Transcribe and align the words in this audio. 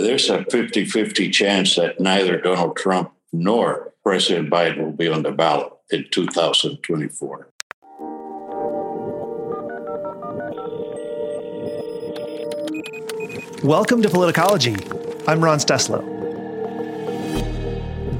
there's 0.00 0.28
a 0.30 0.44
50 0.44 0.84
50 0.84 1.30
chance 1.30 1.76
that 1.76 2.00
neither 2.00 2.40
Donald 2.40 2.76
Trump 2.76 3.12
nor 3.32 3.92
President 4.02 4.50
Biden 4.50 4.78
will 4.78 4.92
be 4.92 5.08
on 5.08 5.22
the 5.22 5.30
ballot 5.30 5.72
in 5.90 6.06
2024. 6.10 7.48
Welcome 13.62 14.00
to 14.02 14.08
Politicology. 14.08 15.28
I'm 15.28 15.44
Ron 15.44 15.58
Steslow. 15.58 16.19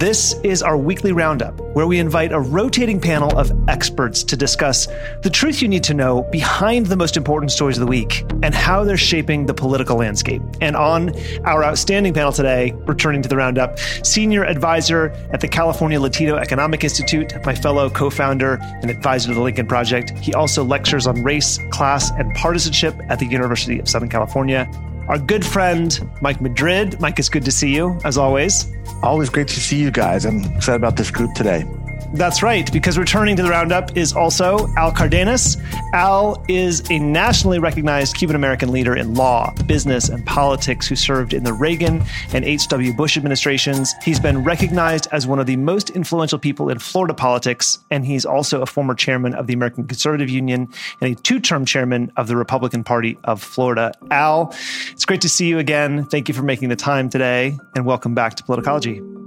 This 0.00 0.32
is 0.42 0.62
our 0.62 0.78
weekly 0.78 1.12
roundup, 1.12 1.60
where 1.74 1.86
we 1.86 1.98
invite 1.98 2.32
a 2.32 2.40
rotating 2.40 3.02
panel 3.02 3.38
of 3.38 3.52
experts 3.68 4.24
to 4.24 4.34
discuss 4.34 4.88
the 5.20 5.28
truth 5.28 5.60
you 5.60 5.68
need 5.68 5.84
to 5.84 5.92
know 5.92 6.22
behind 6.22 6.86
the 6.86 6.96
most 6.96 7.18
important 7.18 7.52
stories 7.52 7.76
of 7.76 7.82
the 7.82 7.86
week 7.86 8.24
and 8.42 8.54
how 8.54 8.82
they're 8.82 8.96
shaping 8.96 9.44
the 9.44 9.52
political 9.52 9.98
landscape. 9.98 10.40
And 10.62 10.74
on 10.74 11.12
our 11.44 11.62
outstanding 11.62 12.14
panel 12.14 12.32
today, 12.32 12.72
returning 12.86 13.20
to 13.20 13.28
the 13.28 13.36
roundup, 13.36 13.78
senior 13.78 14.42
advisor 14.42 15.10
at 15.34 15.42
the 15.42 15.48
California 15.48 16.00
Latino 16.00 16.36
Economic 16.36 16.82
Institute, 16.82 17.34
my 17.44 17.55
fellow 17.55 17.91
co 17.91 18.08
founder 18.08 18.55
and 18.62 18.91
advisor 18.91 19.28
to 19.28 19.34
the 19.34 19.42
Lincoln 19.42 19.66
Project. 19.66 20.12
He 20.20 20.32
also 20.32 20.64
lectures 20.64 21.06
on 21.06 21.22
race, 21.22 21.58
class, 21.72 22.10
and 22.12 22.34
partisanship 22.36 22.94
at 23.10 23.19
the 23.19 23.27
University 23.27 23.78
of 23.78 23.86
Southern 23.86 24.08
California 24.08 24.66
our 25.10 25.19
good 25.19 25.45
friend, 25.45 26.09
Mike 26.20 26.41
Madrid. 26.41 27.00
Mike, 27.00 27.19
it's 27.19 27.28
good 27.28 27.45
to 27.45 27.50
see 27.50 27.74
you, 27.74 27.98
as 28.05 28.16
always. 28.16 28.73
Always 29.02 29.28
great 29.28 29.48
to 29.48 29.59
see 29.59 29.77
you 29.77 29.91
guys. 29.91 30.24
I'm 30.24 30.45
excited 30.55 30.77
about 30.77 30.96
this 30.96 31.10
group 31.10 31.34
today. 31.34 31.64
That's 32.12 32.42
right, 32.42 32.70
because 32.73 32.98
returning 32.98 33.37
to 33.37 33.42
the 33.45 33.50
roundup 33.50 33.96
is 33.96 34.12
also 34.12 34.66
Al 34.77 34.91
Cardenas. 34.91 35.56
Al 35.92 36.45
is 36.48 36.83
a 36.91 36.98
nationally 36.98 37.60
recognized 37.60 38.16
Cuban 38.16 38.34
American 38.34 38.73
leader 38.73 38.96
in 38.96 39.14
law, 39.14 39.55
business, 39.66 40.09
and 40.09 40.27
politics 40.27 40.88
who 40.88 40.96
served 40.96 41.33
in 41.33 41.45
the 41.45 41.52
Reagan 41.52 42.02
and 42.34 42.45
H.W. 42.45 42.95
Bush 42.95 43.16
administrations. 43.16 43.95
He's 44.02 44.19
been 44.19 44.42
recognized 44.42 45.06
as 45.12 45.28
one 45.28 45.38
of 45.38 45.46
the 45.46 45.56
most 45.56 45.91
influential 45.91 46.38
people 46.41 46.69
in 46.69 46.81
Florida 46.81 47.14
politics, 47.14 47.78
and 47.92 48.05
he's 48.05 48.25
also 48.25 48.61
a 48.61 48.66
former 48.66 48.97
chairman 48.97 49.33
of 49.34 49.47
the 49.47 49.55
American 49.55 49.86
Conservative 49.86 50.28
Union 50.28 50.69
and 51.00 51.12
a 51.12 51.14
two 51.14 51.38
term 51.38 51.64
chairman 51.64 52.11
of 52.16 52.27
the 52.27 52.36
Republican 52.36 52.83
Party 52.83 53.19
of 53.22 53.41
Florida. 53.41 53.92
Al, 54.11 54.53
it's 54.91 55.05
great 55.05 55.20
to 55.20 55.28
see 55.28 55.47
you 55.47 55.61
again. 55.61 56.05
Thank 56.06 56.27
you 56.27 56.34
for 56.34 56.42
making 56.42 56.70
the 56.70 56.77
time 56.77 57.08
today, 57.08 57.56
and 57.77 57.86
welcome 57.86 58.16
back 58.16 58.34
to 58.34 58.42
Politicology. 58.42 59.19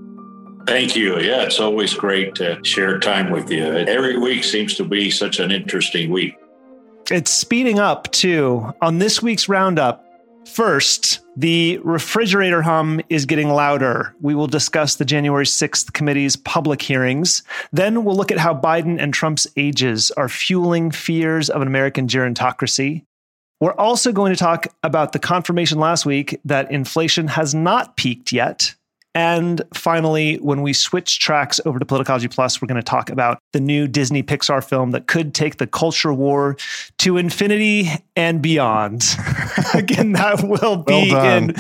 Thank 0.65 0.95
you. 0.95 1.19
Yeah, 1.19 1.43
it's 1.43 1.59
always 1.59 1.93
great 1.93 2.35
to 2.35 2.63
share 2.63 2.99
time 2.99 3.31
with 3.31 3.51
you. 3.51 3.65
Every 3.65 4.17
week 4.17 4.43
seems 4.43 4.75
to 4.75 4.85
be 4.85 5.11
such 5.11 5.39
an 5.39 5.51
interesting 5.51 6.09
week. 6.09 6.35
It's 7.11 7.31
speeding 7.31 7.79
up 7.79 8.11
too. 8.11 8.73
On 8.81 8.97
this 8.97 9.21
week's 9.21 9.49
roundup, 9.49 10.05
first, 10.47 11.19
the 11.35 11.79
refrigerator 11.83 12.61
hum 12.61 13.01
is 13.09 13.25
getting 13.25 13.49
louder. 13.49 14.15
We 14.21 14.35
will 14.35 14.47
discuss 14.47 14.95
the 14.95 15.05
January 15.05 15.45
6th 15.45 15.91
committee's 15.93 16.37
public 16.37 16.81
hearings. 16.81 17.43
Then 17.73 18.05
we'll 18.05 18.15
look 18.15 18.31
at 18.31 18.37
how 18.37 18.53
Biden 18.53 19.01
and 19.01 19.13
Trump's 19.13 19.47
ages 19.57 20.11
are 20.11 20.29
fueling 20.29 20.91
fears 20.91 21.49
of 21.49 21.61
an 21.61 21.67
American 21.67 22.07
gerontocracy. 22.07 23.03
We're 23.59 23.73
also 23.73 24.11
going 24.11 24.33
to 24.33 24.39
talk 24.39 24.67
about 24.81 25.11
the 25.11 25.19
confirmation 25.19 25.79
last 25.79 26.05
week 26.05 26.39
that 26.45 26.71
inflation 26.71 27.27
has 27.29 27.53
not 27.53 27.95
peaked 27.97 28.31
yet 28.31 28.75
and 29.15 29.61
finally, 29.73 30.37
when 30.37 30.63
we 30.63 30.73
switch 30.73 31.19
tracks 31.19 31.59
over 31.65 31.77
to 31.77 31.85
Politicology 31.85 32.33
Plus, 32.33 32.61
we're 32.61 32.67
going 32.67 32.81
to 32.81 32.83
talk 32.83 33.11
about 33.11 33.37
the 33.51 33.59
new 33.59 33.87
Disney 33.87 34.23
Pixar 34.23 34.63
film 34.63 34.91
that 34.91 35.05
could 35.05 35.35
take 35.35 35.57
the 35.57 35.67
culture 35.67 36.11
war 36.11 36.57
to 36.99 37.17
infinity 37.17 37.89
and 38.15 38.41
beyond. 38.41 39.03
Again, 39.75 40.13
that 40.13 40.43
will 40.43 40.77
be 40.77 41.11
well 41.11 41.37
in 41.37 41.47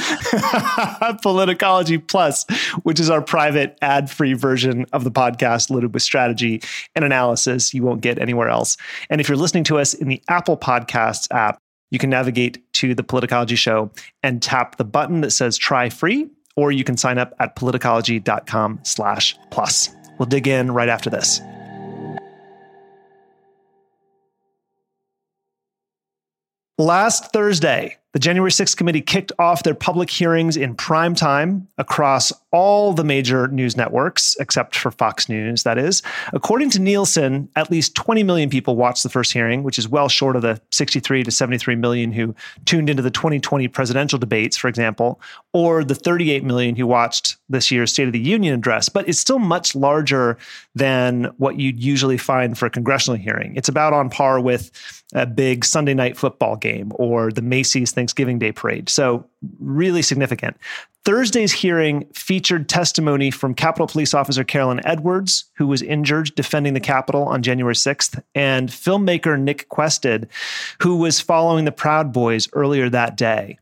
Politicology 1.21 2.05
Plus, 2.07 2.45
which 2.81 2.99
is 2.99 3.11
our 3.11 3.21
private 3.21 3.77
ad 3.83 4.09
free 4.09 4.33
version 4.33 4.85
of 4.91 5.03
the 5.03 5.11
podcast 5.11 5.69
loaded 5.69 5.93
with 5.93 6.01
strategy 6.01 6.61
and 6.95 7.05
analysis 7.05 7.73
you 7.73 7.83
won't 7.83 8.01
get 8.01 8.17
anywhere 8.17 8.49
else. 8.49 8.77
And 9.09 9.21
if 9.21 9.29
you're 9.29 9.37
listening 9.37 9.63
to 9.65 9.77
us 9.77 9.93
in 9.93 10.07
the 10.07 10.21
Apple 10.27 10.57
Podcasts 10.57 11.27
app, 11.31 11.59
you 11.91 11.99
can 11.99 12.09
navigate 12.09 12.59
to 12.73 12.95
the 12.95 13.03
Politicology 13.03 13.55
Show 13.55 13.91
and 14.23 14.41
tap 14.41 14.77
the 14.77 14.83
button 14.83 15.21
that 15.21 15.29
says 15.29 15.55
try 15.55 15.89
free 15.89 16.27
or 16.55 16.71
you 16.71 16.83
can 16.83 16.97
sign 16.97 17.17
up 17.17 17.33
at 17.39 17.55
politicology.com 17.55 18.79
slash 18.83 19.37
plus. 19.51 19.89
We'll 20.17 20.27
dig 20.27 20.47
in 20.47 20.71
right 20.71 20.89
after 20.89 21.09
this. 21.09 21.41
Last 26.79 27.31
Thursday, 27.31 27.97
the 28.13 28.19
January 28.19 28.51
6th 28.51 28.77
committee 28.77 29.01
kicked 29.01 29.31
off 29.39 29.63
their 29.63 29.73
public 29.73 30.09
hearings 30.09 30.55
in 30.55 30.75
prime 30.75 31.15
time 31.15 31.67
across 31.79 32.31
all 32.51 32.93
the 32.93 33.03
major 33.03 33.47
news 33.47 33.75
networks, 33.75 34.37
except 34.39 34.75
for 34.75 34.91
Fox 34.91 35.27
News, 35.27 35.63
that 35.63 35.79
is. 35.79 36.03
According 36.31 36.69
to 36.71 36.79
Nielsen, 36.79 37.49
at 37.55 37.71
least 37.71 37.95
20 37.95 38.21
million 38.21 38.51
people 38.51 38.75
watched 38.75 39.01
the 39.01 39.09
first 39.09 39.33
hearing, 39.33 39.63
which 39.63 39.79
is 39.79 39.89
well 39.89 40.07
short 40.07 40.35
of 40.35 40.43
the 40.43 40.61
63 40.71 41.23
to 41.23 41.31
73 41.31 41.75
million 41.75 42.11
who 42.11 42.35
tuned 42.65 42.91
into 42.91 43.01
the 43.01 43.09
2020 43.09 43.67
presidential 43.69 44.19
debates, 44.19 44.55
for 44.55 44.67
example, 44.67 45.19
or 45.51 45.83
the 45.83 45.95
38 45.95 46.43
million 46.43 46.75
who 46.75 46.85
watched 46.85 47.37
this 47.49 47.71
year's 47.71 47.91
State 47.91 48.07
of 48.07 48.13
the 48.13 48.19
Union 48.19 48.53
address. 48.53 48.89
But 48.89 49.09
it's 49.09 49.19
still 49.19 49.39
much 49.39 49.73
larger 49.73 50.37
than 50.75 51.25
what 51.37 51.59
you'd 51.59 51.83
usually 51.83 52.17
find 52.17 52.55
for 52.55 52.67
a 52.67 52.69
congressional 52.69 53.17
hearing. 53.17 53.55
It's 53.55 53.69
about 53.69 53.93
on 53.93 54.11
par 54.11 54.39
with 54.39 54.69
a 55.13 55.25
big 55.25 55.63
Sunday 55.65 55.93
night 55.93 56.17
football 56.17 56.55
game 56.55 56.91
or 56.95 57.31
the 57.31 57.41
Macy's 57.41 57.91
Thanksgiving 58.03 58.37
Day 58.37 58.51
parade. 58.51 58.89
So, 58.89 59.25
really 59.61 60.01
significant. 60.01 60.57
Thursday's 61.05 61.53
hearing 61.53 62.05
featured 62.13 62.67
testimony 62.67 63.31
from 63.31 63.53
Capitol 63.53 63.87
Police 63.87 64.13
Officer 64.13 64.43
Carolyn 64.43 64.85
Edwards, 64.85 65.45
who 65.53 65.67
was 65.67 65.81
injured 65.81 66.35
defending 66.35 66.73
the 66.73 66.81
Capitol 66.81 67.23
on 67.23 67.41
January 67.41 67.75
6th, 67.75 68.21
and 68.35 68.67
filmmaker 68.67 69.39
Nick 69.39 69.69
Quested, 69.69 70.27
who 70.81 70.97
was 70.97 71.21
following 71.21 71.63
the 71.63 71.71
Proud 71.71 72.11
Boys 72.11 72.49
earlier 72.51 72.89
that 72.89 73.15
day. 73.15 73.57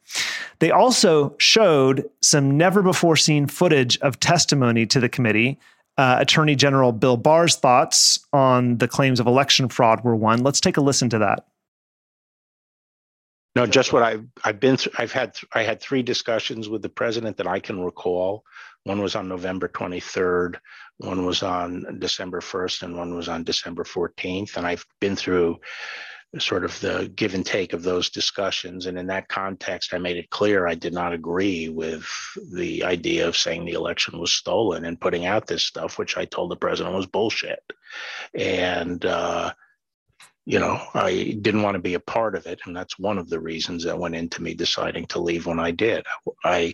They 0.58 0.72
also 0.72 1.36
showed 1.38 2.10
some 2.22 2.58
never 2.58 2.82
before 2.82 3.16
seen 3.16 3.46
footage 3.46 4.00
of 4.00 4.20
testimony 4.20 4.88
to 4.88 5.00
the 5.00 5.10
committee. 5.10 5.60
Uh, 6.00 6.18
Attorney 6.20 6.56
General 6.56 6.92
Bill 6.92 7.18
Barr's 7.18 7.58
thoughts 7.58 8.20
on 8.34 8.78
the 8.78 8.88
claims 8.88 9.20
of 9.20 9.28
election 9.28 9.70
fraud 9.70 10.04
were 10.04 10.16
one. 10.16 10.42
Let's 10.42 10.62
take 10.62 10.78
a 10.78 10.82
listen 10.82 11.10
to 11.10 11.20
that. 11.20 11.46
No, 13.56 13.66
just 13.66 13.92
what 13.92 14.04
I've 14.04 14.26
I've 14.44 14.60
been 14.60 14.78
through. 14.78 14.94
I've 14.98 15.12
had 15.12 15.36
I 15.54 15.64
had 15.64 15.82
three 15.82 16.04
discussions 16.04 16.70
with 16.70 16.82
the 16.82 16.90
president 16.90 17.38
that 17.38 17.48
I 17.48 17.60
can 17.60 17.84
recall. 17.84 18.46
One 18.84 19.02
was 19.02 19.16
on 19.16 19.28
November 19.28 19.68
23rd, 19.68 20.56
one 20.98 21.26
was 21.26 21.44
on 21.44 22.00
December 22.00 22.40
1st, 22.40 22.84
and 22.84 22.98
one 22.98 23.14
was 23.16 23.30
on 23.30 23.44
December 23.44 23.84
14th. 23.84 24.58
And 24.58 24.66
I've 24.66 24.86
been 25.00 25.16
through 25.16 25.60
sort 26.40 26.64
of 26.64 26.80
the 26.80 27.12
give 27.16 27.34
and 27.34 27.46
take 27.46 27.74
of 27.74 27.84
those 27.84 28.10
discussions. 28.10 28.86
And 28.86 28.98
in 28.98 29.08
that 29.08 29.28
context, 29.28 29.94
I 29.94 29.98
made 29.98 30.16
it 30.18 30.30
clear 30.30 30.66
I 30.66 30.76
did 30.76 30.94
not 30.94 31.14
agree 31.14 31.68
with 31.68 32.08
the 32.54 32.84
idea 32.86 33.28
of 33.28 33.36
saying 33.36 33.66
the 33.66 33.74
election 33.74 34.18
was 34.18 34.32
stolen 34.32 34.86
and 34.86 35.00
putting 35.00 35.26
out 35.26 35.46
this 35.46 35.64
stuff, 35.64 36.00
which 36.00 36.18
I 36.18 36.26
told 36.26 36.50
the 36.50 36.56
president 36.56 36.96
was 36.96 37.06
bullshit. 37.06 37.62
And 38.34 39.06
uh, 39.06 39.54
you 40.46 40.60
know, 40.60 40.82
I 40.94 41.38
didn't 41.42 41.62
want 41.62 41.76
to 41.76 41.82
be 41.82 41.94
a 41.94 42.00
part 42.00 42.36
of 42.36 42.46
it. 42.48 42.62
And 42.66 42.76
that's 42.76 42.98
one 42.98 43.18
of 43.18 43.30
the 43.30 43.40
reasons 43.40 43.84
that 43.84 44.00
went 44.00 44.16
into 44.16 44.42
me 44.42 44.54
deciding 44.54 45.06
to 45.08 45.22
leave 45.22 45.46
when 45.46 45.60
I 45.60 45.72
did. 45.72 46.06
I 46.44 46.74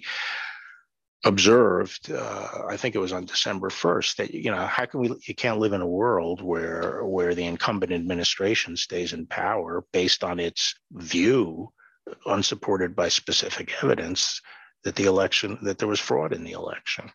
observed, 1.25 2.11
uh, 2.11 2.47
I 2.69 2.77
think 2.77 2.95
it 2.95 2.99
was 2.99 3.11
on 3.11 3.25
December 3.25 3.69
1st, 3.69 4.15
that, 4.17 4.33
you 4.33 4.51
know, 4.51 4.65
how 4.65 4.85
can 4.85 5.01
we, 5.01 5.13
you 5.27 5.35
can't 5.35 5.59
live 5.59 5.73
in 5.73 5.81
a 5.81 5.87
world 5.87 6.41
where, 6.41 7.03
where 7.03 7.35
the 7.35 7.45
incumbent 7.45 7.91
administration 7.91 8.77
stays 8.77 9.13
in 9.13 9.25
power 9.25 9.83
based 9.91 10.23
on 10.23 10.39
its 10.39 10.75
view, 10.91 11.69
unsupported 12.25 12.95
by 12.95 13.09
specific 13.09 13.73
evidence, 13.83 14.41
that 14.83 14.95
the 14.95 15.05
election, 15.05 15.57
that 15.63 15.77
there 15.77 15.87
was 15.87 15.99
fraud 15.99 16.31
in 16.31 16.43
the 16.43 16.53
election. 16.53 17.11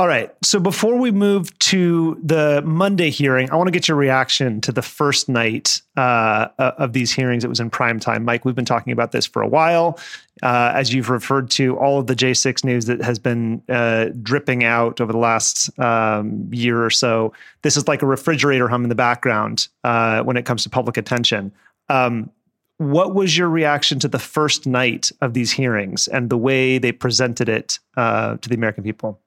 All 0.00 0.08
right. 0.08 0.34
So 0.42 0.58
before 0.58 0.96
we 0.96 1.10
move 1.10 1.58
to 1.58 2.18
the 2.24 2.62
Monday 2.64 3.10
hearing, 3.10 3.50
I 3.50 3.56
want 3.56 3.66
to 3.66 3.70
get 3.70 3.86
your 3.86 3.98
reaction 3.98 4.62
to 4.62 4.72
the 4.72 4.80
first 4.80 5.28
night 5.28 5.82
uh, 5.94 6.48
of 6.56 6.94
these 6.94 7.12
hearings. 7.12 7.44
It 7.44 7.48
was 7.48 7.60
in 7.60 7.68
prime 7.68 8.00
time. 8.00 8.24
Mike, 8.24 8.46
we've 8.46 8.54
been 8.54 8.64
talking 8.64 8.94
about 8.94 9.12
this 9.12 9.26
for 9.26 9.42
a 9.42 9.46
while. 9.46 9.98
Uh, 10.42 10.72
as 10.74 10.94
you've 10.94 11.10
referred 11.10 11.50
to, 11.50 11.76
all 11.76 11.98
of 11.98 12.06
the 12.06 12.16
J6 12.16 12.64
news 12.64 12.86
that 12.86 13.02
has 13.02 13.18
been 13.18 13.62
uh, 13.68 14.06
dripping 14.22 14.64
out 14.64 15.02
over 15.02 15.12
the 15.12 15.18
last 15.18 15.68
um, 15.78 16.48
year 16.50 16.82
or 16.82 16.88
so. 16.88 17.34
This 17.60 17.76
is 17.76 17.86
like 17.86 18.00
a 18.00 18.06
refrigerator 18.06 18.68
hum 18.68 18.84
in 18.84 18.88
the 18.88 18.94
background 18.94 19.68
uh, 19.84 20.22
when 20.22 20.38
it 20.38 20.46
comes 20.46 20.62
to 20.62 20.70
public 20.70 20.96
attention. 20.96 21.52
Um, 21.90 22.30
what 22.78 23.14
was 23.14 23.36
your 23.36 23.50
reaction 23.50 23.98
to 23.98 24.08
the 24.08 24.18
first 24.18 24.66
night 24.66 25.12
of 25.20 25.34
these 25.34 25.52
hearings 25.52 26.08
and 26.08 26.30
the 26.30 26.38
way 26.38 26.78
they 26.78 26.90
presented 26.90 27.50
it 27.50 27.78
uh, 27.98 28.38
to 28.38 28.48
the 28.48 28.54
American 28.54 28.82
people? 28.82 29.20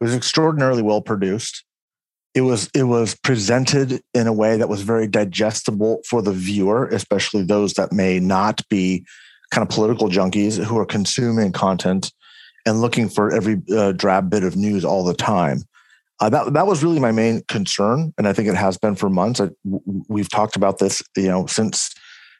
It 0.00 0.04
was 0.04 0.14
extraordinarily 0.14 0.82
well 0.82 1.00
produced. 1.00 1.64
It 2.34 2.42
was 2.42 2.68
it 2.74 2.84
was 2.84 3.14
presented 3.14 4.02
in 4.12 4.26
a 4.26 4.32
way 4.32 4.56
that 4.56 4.68
was 4.68 4.82
very 4.82 5.06
digestible 5.06 6.00
for 6.08 6.20
the 6.20 6.32
viewer, 6.32 6.88
especially 6.88 7.44
those 7.44 7.74
that 7.74 7.92
may 7.92 8.18
not 8.18 8.60
be 8.68 9.06
kind 9.50 9.66
of 9.66 9.74
political 9.74 10.08
junkies 10.08 10.62
who 10.62 10.76
are 10.76 10.86
consuming 10.86 11.52
content 11.52 12.12
and 12.66 12.80
looking 12.80 13.08
for 13.08 13.32
every 13.32 13.62
uh, 13.72 13.92
drab 13.92 14.30
bit 14.30 14.42
of 14.42 14.56
news 14.56 14.84
all 14.84 15.04
the 15.04 15.14
time. 15.14 15.62
Uh, 16.20 16.28
that 16.28 16.52
that 16.54 16.66
was 16.66 16.82
really 16.82 17.00
my 17.00 17.12
main 17.12 17.42
concern, 17.48 18.12
and 18.18 18.26
I 18.26 18.32
think 18.32 18.48
it 18.48 18.54
has 18.56 18.78
been 18.78 18.96
for 18.96 19.10
months. 19.10 19.40
I, 19.40 19.50
we've 20.08 20.30
talked 20.30 20.56
about 20.56 20.78
this, 20.78 21.02
you 21.16 21.28
know, 21.28 21.46
since 21.46 21.94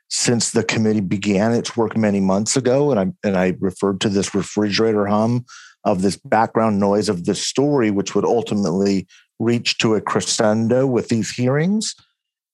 since 0.08 0.52
the 0.52 0.62
committee 0.62 1.00
began 1.00 1.52
its 1.52 1.76
work 1.76 1.96
many 1.96 2.20
months 2.20 2.56
ago, 2.56 2.90
and 2.90 3.00
I 3.00 3.26
and 3.26 3.36
I 3.36 3.54
referred 3.60 4.00
to 4.02 4.08
this 4.08 4.34
refrigerator 4.34 5.06
hum 5.06 5.44
of 5.84 6.02
this 6.02 6.16
background 6.16 6.80
noise 6.80 7.08
of 7.08 7.24
this 7.24 7.42
story, 7.42 7.90
which 7.90 8.14
would 8.14 8.24
ultimately 8.24 9.06
reach 9.38 9.78
to 9.78 9.94
a 9.94 10.00
crescendo 10.00 10.86
with 10.86 11.08
these 11.08 11.30
hearings. 11.30 11.94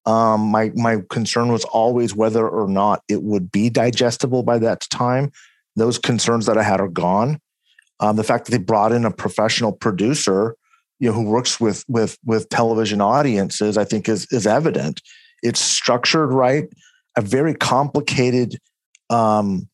Um, 0.06 0.40
my 0.40 0.72
my 0.74 0.98
concern 1.10 1.52
was 1.52 1.64
always 1.66 2.14
whether 2.14 2.48
or 2.48 2.66
not 2.66 3.02
it 3.08 3.22
would 3.22 3.52
be 3.52 3.68
digestible 3.68 4.42
by 4.42 4.58
that 4.58 4.80
time. 4.90 5.30
Those 5.76 5.98
concerns 5.98 6.46
that 6.46 6.58
I 6.58 6.62
had 6.62 6.80
are 6.80 6.88
gone. 6.88 7.40
Um, 8.00 8.16
the 8.16 8.24
fact 8.24 8.46
that 8.46 8.52
they 8.52 8.58
brought 8.58 8.92
in 8.92 9.04
a 9.04 9.10
professional 9.10 9.72
producer, 9.72 10.56
you 10.98 11.08
know, 11.08 11.14
who 11.14 11.24
works 11.24 11.60
with 11.60 11.84
with 11.86 12.18
with 12.24 12.48
television 12.48 13.00
audiences, 13.00 13.76
I 13.76 13.84
think 13.84 14.08
is 14.08 14.26
is 14.30 14.46
evident. 14.46 15.02
It's 15.42 15.60
structured 15.60 16.32
right, 16.32 16.64
a 17.16 17.20
very 17.20 17.54
complicated 17.54 18.58
um, 19.10 19.68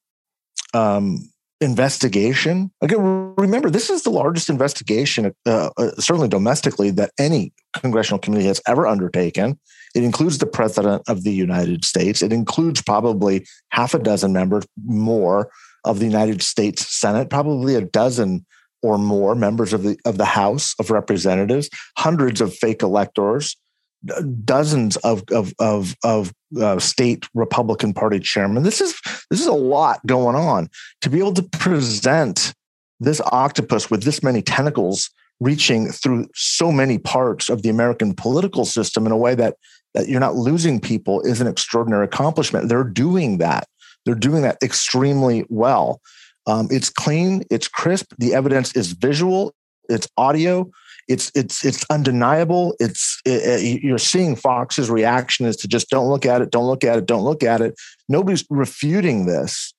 um, 0.75 1.31
investigation. 1.61 2.70
Again, 2.82 3.35
remember, 3.37 3.70
this 3.70 3.91
is 3.91 4.03
the 4.03 4.11
largest 4.11 4.49
investigation, 4.50 5.32
uh, 5.47 5.70
uh, 5.76 5.91
certainly 5.99 6.29
domestically, 6.29 6.91
that 6.91 7.12
any 7.19 7.53
congressional 7.81 8.19
committee 8.19 8.47
has 8.47 8.61
ever 8.67 8.87
undertaken. 8.87 9.58
It 9.94 10.05
includes 10.05 10.38
the 10.38 10.47
president 10.47 11.03
of 11.08 11.25
the 11.25 11.32
United 11.32 11.85
States. 11.85 12.23
It 12.23 12.32
includes 12.32 12.82
probably 12.82 13.47
half 13.70 13.94
a 13.94 13.99
dozen 13.99 14.32
members 14.32 14.67
more 14.85 15.50
of 15.85 15.99
the 15.99 16.05
United 16.05 16.43
States 16.43 16.87
Senate, 16.94 17.31
probably 17.31 17.75
a 17.75 17.81
dozen 17.81 18.44
or 18.82 18.99
more 18.99 19.35
members 19.35 19.73
of 19.73 19.82
the 19.82 19.99
of 20.05 20.19
the 20.19 20.26
House 20.26 20.75
of 20.79 20.91
Representatives, 20.91 21.70
hundreds 21.97 22.41
of 22.41 22.55
fake 22.55 22.82
electors, 22.82 23.56
dozens 24.44 24.97
of 24.99 25.23
of 25.31 25.53
of, 25.58 25.94
of 26.05 26.32
uh, 26.61 26.79
state 26.79 27.26
Republican 27.35 27.93
Party 27.93 28.20
chairmen. 28.20 28.62
This 28.62 28.81
is 28.81 28.94
this 29.31 29.41
is 29.41 29.47
a 29.47 29.53
lot 29.53 30.05
going 30.06 30.37
on 30.37 30.69
to 31.00 31.11
be 31.11 31.19
able 31.19 31.35
to 31.35 31.43
present 31.43 32.55
this 33.00 33.20
octopus 33.32 33.91
with 33.91 34.03
this 34.03 34.23
many 34.23 34.43
tentacles 34.43 35.11
reaching 35.41 35.88
through 35.88 36.26
so 36.35 36.73
many 36.73 36.99
parts 36.99 37.50
of 37.50 37.62
the 37.62 37.69
American 37.69 38.14
political 38.14 38.64
system 38.64 39.05
in 39.06 39.12
a 39.12 39.17
way 39.17 39.35
that 39.35 39.56
that 39.94 40.08
you're 40.08 40.20
not 40.20 40.35
losing 40.35 40.81
people 40.81 41.20
is 41.23 41.41
an 41.41 41.47
extraordinary 41.47 42.05
accomplishment. 42.05 42.69
They're 42.69 42.85
doing 42.85 43.38
that. 43.38 43.67
They're 44.05 44.14
doing 44.14 44.43
that 44.43 44.58
extremely 44.62 45.44
well. 45.49 46.00
Um, 46.47 46.69
it's 46.70 46.91
clean. 46.91 47.43
It's 47.50 47.67
crisp. 47.67 48.12
The 48.19 48.35
evidence 48.35 48.75
is 48.76 48.93
visual. 48.93 49.55
It's 49.88 50.08
audio 50.17 50.70
it's 51.08 51.31
it's 51.35 51.64
it's 51.64 51.85
undeniable. 51.91 52.75
It's 52.81 53.06
it, 53.26 53.62
it, 53.62 53.82
you're 53.82 53.99
seeing 53.99 54.37
Fox's 54.37 54.88
reaction 54.88 55.46
is 55.46 55.56
to 55.58 55.69
just 55.69 55.90
don't 55.90 56.08
look 56.08 56.25
at 56.25 56.40
it, 56.40 56.50
don't 56.50 56.67
look 56.67 56.84
at 56.84 56.99
it, 56.99 57.06
don't 57.06 57.25
look 57.25 57.43
at 57.43 57.61
it. 57.61 57.75
Nobody's 58.08 58.44
refuting 58.49 59.26
this. 59.26 59.75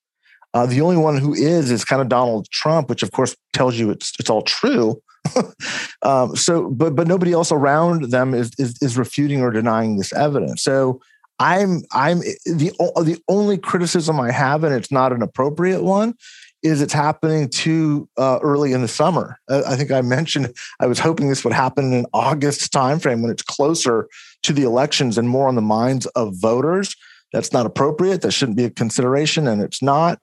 Uh, 0.54 0.66
the 0.66 0.82
only 0.82 0.98
one 0.98 1.18
who 1.18 1.34
is 1.34 1.72
is 1.72 1.86
kind 1.86 2.02
of 2.02 2.10
Donald 2.10 2.48
Trump, 2.52 2.90
which 2.90 3.04
of 3.04 3.12
course 3.12 3.36
tells 3.54 3.78
you 3.78 3.90
it's 3.90 4.14
it's 4.20 4.30
all 4.30 4.42
true. 4.42 5.02
um, 6.02 6.36
so, 6.36 6.70
but 6.70 6.96
but 6.96 7.08
nobody 7.08 7.34
else 7.34 7.52
around 7.52 8.12
them 8.12 8.34
is, 8.34 8.52
is 8.58 8.78
is 8.82 8.98
refuting 8.98 9.42
or 9.42 9.52
denying 9.52 9.98
this 9.98 10.14
evidence. 10.14 10.64
So 10.64 11.02
I'm 11.40 11.84
I'm 11.92 12.20
the 12.46 12.72
the 13.04 13.22
only 13.28 13.58
criticism 13.58 14.20
I 14.20 14.32
have, 14.32 14.64
and 14.64 14.74
it's 14.74 14.92
not 14.92 15.12
an 15.12 15.22
appropriate 15.22 15.84
one, 15.84 16.16
is 16.64 16.82
it's 16.82 16.94
happening 16.94 17.50
too 17.50 18.10
uh, 18.18 18.40
early 18.42 18.74
in 18.74 18.82
the 18.82 18.88
summer. 18.88 19.40
Uh, 19.50 19.64
I 19.68 19.76
think 19.76 19.92
I 19.92 20.02
mentioned 20.02 20.54
I 20.80 20.88
was 20.88 21.00
hoping 21.00 21.30
this 21.30 21.44
would 21.44 21.54
happen 21.54 21.86
in 21.86 22.00
an 22.00 22.06
August 22.14 22.74
timeframe 22.74 23.22
when 23.22 23.32
it's 23.32 23.44
closer 23.44 24.08
to 24.44 24.54
the 24.54 24.64
elections 24.64 25.18
and 25.18 25.30
more 25.30 25.48
on 25.48 25.56
the 25.56 25.62
minds 25.62 26.06
of 26.08 26.36
voters. 26.36 26.96
That's 27.34 27.52
not 27.54 27.66
appropriate. 27.66 28.22
That 28.22 28.32
shouldn't 28.32 28.58
be 28.58 28.66
a 28.66 28.70
consideration, 28.70 29.48
and 29.48 29.62
it's 29.62 29.82
not. 29.82 30.20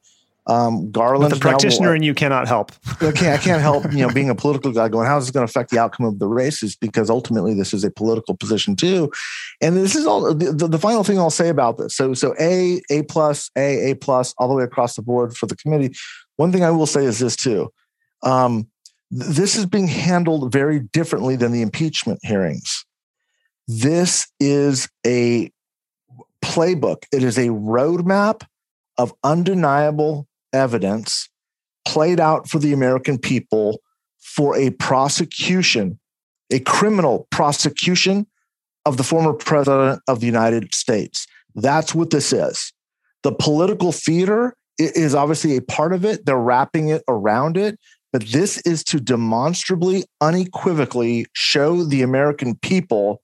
Um, 0.46 0.90
Garland, 0.90 1.32
the 1.32 1.40
practitioner, 1.40 1.88
now, 1.88 1.94
and 1.94 2.04
you 2.04 2.12
cannot 2.12 2.46
help. 2.46 2.70
okay, 3.02 3.32
I 3.32 3.38
can't 3.38 3.62
help. 3.62 3.90
You 3.92 4.06
know, 4.06 4.10
being 4.14 4.28
a 4.28 4.34
political 4.34 4.72
guy, 4.72 4.88
going, 4.88 5.06
how 5.06 5.16
is 5.16 5.24
this 5.24 5.30
going 5.30 5.46
to 5.46 5.50
affect 5.50 5.70
the 5.70 5.78
outcome 5.78 6.04
of 6.04 6.18
the 6.18 6.26
races? 6.26 6.76
Because 6.76 7.08
ultimately, 7.08 7.54
this 7.54 7.72
is 7.72 7.82
a 7.82 7.90
political 7.90 8.36
position 8.36 8.76
too. 8.76 9.10
And 9.62 9.74
this 9.74 9.96
is 9.96 10.06
all. 10.06 10.34
The, 10.34 10.52
the, 10.52 10.68
the 10.68 10.78
final 10.78 11.02
thing 11.02 11.18
I'll 11.18 11.30
say 11.30 11.48
about 11.48 11.78
this. 11.78 11.96
So, 11.96 12.12
so 12.12 12.34
A, 12.38 12.82
A 12.90 13.02
plus, 13.04 13.50
A, 13.56 13.90
A 13.90 13.94
plus, 13.94 14.34
all 14.36 14.48
the 14.48 14.54
way 14.54 14.64
across 14.64 14.96
the 14.96 15.02
board 15.02 15.34
for 15.34 15.46
the 15.46 15.56
committee. 15.56 15.94
One 16.36 16.52
thing 16.52 16.64
I 16.64 16.70
will 16.70 16.86
say 16.86 17.04
is 17.04 17.18
this 17.18 17.36
too. 17.36 17.72
Um, 18.22 18.68
this 19.10 19.56
is 19.56 19.66
being 19.66 19.86
handled 19.86 20.52
very 20.52 20.80
differently 20.80 21.36
than 21.36 21.52
the 21.52 21.62
impeachment 21.62 22.20
hearings. 22.22 22.84
This 23.68 24.26
is 24.40 24.88
a 25.06 25.50
playbook. 26.42 27.04
It 27.12 27.22
is 27.22 27.38
a 27.38 27.48
roadmap 27.48 28.42
of 28.98 29.14
undeniable 29.22 30.26
evidence 30.52 31.28
played 31.84 32.20
out 32.20 32.48
for 32.48 32.58
the 32.58 32.72
American 32.72 33.18
people 33.18 33.80
for 34.20 34.56
a 34.56 34.70
prosecution, 34.70 35.98
a 36.50 36.58
criminal 36.60 37.28
prosecution 37.30 38.26
of 38.86 38.96
the 38.96 39.04
former 39.04 39.32
president 39.32 40.00
of 40.08 40.20
the 40.20 40.26
United 40.26 40.74
States. 40.74 41.26
That's 41.54 41.94
what 41.94 42.10
this 42.10 42.32
is. 42.32 42.72
The 43.22 43.32
political 43.32 43.92
theater 43.92 44.56
is 44.78 45.14
obviously 45.14 45.56
a 45.56 45.62
part 45.62 45.92
of 45.92 46.04
it. 46.04 46.26
They're 46.26 46.36
wrapping 46.36 46.88
it 46.88 47.02
around 47.08 47.56
it. 47.56 47.78
But 48.12 48.26
this 48.26 48.58
is 48.58 48.84
to 48.84 49.00
demonstrably, 49.00 50.04
unequivocally 50.20 51.26
show 51.32 51.82
the 51.82 52.02
American 52.02 52.54
people 52.54 53.20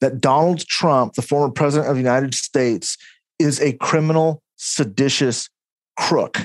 that 0.00 0.20
Donald 0.20 0.60
Trump, 0.66 1.12
the 1.12 1.22
former 1.22 1.52
president 1.52 1.90
of 1.90 1.96
the 1.96 2.00
United 2.00 2.34
States, 2.34 2.96
is 3.38 3.60
a 3.60 3.74
criminal, 3.74 4.42
seditious 4.56 5.50
crook. 5.98 6.38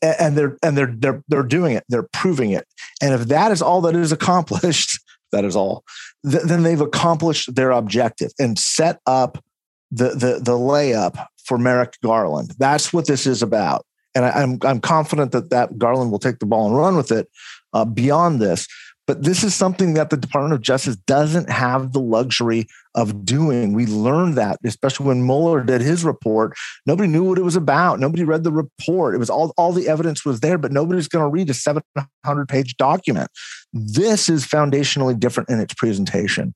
And 0.00 0.38
they're 0.38 0.56
and 0.62 0.74
they're 0.74 0.94
they're 0.96 1.22
they're 1.28 1.42
doing 1.42 1.76
it. 1.76 1.84
They're 1.90 2.08
proving 2.14 2.52
it. 2.52 2.66
And 3.02 3.12
if 3.12 3.28
that 3.28 3.52
is 3.52 3.60
all 3.60 3.82
that 3.82 3.94
is 3.94 4.10
accomplished, 4.10 4.98
that 5.32 5.44
is 5.44 5.54
all, 5.54 5.84
th- 6.26 6.44
then 6.44 6.62
they've 6.62 6.80
accomplished 6.80 7.54
their 7.54 7.72
objective 7.72 8.30
and 8.38 8.58
set 8.58 9.00
up 9.06 9.44
the 9.90 10.10
the 10.10 10.40
the 10.42 10.56
layup 10.56 11.26
for 11.46 11.58
Merrick 11.58 11.96
Garland. 12.02 12.54
That's 12.58 12.92
what 12.92 13.06
this 13.06 13.26
is 13.26 13.42
about. 13.42 13.86
And 14.14 14.24
I, 14.24 14.42
am 14.42 14.58
I'm, 14.62 14.70
I'm 14.70 14.80
confident 14.80 15.32
that 15.32 15.50
that 15.50 15.78
Garland 15.78 16.10
will 16.10 16.18
take 16.18 16.38
the 16.38 16.46
ball 16.46 16.66
and 16.66 16.76
run 16.76 16.96
with 16.96 17.12
it 17.12 17.28
uh, 17.72 17.84
beyond 17.84 18.40
this. 18.40 18.66
But 19.06 19.22
this 19.22 19.44
is 19.44 19.54
something 19.54 19.94
that 19.94 20.10
the 20.10 20.16
Department 20.16 20.54
of 20.54 20.62
Justice 20.62 20.96
doesn't 20.96 21.48
have 21.48 21.92
the 21.92 22.00
luxury 22.00 22.66
of 22.96 23.24
doing. 23.24 23.72
We 23.72 23.86
learned 23.86 24.34
that, 24.34 24.58
especially 24.64 25.06
when 25.06 25.24
Mueller 25.24 25.62
did 25.62 25.80
his 25.80 26.04
report. 26.04 26.56
Nobody 26.86 27.08
knew 27.08 27.22
what 27.22 27.38
it 27.38 27.42
was 27.42 27.54
about. 27.54 28.00
Nobody 28.00 28.24
read 28.24 28.42
the 28.42 28.50
report. 28.50 29.14
It 29.14 29.18
was 29.18 29.30
all, 29.30 29.54
all 29.56 29.72
the 29.72 29.88
evidence 29.88 30.24
was 30.24 30.40
there, 30.40 30.58
but 30.58 30.72
nobody's 30.72 31.06
going 31.06 31.24
to 31.24 31.28
read 31.28 31.48
a 31.50 31.54
700 31.54 32.48
page 32.48 32.76
document. 32.78 33.30
This 33.72 34.28
is 34.28 34.44
foundationally 34.44 35.18
different 35.18 35.50
in 35.50 35.60
its 35.60 35.74
presentation. 35.74 36.52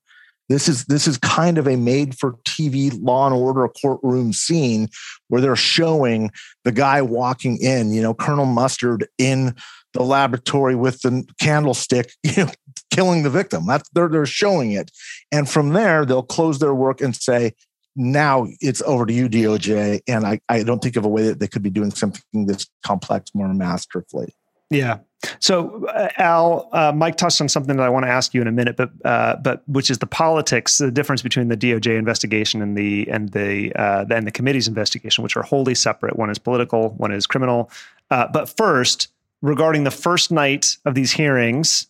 This 0.50 0.68
is 0.68 0.84
this 0.86 1.06
is 1.06 1.16
kind 1.16 1.58
of 1.58 1.68
a 1.68 1.76
made 1.76 2.18
for 2.18 2.32
TV 2.44 2.90
law 3.00 3.26
and 3.26 3.34
order 3.36 3.68
courtroom 3.68 4.32
scene 4.32 4.88
where 5.28 5.40
they're 5.40 5.54
showing 5.54 6.32
the 6.64 6.72
guy 6.72 7.02
walking 7.02 7.56
in, 7.62 7.92
you 7.92 8.02
know, 8.02 8.14
Colonel 8.14 8.46
Mustard 8.46 9.06
in 9.16 9.54
the 9.92 10.02
laboratory 10.02 10.74
with 10.74 11.02
the 11.02 11.24
candlestick, 11.40 12.12
you 12.24 12.44
know, 12.44 12.50
killing 12.90 13.22
the 13.22 13.30
victim. 13.30 13.64
That's 13.64 13.88
they're 13.90 14.08
they're 14.08 14.26
showing 14.26 14.72
it. 14.72 14.90
And 15.30 15.48
from 15.48 15.70
there, 15.70 16.04
they'll 16.04 16.24
close 16.24 16.58
their 16.58 16.74
work 16.74 17.00
and 17.00 17.14
say, 17.14 17.52
now 17.94 18.48
it's 18.60 18.82
over 18.82 19.06
to 19.06 19.12
you, 19.12 19.28
DOJ. 19.28 20.00
And 20.08 20.26
I, 20.26 20.40
I 20.48 20.64
don't 20.64 20.80
think 20.80 20.96
of 20.96 21.04
a 21.04 21.08
way 21.08 21.28
that 21.28 21.38
they 21.38 21.48
could 21.48 21.62
be 21.62 21.70
doing 21.70 21.92
something 21.92 22.46
this 22.46 22.66
complex 22.84 23.30
more 23.34 23.52
masterfully. 23.54 24.34
Yeah. 24.70 24.98
So, 25.40 25.86
uh, 25.86 26.08
Al, 26.16 26.68
uh, 26.72 26.92
Mike 26.94 27.16
touched 27.16 27.40
on 27.40 27.48
something 27.48 27.76
that 27.76 27.82
I 27.82 27.90
want 27.90 28.06
to 28.06 28.10
ask 28.10 28.32
you 28.32 28.40
in 28.40 28.46
a 28.46 28.52
minute, 28.52 28.76
but 28.76 28.90
uh, 29.04 29.36
but 29.36 29.62
which 29.68 29.90
is 29.90 29.98
the 29.98 30.06
politics, 30.06 30.78
the 30.78 30.90
difference 30.90 31.20
between 31.20 31.48
the 31.48 31.56
DOJ 31.56 31.98
investigation 31.98 32.62
and 32.62 32.76
the 32.76 33.06
and 33.10 33.30
the 33.30 33.72
uh, 33.74 34.06
and 34.10 34.26
the 34.26 34.30
committee's 34.30 34.66
investigation, 34.66 35.22
which 35.22 35.36
are 35.36 35.42
wholly 35.42 35.74
separate. 35.74 36.16
One 36.16 36.30
is 36.30 36.38
political, 36.38 36.90
one 36.90 37.12
is 37.12 37.26
criminal. 37.26 37.70
Uh, 38.10 38.28
but 38.32 38.48
first, 38.56 39.08
regarding 39.42 39.84
the 39.84 39.90
first 39.90 40.30
night 40.30 40.78
of 40.86 40.94
these 40.94 41.12
hearings, 41.12 41.88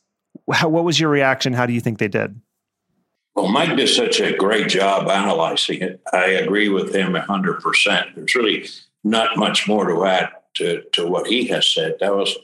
how, 0.53 0.69
what 0.69 0.85
was 0.85 0.99
your 0.99 1.11
reaction? 1.11 1.53
How 1.53 1.67
do 1.67 1.73
you 1.73 1.81
think 1.81 1.99
they 1.99 2.09
did? 2.09 2.41
Well, 3.37 3.49
Mike 3.49 3.77
did 3.77 3.89
such 3.89 4.21
a 4.21 4.37
great 4.37 4.69
job 4.69 5.09
analyzing 5.09 5.83
it. 5.83 6.01
I 6.13 6.27
agree 6.27 6.69
with 6.69 6.95
him 6.95 7.13
100%. 7.13 8.15
There's 8.15 8.35
really 8.35 8.69
not 9.05 9.37
much 9.37 9.69
more 9.69 9.87
to 9.87 10.05
add 10.05 10.31
to, 10.55 10.83
to 10.93 11.07
what 11.07 11.29
he 11.29 11.47
has 11.47 11.73
said. 11.73 11.95
That 12.01 12.15
was 12.15 12.37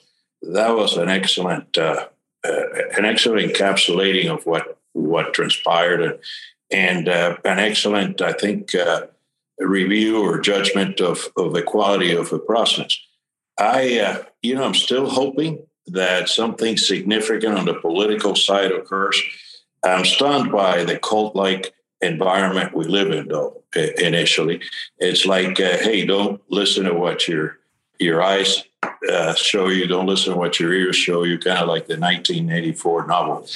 that 0.53 0.75
was 0.77 0.97
an 0.97 1.09
excellent 1.09 1.77
uh, 1.79 2.07
uh, 2.45 2.63
an 2.97 3.05
excellent 3.05 3.53
encapsulating 3.53 4.29
of 4.29 4.45
what 4.47 4.79
what 4.93 5.35
transpired 5.35 6.21
and 6.71 7.09
uh, 7.09 7.37
an 7.45 7.59
excellent 7.59 8.21
I 8.21 8.33
think 8.33 8.75
uh, 8.75 9.07
review 9.59 10.23
or 10.23 10.39
judgment 10.39 11.01
of, 11.01 11.29
of 11.37 11.53
the 11.53 11.63
quality 11.63 12.15
of 12.15 12.31
the 12.31 12.39
process. 12.39 12.99
I, 13.59 13.99
uh, 14.01 14.23
you 14.43 14.55
know, 14.55 14.65
I'm 14.65 14.75
still 14.75 15.09
hoping 15.09 15.67
that 15.87 16.29
something 16.29 16.77
significant 16.77 17.57
on 17.57 17.65
the 17.65 17.75
political 17.75 18.37
side 18.37 18.73
occurs. 18.73 19.21
I'm 19.85 20.05
stunned 20.05 20.53
by 20.53 20.85
the 20.85 20.99
cult 20.99 21.35
like 21.37 21.73
environment 22.01 22.75
we 22.75 22.85
live 22.85 23.11
in, 23.11 23.29
though, 23.29 23.63
initially. 23.99 24.61
It's 24.99 25.25
like, 25.25 25.59
uh, 25.61 25.79
hey, 25.79 26.05
don't 26.05 26.41
listen 26.51 26.85
to 26.85 26.95
what 26.95 27.27
your, 27.29 27.59
your 27.99 28.23
eyes 28.23 28.65
uh, 29.11 29.35
show 29.35 29.69
you, 29.69 29.87
don't 29.87 30.07
listen 30.07 30.33
to 30.33 30.39
what 30.39 30.61
your 30.61 30.73
ears 30.73 30.97
show 30.97 31.25
you, 31.25 31.39
kind 31.39 31.59
of 31.59 31.69
like 31.69 31.87
the 31.87 31.99
1984 31.99 33.07
novel. 33.07 33.47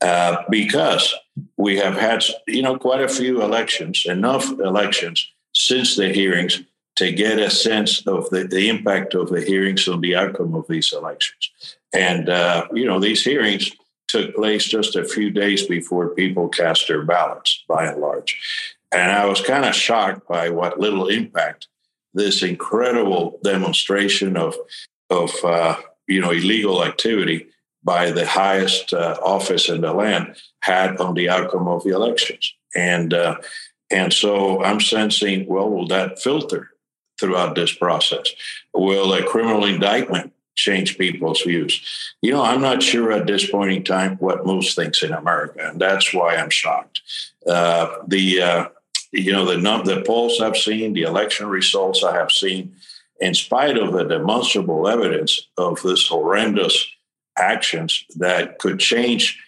Uh, 0.00 0.42
because 0.50 1.14
we 1.56 1.76
have 1.78 1.96
had, 1.96 2.24
you 2.46 2.62
know, 2.62 2.76
quite 2.76 3.00
a 3.00 3.08
few 3.08 3.42
elections, 3.42 4.04
enough 4.06 4.50
elections 4.50 5.30
since 5.54 5.96
the 5.96 6.12
hearings 6.12 6.62
to 6.96 7.12
get 7.12 7.38
a 7.38 7.50
sense 7.50 8.06
of 8.06 8.28
the, 8.30 8.44
the 8.44 8.68
impact 8.68 9.14
of 9.14 9.30
the 9.30 9.40
hearings 9.40 9.88
on 9.88 10.00
the 10.00 10.14
outcome 10.14 10.54
of 10.54 10.66
these 10.68 10.92
elections. 10.92 11.50
And, 11.94 12.28
uh, 12.28 12.66
you 12.72 12.84
know, 12.84 13.00
these 13.00 13.24
hearings 13.24 13.70
took 14.06 14.34
place 14.34 14.64
just 14.64 14.96
a 14.96 15.04
few 15.04 15.30
days 15.30 15.66
before 15.66 16.10
people 16.10 16.48
cast 16.48 16.88
their 16.88 17.02
ballots, 17.02 17.64
by 17.68 17.86
and 17.86 18.00
large. 18.00 18.38
And 18.92 19.12
I 19.12 19.24
was 19.26 19.40
kind 19.40 19.64
of 19.64 19.74
shocked 19.74 20.26
by 20.28 20.50
what 20.50 20.80
little 20.80 21.08
impact 21.08 21.68
this 22.14 22.42
incredible 22.42 23.38
demonstration 23.42 24.36
of, 24.36 24.56
of 25.10 25.32
uh, 25.44 25.76
you 26.06 26.20
know, 26.20 26.30
illegal 26.30 26.84
activity 26.84 27.46
by 27.82 28.10
the 28.10 28.26
highest 28.26 28.92
uh, 28.92 29.16
office 29.22 29.68
in 29.68 29.80
the 29.80 29.92
land 29.92 30.36
had 30.60 30.96
on 30.98 31.14
the 31.14 31.28
outcome 31.28 31.68
of 31.68 31.82
the 31.84 31.90
elections. 31.90 32.54
And 32.74 33.14
uh, 33.14 33.36
and 33.90 34.12
so 34.12 34.62
I'm 34.62 34.80
sensing, 34.80 35.46
well, 35.46 35.68
will 35.68 35.88
that 35.88 36.20
filter 36.20 36.70
throughout 37.18 37.54
this 37.54 37.74
process? 37.74 38.32
Will 38.72 39.12
a 39.12 39.24
criminal 39.24 39.64
indictment 39.64 40.32
change 40.54 40.96
people's 40.96 41.42
views? 41.42 42.14
You 42.22 42.32
know, 42.32 42.42
I'm 42.42 42.60
not 42.60 42.82
sure 42.82 43.10
at 43.10 43.26
this 43.26 43.50
point 43.50 43.72
in 43.72 43.82
time 43.82 44.16
what 44.18 44.46
most 44.46 44.76
thinks 44.76 45.02
in 45.02 45.12
America, 45.12 45.68
and 45.70 45.80
that's 45.80 46.14
why 46.14 46.36
I'm 46.36 46.50
shocked. 46.50 47.00
Uh, 47.46 47.96
the 48.06 48.42
uh, 48.42 48.68
you 49.12 49.32
know 49.32 49.44
the 49.44 49.56
the 49.82 50.02
polls 50.02 50.40
I've 50.40 50.56
seen, 50.56 50.92
the 50.92 51.02
election 51.02 51.46
results 51.46 52.04
I 52.04 52.14
have 52.16 52.30
seen, 52.30 52.74
in 53.20 53.34
spite 53.34 53.76
of 53.76 53.92
the 53.92 54.04
demonstrable 54.04 54.88
evidence 54.88 55.48
of 55.56 55.82
this 55.82 56.08
horrendous 56.08 56.86
actions 57.36 58.04
that 58.16 58.58
could 58.58 58.78
change 58.78 59.38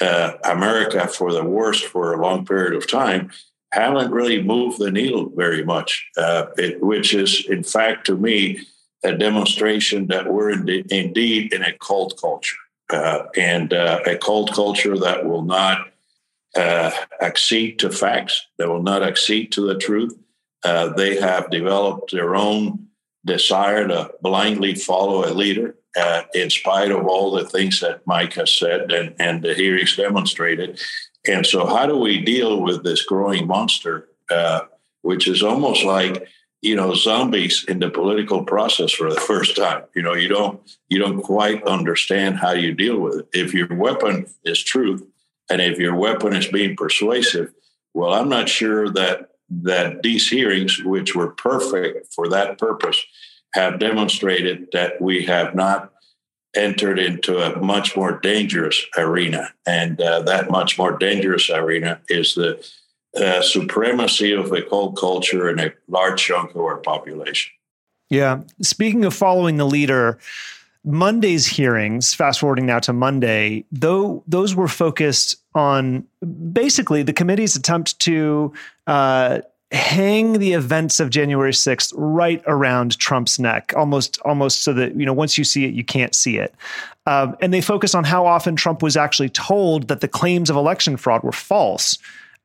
uh, 0.00 0.32
America 0.44 1.06
for 1.06 1.32
the 1.32 1.44
worst 1.44 1.84
for 1.84 2.12
a 2.12 2.20
long 2.20 2.44
period 2.44 2.74
of 2.74 2.90
time, 2.90 3.30
haven't 3.72 4.10
really 4.10 4.42
moved 4.42 4.78
the 4.78 4.90
needle 4.90 5.30
very 5.34 5.64
much, 5.64 6.06
uh, 6.16 6.46
it, 6.56 6.82
which 6.82 7.14
is, 7.14 7.46
in 7.48 7.62
fact, 7.62 8.06
to 8.06 8.16
me, 8.16 8.60
a 9.04 9.12
demonstration 9.12 10.06
that 10.08 10.32
we're 10.32 10.50
in 10.50 10.68
indeed 10.90 11.52
in 11.52 11.62
a 11.62 11.72
cult 11.72 12.20
culture 12.20 12.56
uh, 12.90 13.24
and 13.36 13.72
uh, 13.72 14.00
a 14.06 14.16
cult 14.16 14.52
culture 14.52 14.96
that 14.96 15.24
will 15.26 15.42
not 15.42 15.91
uh, 16.56 16.90
accede 17.20 17.78
to 17.78 17.90
facts, 17.90 18.46
They 18.58 18.66
will 18.66 18.82
not 18.82 19.02
accede 19.02 19.52
to 19.52 19.66
the 19.66 19.76
truth. 19.76 20.18
Uh, 20.64 20.88
they 20.88 21.18
have 21.20 21.50
developed 21.50 22.12
their 22.12 22.36
own 22.36 22.86
desire 23.24 23.88
to 23.88 24.12
blindly 24.20 24.74
follow 24.74 25.24
a 25.24 25.32
leader. 25.32 25.76
Uh, 25.94 26.22
in 26.34 26.48
spite 26.48 26.90
of 26.90 27.06
all 27.06 27.30
the 27.30 27.44
things 27.44 27.80
that 27.80 28.00
Mike 28.06 28.32
has 28.32 28.50
said 28.50 28.90
and, 28.90 29.14
and 29.18 29.42
the 29.42 29.52
hearings 29.52 29.94
demonstrated, 29.94 30.80
and 31.26 31.46
so, 31.46 31.66
how 31.66 31.86
do 31.86 31.96
we 31.96 32.20
deal 32.20 32.60
with 32.60 32.82
this 32.82 33.04
growing 33.04 33.46
monster, 33.46 34.08
uh, 34.30 34.62
which 35.02 35.28
is 35.28 35.42
almost 35.42 35.84
like 35.84 36.28
you 36.62 36.74
know 36.74 36.94
zombies 36.94 37.64
in 37.68 37.78
the 37.78 37.90
political 37.90 38.44
process 38.44 38.90
for 38.90 39.12
the 39.12 39.20
first 39.20 39.56
time? 39.56 39.84
You 39.94 40.02
know, 40.02 40.14
you 40.14 40.28
don't 40.28 40.60
you 40.88 40.98
don't 40.98 41.22
quite 41.22 41.62
understand 41.64 42.38
how 42.38 42.52
you 42.52 42.72
deal 42.74 42.98
with 42.98 43.20
it. 43.20 43.28
If 43.32 43.54
your 43.54 43.68
weapon 43.74 44.26
is 44.44 44.62
truth, 44.62 45.06
and 45.52 45.60
if 45.60 45.78
your 45.78 45.94
weapon 45.94 46.34
is 46.34 46.46
being 46.46 46.76
persuasive, 46.76 47.52
well, 47.92 48.14
I'm 48.14 48.30
not 48.30 48.48
sure 48.48 48.88
that 48.90 49.28
that 49.50 50.02
these 50.02 50.30
hearings, 50.30 50.82
which 50.82 51.14
were 51.14 51.32
perfect 51.32 52.14
for 52.14 52.26
that 52.30 52.56
purpose, 52.56 53.04
have 53.52 53.78
demonstrated 53.78 54.68
that 54.72 54.98
we 54.98 55.26
have 55.26 55.54
not 55.54 55.92
entered 56.56 56.98
into 56.98 57.38
a 57.38 57.60
much 57.60 57.94
more 57.94 58.18
dangerous 58.20 58.82
arena. 58.96 59.52
And 59.66 60.00
uh, 60.00 60.22
that 60.22 60.50
much 60.50 60.78
more 60.78 60.96
dangerous 60.96 61.50
arena 61.50 62.00
is 62.08 62.34
the 62.34 62.66
uh, 63.14 63.42
supremacy 63.42 64.32
of 64.32 64.52
a 64.52 64.62
cult 64.62 64.96
culture 64.96 65.50
in 65.50 65.60
a 65.60 65.72
large 65.86 66.22
chunk 66.22 66.52
of 66.52 66.62
our 66.62 66.78
population. 66.78 67.52
Yeah. 68.08 68.40
Speaking 68.62 69.04
of 69.04 69.12
following 69.12 69.58
the 69.58 69.66
leader, 69.66 70.18
Monday's 70.84 71.46
hearings, 71.46 72.12
fast 72.12 72.40
forwarding 72.40 72.66
now 72.66 72.80
to 72.80 72.92
Monday, 72.92 73.64
though 73.70 74.24
those 74.26 74.54
were 74.54 74.68
focused 74.68 75.36
on 75.54 76.04
basically 76.52 77.02
the 77.02 77.12
committee's 77.12 77.54
attempt 77.54 77.98
to 78.00 78.52
uh, 78.88 79.40
hang 79.70 80.34
the 80.34 80.52
events 80.52 81.00
of 81.00 81.10
January 81.10 81.52
6th 81.52 81.92
right 81.96 82.42
around 82.46 82.98
Trump's 82.98 83.38
neck, 83.38 83.72
almost 83.76 84.18
almost 84.24 84.62
so 84.62 84.72
that 84.72 84.96
you 84.96 85.06
know 85.06 85.12
once 85.12 85.38
you 85.38 85.44
see 85.44 85.64
it, 85.64 85.72
you 85.72 85.84
can't 85.84 86.14
see 86.14 86.36
it. 86.36 86.54
Um, 87.06 87.36
and 87.40 87.54
they 87.54 87.60
focus 87.60 87.94
on 87.94 88.04
how 88.04 88.26
often 88.26 88.56
Trump 88.56 88.82
was 88.82 88.96
actually 88.96 89.30
told 89.30 89.88
that 89.88 90.00
the 90.00 90.08
claims 90.08 90.50
of 90.50 90.56
election 90.56 90.96
fraud 90.96 91.22
were 91.22 91.32
false. 91.32 91.96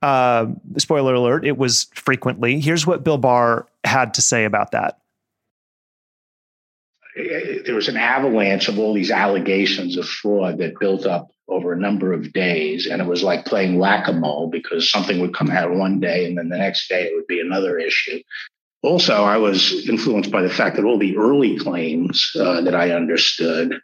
Uh, 0.01 0.47
spoiler 0.77 1.15
alert: 1.15 1.45
it 1.45 1.57
was 1.57 1.87
frequently. 1.95 2.59
Here's 2.59 2.85
what 2.85 3.03
Bill 3.03 3.17
Barr 3.17 3.65
had 3.83 4.13
to 4.13 4.21
say 4.21 4.45
about 4.45 4.71
that. 4.71 4.99
There 7.65 7.75
was 7.75 7.87
an 7.87 7.97
avalanche 7.97 8.67
of 8.67 8.79
all 8.79 8.93
these 8.93 9.11
allegations 9.11 9.97
of 9.97 10.07
fraud 10.07 10.59
that 10.59 10.79
built 10.79 11.05
up 11.05 11.31
over 11.47 11.73
a 11.73 11.79
number 11.79 12.13
of 12.13 12.33
days. 12.33 12.87
And 12.87 13.01
it 13.01 13.07
was 13.07 13.23
like 13.23 13.45
playing 13.45 13.79
whack 13.79 14.07
a 14.07 14.13
mole 14.13 14.49
because 14.49 14.91
something 14.91 15.19
would 15.21 15.33
come 15.33 15.49
out 15.49 15.73
one 15.73 15.99
day 15.99 16.25
and 16.25 16.37
then 16.37 16.49
the 16.49 16.57
next 16.57 16.89
day 16.89 17.03
it 17.03 17.15
would 17.15 17.27
be 17.27 17.39
another 17.39 17.79
issue. 17.79 18.19
Also, 18.83 19.23
I 19.23 19.37
was 19.37 19.87
influenced 19.89 20.31
by 20.31 20.43
the 20.43 20.49
fact 20.49 20.75
that 20.75 20.85
all 20.85 20.99
the 20.99 21.17
early 21.17 21.57
claims 21.57 22.31
uh, 22.39 22.61
that 22.61 22.75
I 22.75 22.91
understood 22.91 23.79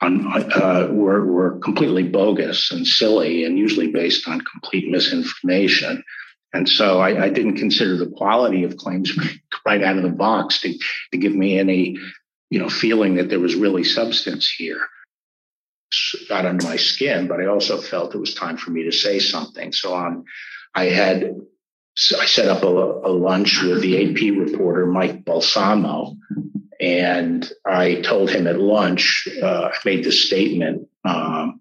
on, 0.00 0.26
uh, 0.52 0.88
were, 0.90 1.24
were 1.24 1.58
completely 1.60 2.02
bogus 2.02 2.70
and 2.70 2.86
silly 2.86 3.44
and 3.44 3.58
usually 3.58 3.90
based 3.90 4.28
on 4.28 4.40
complete 4.40 4.90
misinformation. 4.90 6.02
And 6.52 6.68
so 6.68 7.00
I, 7.00 7.24
I, 7.24 7.28
didn't 7.30 7.56
consider 7.56 7.96
the 7.96 8.10
quality 8.10 8.64
of 8.64 8.76
claims 8.76 9.12
right 9.66 9.82
out 9.82 9.96
of 9.96 10.02
the 10.02 10.10
box 10.10 10.60
to, 10.60 10.78
to 11.12 11.18
give 11.18 11.34
me 11.34 11.58
any, 11.58 11.96
you 12.50 12.58
know, 12.58 12.68
feeling 12.68 13.16
that 13.16 13.28
there 13.28 13.40
was 13.40 13.54
really 13.54 13.84
substance 13.84 14.50
here 14.50 14.80
got 16.28 16.46
under 16.46 16.66
my 16.66 16.76
skin, 16.76 17.28
but 17.28 17.40
I 17.40 17.46
also 17.46 17.80
felt 17.80 18.14
it 18.14 18.18
was 18.18 18.34
time 18.34 18.56
for 18.56 18.70
me 18.70 18.84
to 18.84 18.92
say 18.92 19.18
something. 19.18 19.72
So 19.72 19.94
um, 19.94 20.24
I 20.74 20.86
had 20.86 21.36
I 22.18 22.26
set 22.26 22.48
up 22.48 22.62
a, 22.64 22.66
a, 22.66 23.12
lunch 23.12 23.62
with 23.62 23.80
the 23.80 24.02
AP 24.02 24.36
reporter 24.36 24.84
Mike 24.86 25.24
Balsamo, 25.24 26.16
and 26.80 27.48
I 27.64 28.00
told 28.00 28.30
him 28.30 28.48
at 28.48 28.58
lunch, 28.58 29.28
uh, 29.40 29.70
I 29.72 29.76
made 29.84 30.04
the 30.04 30.10
statement 30.10 30.88
um, 31.04 31.60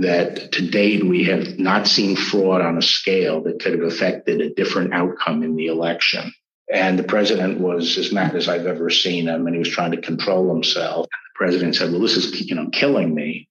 that 0.00 0.52
to 0.52 0.68
date 0.68 1.06
we 1.06 1.24
have 1.24 1.58
not 1.58 1.86
seen 1.86 2.16
fraud 2.16 2.62
on 2.62 2.78
a 2.78 2.82
scale 2.82 3.42
that 3.44 3.60
could 3.60 3.74
have 3.74 3.88
affected 3.88 4.40
a 4.40 4.52
different 4.52 4.92
outcome 4.92 5.44
in 5.44 5.54
the 5.54 5.66
election. 5.66 6.32
And 6.72 6.98
the 6.98 7.04
president 7.04 7.60
was 7.60 7.96
as 7.96 8.12
mad 8.12 8.34
as 8.34 8.48
I've 8.48 8.66
ever 8.66 8.90
seen 8.90 9.26
him, 9.28 9.46
and 9.46 9.54
he 9.54 9.58
was 9.58 9.70
trying 9.70 9.92
to 9.92 10.00
control 10.00 10.52
himself 10.52 11.06
The 11.06 11.36
president 11.36 11.76
said, 11.76 11.90
"Well, 11.90 12.00
this 12.00 12.16
is 12.16 12.48
you 12.48 12.54
know 12.54 12.68
killing 12.70 13.14
me. 13.14 13.48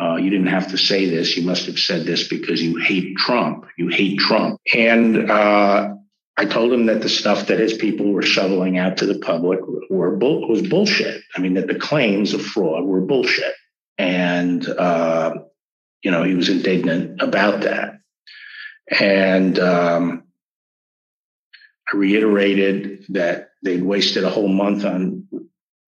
Uh, 0.00 0.16
you 0.16 0.30
didn't 0.30 0.48
have 0.48 0.70
to 0.70 0.78
say 0.78 1.08
this. 1.08 1.36
You 1.36 1.44
must 1.44 1.66
have 1.66 1.78
said 1.78 2.04
this 2.04 2.28
because 2.28 2.62
you 2.62 2.76
hate 2.76 3.16
Trump. 3.16 3.66
You 3.76 3.88
hate 3.88 4.18
Trump." 4.20 4.60
And 4.72 5.30
uh, 5.30 5.94
I 6.36 6.44
told 6.44 6.72
him 6.72 6.86
that 6.86 7.00
the 7.02 7.08
stuff 7.08 7.46
that 7.48 7.58
his 7.58 7.74
people 7.74 8.12
were 8.12 8.22
shoveling 8.22 8.78
out 8.78 8.98
to 8.98 9.06
the 9.06 9.18
public 9.18 9.60
were 9.90 10.16
bull- 10.16 10.48
was 10.48 10.62
bullshit. 10.62 11.22
I 11.36 11.40
mean, 11.40 11.54
that 11.54 11.66
the 11.66 11.78
claims 11.78 12.34
of 12.34 12.42
fraud 12.42 12.84
were 12.84 13.00
bullshit, 13.00 13.54
and 13.98 14.68
uh, 14.68 15.34
you 16.02 16.12
know 16.12 16.22
he 16.22 16.34
was 16.34 16.48
indignant 16.48 17.20
about 17.20 17.62
that. 17.62 17.98
And 19.00 19.58
um, 19.58 20.23
reiterated 21.94 23.06
that 23.10 23.50
they'd 23.62 23.82
wasted 23.82 24.24
a 24.24 24.30
whole 24.30 24.48
month 24.48 24.84
on 24.84 25.28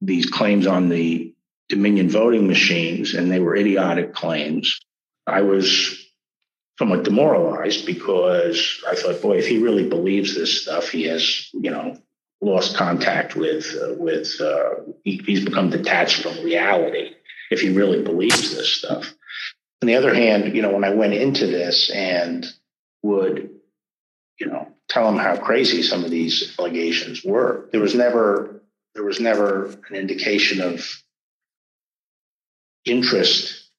these 0.00 0.26
claims 0.26 0.66
on 0.66 0.88
the 0.88 1.34
Dominion 1.68 2.08
voting 2.08 2.46
machines, 2.46 3.14
and 3.14 3.30
they 3.30 3.40
were 3.40 3.56
idiotic 3.56 4.14
claims. 4.14 4.78
I 5.26 5.42
was 5.42 6.00
somewhat 6.78 7.02
demoralized 7.02 7.86
because 7.86 8.80
I 8.86 8.94
thought, 8.94 9.20
boy, 9.20 9.38
if 9.38 9.48
he 9.48 9.58
really 9.58 9.88
believes 9.88 10.34
this 10.34 10.62
stuff, 10.62 10.90
he 10.90 11.04
has, 11.04 11.48
you 11.52 11.70
know, 11.70 11.98
lost 12.40 12.76
contact 12.76 13.34
with 13.34 13.74
uh, 13.82 13.94
with 13.94 14.40
uh, 14.40 14.74
he, 15.02 15.20
he's 15.26 15.44
become 15.44 15.70
detached 15.70 16.22
from 16.22 16.44
reality 16.44 17.14
if 17.50 17.60
he 17.60 17.72
really 17.72 18.02
believes 18.02 18.54
this 18.54 18.72
stuff. 18.72 19.12
On 19.82 19.86
the 19.86 19.96
other 19.96 20.14
hand, 20.14 20.54
you 20.54 20.62
know, 20.62 20.72
when 20.72 20.84
I 20.84 20.90
went 20.90 21.14
into 21.14 21.46
this 21.46 21.90
and 21.90 22.46
would, 23.02 23.50
you 24.38 24.46
know, 24.46 24.68
tell 24.88 25.08
him 25.08 25.16
how 25.16 25.36
crazy 25.36 25.82
some 25.82 26.04
of 26.04 26.10
these 26.10 26.54
allegations 26.58 27.24
were. 27.24 27.68
There 27.72 27.80
was 27.80 27.94
never 27.94 28.60
there 28.94 29.04
was 29.04 29.20
never 29.20 29.66
an 29.90 29.94
indication 29.94 30.62
of 30.62 31.02
interest 32.86 33.70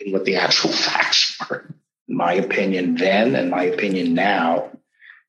in 0.00 0.12
what 0.12 0.24
the 0.24 0.36
actual 0.36 0.70
facts 0.72 1.38
were. 1.48 1.66
My 2.08 2.34
opinion 2.34 2.96
then, 2.96 3.34
and 3.34 3.50
my 3.50 3.64
opinion 3.64 4.14
now, 4.14 4.70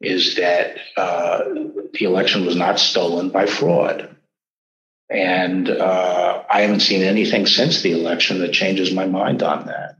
is 0.01 0.35
that 0.35 0.77
uh, 0.97 1.43
the 1.93 2.05
election 2.05 2.45
was 2.45 2.55
not 2.55 2.79
stolen 2.79 3.29
by 3.29 3.45
fraud. 3.45 4.15
And 5.09 5.69
uh, 5.69 6.43
I 6.49 6.61
haven't 6.61 6.81
seen 6.81 7.01
anything 7.01 7.45
since 7.45 7.81
the 7.81 7.91
election 7.91 8.39
that 8.39 8.51
changes 8.51 8.91
my 8.91 9.05
mind 9.05 9.43
on 9.43 9.67
that. 9.67 9.97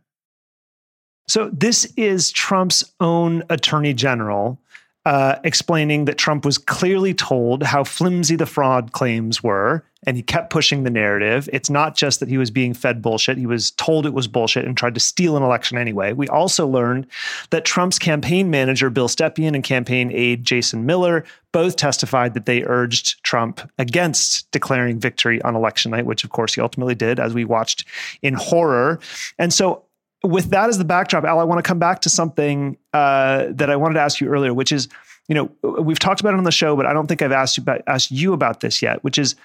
So, 1.27 1.49
this 1.51 1.85
is 1.97 2.31
Trump's 2.31 2.83
own 2.99 3.43
attorney 3.49 3.93
general 3.93 4.59
uh, 5.05 5.35
explaining 5.43 6.05
that 6.05 6.17
Trump 6.17 6.43
was 6.45 6.57
clearly 6.57 7.13
told 7.13 7.61
how 7.61 7.83
flimsy 7.83 8.35
the 8.35 8.47
fraud 8.47 8.91
claims 8.91 9.43
were, 9.43 9.85
and 10.07 10.17
he 10.17 10.23
kept 10.23 10.49
pushing 10.49 10.83
the 10.83 10.89
narrative. 10.89 11.47
It's 11.53 11.69
not 11.69 11.95
just 11.95 12.19
that 12.19 12.29
he 12.29 12.39
was 12.39 12.49
being 12.49 12.73
fed 12.73 13.03
bullshit, 13.03 13.37
he 13.37 13.45
was 13.45 13.71
told 13.71 14.07
it 14.07 14.13
was 14.13 14.27
bullshit 14.27 14.65
and 14.65 14.75
tried 14.75 14.95
to 14.95 14.99
steal 14.99 15.37
an 15.37 15.43
election 15.43 15.77
anyway. 15.77 16.13
We 16.13 16.27
also 16.27 16.67
learned 16.67 17.05
that 17.51 17.65
Trump's 17.65 17.99
campaign 17.99 18.49
manager, 18.49 18.89
Bill 18.89 19.07
Stepien, 19.07 19.53
and 19.53 19.63
campaign 19.63 20.11
aide, 20.11 20.43
Jason 20.43 20.87
Miller, 20.87 21.23
both 21.51 21.75
testified 21.75 22.33
that 22.33 22.47
they 22.47 22.63
urged 22.63 23.23
Trump 23.23 23.61
against 23.77 24.49
declaring 24.51 24.99
victory 24.99 25.39
on 25.43 25.55
election 25.55 25.91
night, 25.91 26.07
which 26.07 26.23
of 26.23 26.31
course 26.31 26.55
he 26.55 26.61
ultimately 26.61 26.95
did, 26.95 27.19
as 27.19 27.33
we 27.33 27.45
watched 27.45 27.85
in 28.23 28.33
horror. 28.33 28.99
And 29.37 29.53
so 29.53 29.83
with 30.25 30.49
that 30.49 30.69
as 30.69 30.77
the 30.77 30.85
backdrop, 30.85 31.23
Al, 31.23 31.39
I 31.39 31.43
want 31.43 31.59
to 31.59 31.67
come 31.67 31.79
back 31.79 32.01
to 32.01 32.09
something 32.09 32.77
uh, 32.93 33.47
that 33.49 33.69
I 33.69 33.75
wanted 33.75 33.95
to 33.95 34.01
ask 34.01 34.19
you 34.19 34.27
earlier, 34.27 34.53
which 34.53 34.71
is, 34.71 34.87
you 35.27 35.35
know, 35.35 35.51
we've 35.81 35.99
talked 35.99 36.21
about 36.21 36.33
it 36.33 36.37
on 36.37 36.43
the 36.43 36.51
show, 36.51 36.75
but 36.75 36.85
I 36.85 36.93
don't 36.93 37.07
think 37.07 37.21
I've 37.21 37.31
asked 37.31 37.57
you 37.57 37.63
about 37.63 37.81
asked 37.87 38.11
you 38.11 38.33
about 38.33 38.59
this 38.59 38.81
yet, 38.81 39.03
which 39.03 39.17
is, 39.17 39.35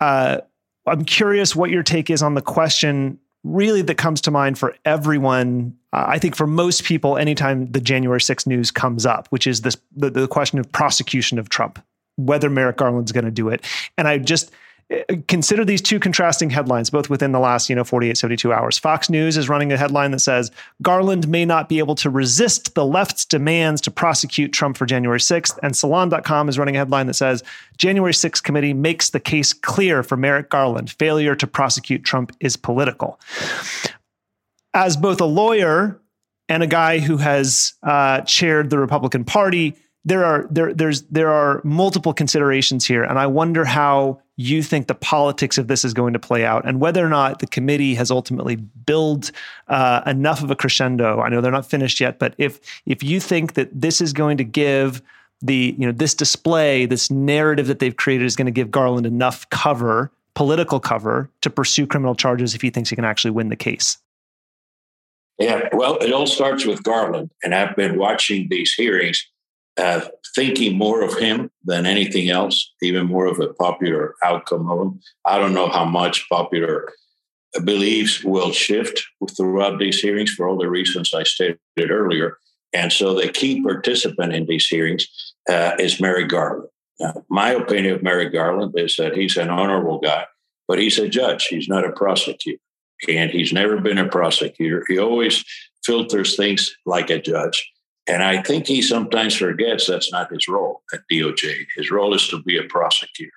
uh, 0.00 0.38
I'm 0.86 1.04
curious 1.04 1.54
what 1.54 1.70
your 1.70 1.82
take 1.82 2.10
is 2.10 2.22
on 2.22 2.34
the 2.34 2.42
question, 2.42 3.18
really 3.44 3.82
that 3.82 3.96
comes 3.96 4.20
to 4.22 4.30
mind 4.30 4.58
for 4.58 4.74
everyone. 4.84 5.76
Uh, 5.92 6.04
I 6.08 6.18
think 6.18 6.36
for 6.36 6.46
most 6.46 6.84
people, 6.84 7.16
anytime 7.16 7.70
the 7.70 7.80
January 7.80 8.20
6th 8.20 8.46
news 8.46 8.70
comes 8.70 9.06
up, 9.06 9.28
which 9.28 9.46
is 9.46 9.62
this 9.62 9.76
the, 9.94 10.10
the 10.10 10.28
question 10.28 10.58
of 10.58 10.70
prosecution 10.72 11.38
of 11.38 11.48
Trump, 11.48 11.82
whether 12.16 12.50
Merrick 12.50 12.76
Garland's 12.76 13.12
going 13.12 13.24
to 13.24 13.30
do 13.30 13.48
it, 13.48 13.64
and 13.98 14.08
I 14.08 14.18
just 14.18 14.50
consider 15.28 15.64
these 15.64 15.80
two 15.80 15.98
contrasting 15.98 16.50
headlines 16.50 16.90
both 16.90 17.08
within 17.08 17.32
the 17.32 17.38
last 17.38 17.70
you 17.70 17.76
know 17.76 17.84
48 17.84 18.16
72 18.16 18.52
hours. 18.52 18.78
Fox 18.78 19.08
news 19.08 19.36
is 19.36 19.48
running 19.48 19.72
a 19.72 19.76
headline 19.76 20.10
that 20.10 20.20
says 20.20 20.50
garland 20.82 21.28
may 21.28 21.44
not 21.44 21.68
be 21.68 21.78
able 21.78 21.94
to 21.94 22.10
resist 22.10 22.74
the 22.74 22.84
left's 22.84 23.24
demands 23.24 23.80
to 23.80 23.90
prosecute 23.90 24.52
trump 24.52 24.76
for 24.76 24.86
january 24.86 25.18
6th 25.18 25.58
and 25.62 25.76
salon.com 25.76 26.48
is 26.48 26.58
running 26.58 26.76
a 26.76 26.78
headline 26.78 27.06
that 27.06 27.14
says 27.14 27.42
january 27.78 28.12
6th 28.12 28.42
committee 28.42 28.74
makes 28.74 29.10
the 29.10 29.20
case 29.20 29.52
clear 29.52 30.02
for 30.02 30.16
merrick 30.16 30.50
garland. 30.50 30.90
Failure 30.90 31.34
to 31.34 31.46
prosecute 31.46 32.04
trump 32.04 32.34
is 32.40 32.56
political. 32.56 33.18
As 34.74 34.96
both 34.96 35.20
a 35.20 35.26
lawyer 35.26 36.00
and 36.48 36.62
a 36.62 36.66
guy 36.66 36.98
who 36.98 37.16
has 37.18 37.74
uh, 37.82 38.20
chaired 38.22 38.70
the 38.70 38.78
republican 38.78 39.24
party 39.24 39.76
there 40.04 40.24
are 40.24 40.46
there 40.50 40.74
there's 40.74 41.02
there 41.02 41.30
are 41.30 41.60
multiple 41.64 42.12
considerations 42.12 42.84
here. 42.84 43.04
And 43.04 43.18
i 43.18 43.26
wonder 43.26 43.64
how 43.64 44.21
you 44.36 44.62
think 44.62 44.86
the 44.86 44.94
politics 44.94 45.58
of 45.58 45.68
this 45.68 45.84
is 45.84 45.92
going 45.92 46.12
to 46.12 46.18
play 46.18 46.44
out 46.44 46.66
and 46.66 46.80
whether 46.80 47.04
or 47.04 47.08
not 47.08 47.40
the 47.40 47.46
committee 47.46 47.94
has 47.94 48.10
ultimately 48.10 48.56
built 48.56 49.30
uh, 49.68 50.02
enough 50.06 50.42
of 50.42 50.50
a 50.50 50.56
crescendo. 50.56 51.20
I 51.20 51.28
know 51.28 51.40
they're 51.40 51.52
not 51.52 51.66
finished 51.66 52.00
yet 52.00 52.18
but 52.18 52.34
if 52.38 52.60
if 52.86 53.02
you 53.02 53.20
think 53.20 53.54
that 53.54 53.68
this 53.72 54.00
is 54.00 54.12
going 54.12 54.36
to 54.38 54.44
give 54.44 55.02
the 55.42 55.74
you 55.78 55.86
know 55.86 55.92
this 55.92 56.14
display 56.14 56.86
this 56.86 57.10
narrative 57.10 57.66
that 57.66 57.78
they've 57.78 57.96
created 57.96 58.24
is 58.24 58.36
going 58.36 58.46
to 58.46 58.52
give 58.52 58.70
garland 58.70 59.06
enough 59.06 59.48
cover 59.50 60.10
political 60.34 60.80
cover 60.80 61.28
to 61.42 61.50
pursue 61.50 61.86
criminal 61.86 62.14
charges 62.14 62.54
if 62.54 62.62
he 62.62 62.70
thinks 62.70 62.88
he 62.88 62.96
can 62.96 63.04
actually 63.04 63.30
win 63.30 63.48
the 63.48 63.56
case. 63.56 63.98
Yeah 65.38 65.68
well 65.72 65.96
it 65.96 66.12
all 66.12 66.26
starts 66.26 66.64
with 66.64 66.82
garland 66.84 67.30
and 67.42 67.54
i've 67.54 67.74
been 67.74 67.98
watching 67.98 68.46
these 68.48 68.72
hearings 68.74 69.26
uh, 69.78 70.02
thinking 70.34 70.76
more 70.76 71.02
of 71.02 71.18
him 71.18 71.50
than 71.64 71.86
anything 71.86 72.30
else, 72.30 72.72
even 72.82 73.06
more 73.06 73.26
of 73.26 73.40
a 73.40 73.52
popular 73.54 74.14
outcome 74.22 74.70
of 74.70 74.80
him. 74.80 75.00
I 75.24 75.38
don't 75.38 75.54
know 75.54 75.68
how 75.68 75.84
much 75.84 76.28
popular 76.28 76.92
beliefs 77.64 78.24
will 78.24 78.52
shift 78.52 79.02
throughout 79.36 79.78
these 79.78 80.00
hearings 80.00 80.30
for 80.30 80.48
all 80.48 80.58
the 80.58 80.70
reasons 80.70 81.12
I 81.14 81.22
stated 81.22 81.58
earlier. 81.78 82.38
And 82.72 82.92
so 82.92 83.14
the 83.14 83.28
key 83.28 83.62
participant 83.62 84.32
in 84.32 84.46
these 84.46 84.66
hearings 84.66 85.06
uh, 85.48 85.72
is 85.78 86.00
Merrick 86.00 86.28
Garland. 86.28 86.68
Now, 87.00 87.24
my 87.28 87.50
opinion 87.50 87.94
of 87.94 88.02
Merrick 88.02 88.32
Garland 88.32 88.74
is 88.76 88.96
that 88.96 89.16
he's 89.16 89.36
an 89.36 89.50
honorable 89.50 89.98
guy, 89.98 90.26
but 90.68 90.78
he's 90.78 90.98
a 90.98 91.08
judge. 91.08 91.46
He's 91.46 91.68
not 91.68 91.84
a 91.84 91.92
prosecutor. 91.92 92.60
And 93.08 93.30
he's 93.30 93.52
never 93.52 93.80
been 93.80 93.98
a 93.98 94.08
prosecutor. 94.08 94.84
He 94.88 94.98
always 94.98 95.44
filters 95.84 96.36
things 96.36 96.74
like 96.86 97.10
a 97.10 97.20
judge. 97.20 97.71
And 98.08 98.22
I 98.22 98.42
think 98.42 98.66
he 98.66 98.82
sometimes 98.82 99.36
forgets 99.36 99.86
that's 99.86 100.10
not 100.10 100.32
his 100.32 100.48
role 100.48 100.82
at 100.92 101.02
DOJ. 101.10 101.66
His 101.76 101.90
role 101.90 102.14
is 102.14 102.26
to 102.28 102.42
be 102.42 102.56
a 102.56 102.64
prosecutor. 102.64 103.32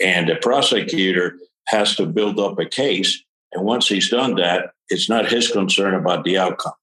And 0.00 0.28
a 0.28 0.36
prosecutor 0.36 1.38
has 1.68 1.96
to 1.96 2.06
build 2.06 2.38
up 2.38 2.58
a 2.58 2.66
case. 2.66 3.22
And 3.52 3.64
once 3.64 3.88
he's 3.88 4.10
done 4.10 4.34
that, 4.36 4.72
it's 4.90 5.08
not 5.08 5.30
his 5.30 5.50
concern 5.50 5.94
about 5.94 6.24
the 6.24 6.36
outcome. 6.36 6.74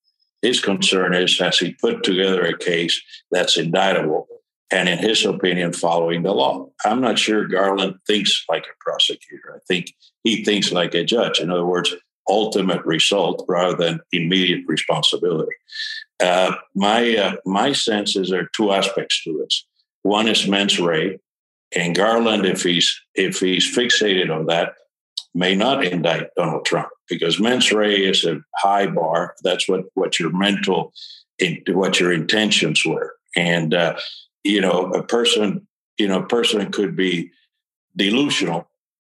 His 0.42 0.60
concern 0.60 1.14
is 1.14 1.38
has 1.38 1.60
he 1.60 1.74
put 1.74 2.04
together 2.04 2.44
a 2.44 2.58
case 2.58 3.00
that's 3.30 3.58
indictable 3.58 4.28
and, 4.72 4.90
in 4.90 4.98
his 4.98 5.24
opinion, 5.26 5.74
following 5.74 6.24
the 6.24 6.32
law. 6.32 6.68
I'm 6.86 7.02
not 7.02 7.20
sure 7.20 7.48
Garland 7.48 7.96
thinks 8.08 8.44
like 8.50 8.64
a 8.64 8.84
prosecutor. 8.84 9.54
I 9.56 9.60
think 9.68 9.94
he 10.24 10.44
thinks 10.44 10.72
like 10.72 10.96
a 10.96 11.04
judge. 11.04 11.40
In 11.40 11.52
other 11.52 11.66
words, 11.66 11.94
ultimate 12.28 12.84
result 12.86 13.46
rather 13.48 13.76
than 13.76 14.00
immediate 14.12 14.64
responsibility. 14.68 15.54
Uh, 16.22 16.56
my 16.76 17.16
uh, 17.16 17.36
my 17.46 17.72
sense 17.72 18.16
is 18.16 18.30
there 18.30 18.42
are 18.42 18.50
two 18.56 18.72
aspects 18.72 19.24
to 19.24 19.38
this. 19.38 19.66
One 20.04 20.28
is 20.28 20.48
mens 20.48 20.80
rea, 20.80 21.20
and 21.76 21.96
Garland, 21.96 22.46
if 22.46 22.64
he's 22.64 23.00
if 23.16 23.40
he's 23.40 23.76
fixated 23.76 24.34
on 24.34 24.46
that, 24.48 24.74
may 25.34 25.56
not 25.56 25.84
indict 25.84 26.30
Donald 26.36 26.66
Trump 26.66 26.90
because 27.10 27.40
mens 27.40 27.72
rea 27.72 28.10
is 28.10 28.24
a 28.26 28.42
high 28.58 28.88
bar. 28.88 29.36
That's 29.44 29.68
what 29.68 29.86
what 29.96 30.20
your 30.20 30.32
mental, 30.32 30.94
what 31.70 32.00
your 32.00 32.12
intentions 32.12 32.86
were, 32.86 33.16
and 33.36 33.74
uh, 33.74 33.98
you 34.44 34.62
know 34.62 34.92
a 34.92 35.04
person 35.04 35.68
you 35.98 36.08
know 36.08 36.20
a 36.20 36.28
person 36.28 36.72
could 36.72 36.96
be 36.96 37.32
delusional 37.96 38.70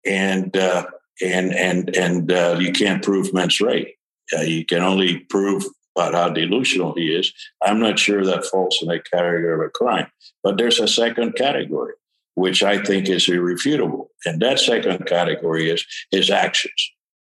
and 0.07 0.57
uh, 0.57 0.87
and 1.23 1.55
and 1.55 1.95
and 1.97 2.33
uh, 2.33 2.57
you 2.59 2.73
can't 2.73 3.03
prove 3.03 3.33
mens 3.35 3.61
rea. 3.61 3.97
Uh, 4.37 4.43
you 4.43 4.65
can 4.65 4.83
only 4.83 5.21
prove 5.21 5.65
about 5.99 6.15
how 6.15 6.29
delusional 6.29 6.95
he 6.95 7.15
is, 7.15 7.33
I'm 7.63 7.81
not 7.81 7.99
sure 7.99 8.25
that 8.25 8.47
falls 8.47 8.79
in 8.81 8.89
the 8.89 9.01
category 9.01 9.53
of 9.53 9.61
a 9.61 9.69
crime. 9.69 10.07
But 10.45 10.57
there's 10.57 10.79
a 10.79 10.87
second 10.87 11.33
category, 11.35 11.95
which 12.35 12.63
I 12.63 12.83
think 12.83 13.09
is 13.09 13.29
irrefutable. 13.29 14.11
And 14.25 14.41
that 14.41 14.61
second 14.61 15.07
category 15.07 15.71
is 15.71 15.85
his 16.11 16.31
actions 16.31 16.91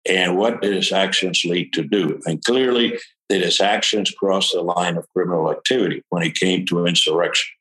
and 0.07 0.37
what 0.37 0.61
did 0.61 0.73
his 0.73 0.91
actions 0.91 1.43
lead 1.45 1.73
to 1.73 1.83
do. 1.83 2.19
And 2.25 2.43
clearly, 2.43 2.99
did 3.29 3.41
his 3.41 3.59
actions 3.61 4.11
cross 4.11 4.51
the 4.51 4.61
line 4.61 4.97
of 4.97 5.07
criminal 5.09 5.51
activity 5.51 6.03
when 6.09 6.23
it 6.23 6.35
came 6.35 6.65
to 6.67 6.85
insurrection? 6.85 7.53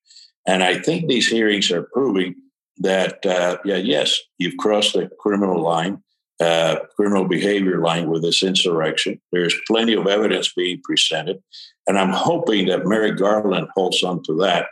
And 0.47 0.63
I 0.63 0.79
think 0.79 1.09
these 1.09 1.29
hearings 1.29 1.71
are 1.71 1.89
proving 1.93 2.35
that, 2.79 3.25
uh, 3.27 3.59
yeah, 3.65 3.77
yes, 3.77 4.19
you've 4.39 4.57
crossed 4.57 4.95
the 4.95 5.09
criminal 5.21 5.63
line 5.63 6.03
uh, 6.43 6.77
criminal 6.97 7.27
behavior 7.29 7.81
line 7.81 8.09
with 8.09 8.23
this 8.23 8.43
insurrection. 8.43 9.21
There's 9.31 9.55
plenty 9.69 9.95
of 9.95 10.09
evidence 10.09 10.53
being 10.53 10.81
presented. 10.83 11.41
And 11.87 11.97
I'm 11.97 12.11
hoping 12.11 12.67
that 12.67 12.85
Merrick 12.85 13.19
Garland 13.19 13.69
holds 13.77 14.03
on 14.03 14.23
to 14.25 14.35
that 14.39 14.67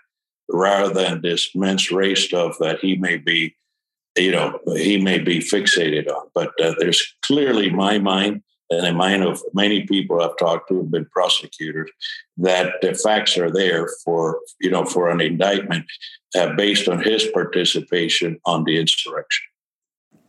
rather 0.53 0.93
than 0.93 1.23
this 1.23 1.55
mens 1.55 1.91
rea 1.93 2.17
stuff 2.17 2.57
that 2.59 2.81
he 2.81 2.97
may 2.97 3.19
be, 3.19 3.55
you 4.17 4.33
know, 4.33 4.59
he 4.75 5.01
may 5.01 5.21
be 5.21 5.39
fixated 5.39 6.09
on. 6.09 6.27
But 6.35 6.49
uh, 6.61 6.75
there's 6.79 7.15
clearly 7.23 7.71
my 7.71 7.99
mind 7.99 8.43
and 8.71 8.85
the 8.85 8.93
mind 8.93 9.23
of 9.23 9.41
many 9.55 9.87
people 9.87 10.21
I've 10.21 10.37
talked 10.39 10.69
to 10.69 10.79
have 10.79 10.91
been 10.91 11.07
prosecutors 11.07 11.91
that 12.39 12.75
the 12.83 12.95
facts 12.95 13.39
are 13.39 13.51
there 13.51 13.89
for, 14.05 14.41
you 14.61 14.71
know, 14.71 14.85
for 14.85 15.09
an 15.09 15.21
indictment 15.21 15.87
uh, 16.37 16.55
based 16.55 16.89
on 16.89 17.03
his 17.03 17.27
participation 17.33 18.41
on 18.45 18.65
the 18.65 18.79
insurrection. 18.79 19.50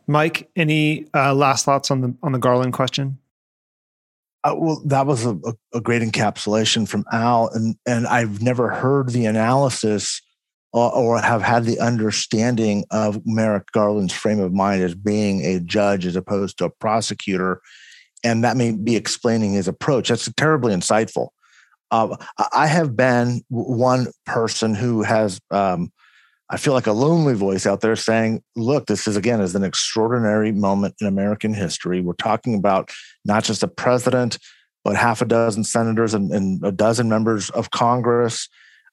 Mike, 0.06 0.50
any 0.56 1.06
uh, 1.14 1.34
last 1.34 1.64
thoughts 1.64 1.90
on 1.90 2.00
the 2.00 2.14
on 2.22 2.32
the 2.32 2.38
Garland 2.38 2.72
question? 2.72 3.18
Uh, 4.44 4.54
well, 4.56 4.82
that 4.86 5.06
was 5.06 5.24
a, 5.24 5.38
a, 5.72 5.80
great 5.80 6.02
encapsulation 6.02 6.88
from 6.88 7.04
Al, 7.12 7.48
and 7.48 7.76
and 7.86 8.06
I've 8.06 8.42
never 8.42 8.70
heard 8.70 9.10
the 9.10 9.26
analysis 9.26 10.20
uh, 10.74 10.88
or 10.88 11.20
have 11.20 11.42
had 11.42 11.64
the 11.64 11.78
understanding 11.78 12.84
of 12.90 13.20
Merrick 13.24 13.70
Garland's 13.72 14.14
frame 14.14 14.40
of 14.40 14.52
mind 14.52 14.82
as 14.82 14.94
being 14.94 15.44
a 15.44 15.60
judge 15.60 16.06
as 16.06 16.16
opposed 16.16 16.58
to 16.58 16.64
a 16.64 16.70
prosecutor, 16.70 17.60
and 18.24 18.42
that 18.42 18.56
may 18.56 18.72
be 18.72 18.96
explaining 18.96 19.52
his 19.52 19.68
approach. 19.68 20.08
That's 20.08 20.30
terribly 20.32 20.74
insightful. 20.74 21.28
Uh, 21.92 22.16
I 22.52 22.66
have 22.68 22.96
been 22.96 23.42
one 23.48 24.06
person 24.24 24.74
who 24.74 25.02
has, 25.02 25.38
um, 25.50 25.92
I 26.52 26.58
feel 26.58 26.74
like 26.74 26.86
a 26.86 26.92
lonely 26.92 27.32
voice 27.32 27.64
out 27.64 27.80
there 27.80 27.96
saying, 27.96 28.42
look, 28.56 28.84
this 28.84 29.08
is 29.08 29.16
again 29.16 29.40
is 29.40 29.54
an 29.54 29.64
extraordinary 29.64 30.52
moment 30.52 30.94
in 31.00 31.06
American 31.06 31.54
history. 31.54 32.02
We're 32.02 32.12
talking 32.12 32.54
about 32.54 32.90
not 33.24 33.42
just 33.42 33.62
a 33.62 33.68
president, 33.68 34.38
but 34.84 34.94
half 34.94 35.22
a 35.22 35.24
dozen 35.24 35.64
senators 35.64 36.12
and, 36.12 36.30
and 36.30 36.62
a 36.62 36.70
dozen 36.70 37.08
members 37.08 37.48
of 37.48 37.70
Congress. 37.70 38.50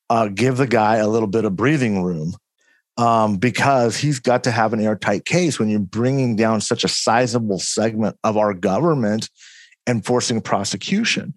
Uh, 0.10 0.30
give 0.30 0.56
the 0.56 0.68
guy 0.68 0.96
a 0.96 1.08
little 1.10 1.28
bit 1.28 1.44
of 1.44 1.58
breathing 1.58 2.02
room 2.02 2.34
um, 2.98 3.36
because 3.36 3.98
he's 3.98 4.20
got 4.20 4.46
to 4.46 4.52
have 4.52 4.72
an 4.72 4.80
airtight 4.80 5.26
case 5.26 5.60
when 5.60 5.68
you're 5.68 5.82
bringing 5.82 6.38
down 6.38 6.62
such 6.62 6.86
a 6.86 6.88
sizable 6.88 7.60
segment 7.60 8.16
of 8.24 8.38
our 8.38 8.54
government 8.54 9.30
and 9.86 10.06
forcing 10.06 10.40
prosecution. 10.40 11.34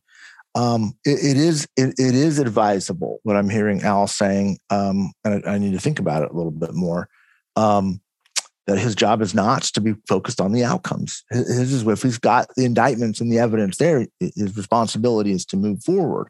Um, 0.55 0.95
it, 1.05 1.19
it 1.25 1.37
is 1.37 1.67
it, 1.77 1.95
it 1.99 2.15
is 2.15 2.39
advisable 2.39 3.21
what 3.23 3.37
I'm 3.37 3.49
hearing 3.49 3.83
Al 3.83 4.07
saying, 4.07 4.59
um, 4.69 5.13
and 5.25 5.43
I, 5.47 5.53
I, 5.55 5.59
need 5.59 5.73
to 5.73 5.81
think 5.81 5.99
about 5.99 6.23
it 6.23 6.31
a 6.31 6.37
little 6.37 6.51
bit 6.51 6.75
more. 6.75 7.09
Um, 7.57 8.03
that 8.67 8.79
his 8.79 8.95
job 8.95 9.23
is 9.23 9.35
not 9.35 9.63
to 9.63 9.81
be 9.81 9.95
focused 10.07 10.41
on 10.41 10.53
the 10.53 10.65
outcomes. 10.65 11.25
His 11.31 11.73
is 11.73 11.87
if 11.87 12.03
he's 12.03 12.19
got 12.19 12.49
the 12.57 12.65
indictments 12.65 13.21
and 13.21 13.33
the 13.33 13.39
evidence 13.39 13.79
there, 13.79 14.07
his 14.21 14.57
responsibility 14.57 15.33
is 15.33 15.45
to 15.47 15.57
move 15.57 15.83
forward. 15.83 16.29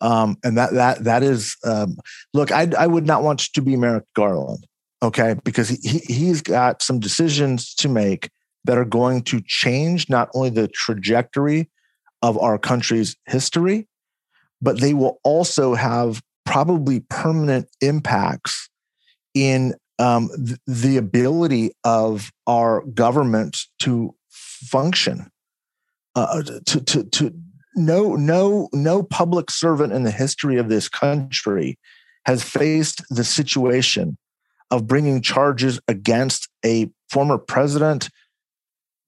Um, 0.00 0.36
and 0.42 0.58
that 0.58 0.72
that 0.72 1.04
that 1.04 1.22
is 1.22 1.56
um, 1.64 1.98
look, 2.34 2.50
I 2.50 2.68
I 2.76 2.86
would 2.86 3.06
not 3.06 3.22
want 3.22 3.52
to 3.52 3.62
be 3.62 3.76
Merrick 3.76 4.06
Garland, 4.14 4.66
okay, 5.02 5.36
because 5.44 5.68
he 5.68 5.98
he's 5.98 6.42
got 6.42 6.82
some 6.82 6.98
decisions 6.98 7.74
to 7.76 7.88
make 7.88 8.30
that 8.64 8.78
are 8.78 8.84
going 8.84 9.22
to 9.22 9.40
change 9.46 10.08
not 10.08 10.28
only 10.34 10.50
the 10.50 10.68
trajectory 10.68 11.68
of 12.22 12.38
our 12.38 12.58
country's 12.58 13.16
history, 13.26 13.88
but 14.60 14.80
they 14.80 14.94
will 14.94 15.18
also 15.24 15.74
have 15.74 16.22
probably 16.44 17.00
permanent 17.00 17.68
impacts 17.80 18.68
in 19.34 19.74
um, 19.98 20.30
th- 20.46 20.58
the 20.66 20.96
ability 20.96 21.72
of 21.84 22.30
our 22.46 22.82
government 22.82 23.58
to 23.80 24.14
function, 24.30 25.30
uh, 26.14 26.42
to, 26.66 26.80
to, 26.80 27.04
to, 27.04 27.34
no 27.74 28.14
no 28.14 28.68
no 28.72 29.02
public 29.02 29.50
servant 29.50 29.92
in 29.92 30.02
the 30.02 30.10
history 30.10 30.58
of 30.58 30.68
this 30.68 30.88
country 30.88 31.78
has 32.26 32.42
faced 32.42 33.02
the 33.08 33.24
situation 33.24 34.18
of 34.70 34.86
bringing 34.86 35.20
charges 35.20 35.80
against 35.88 36.48
a 36.64 36.90
former 37.10 37.38
president 37.38 38.08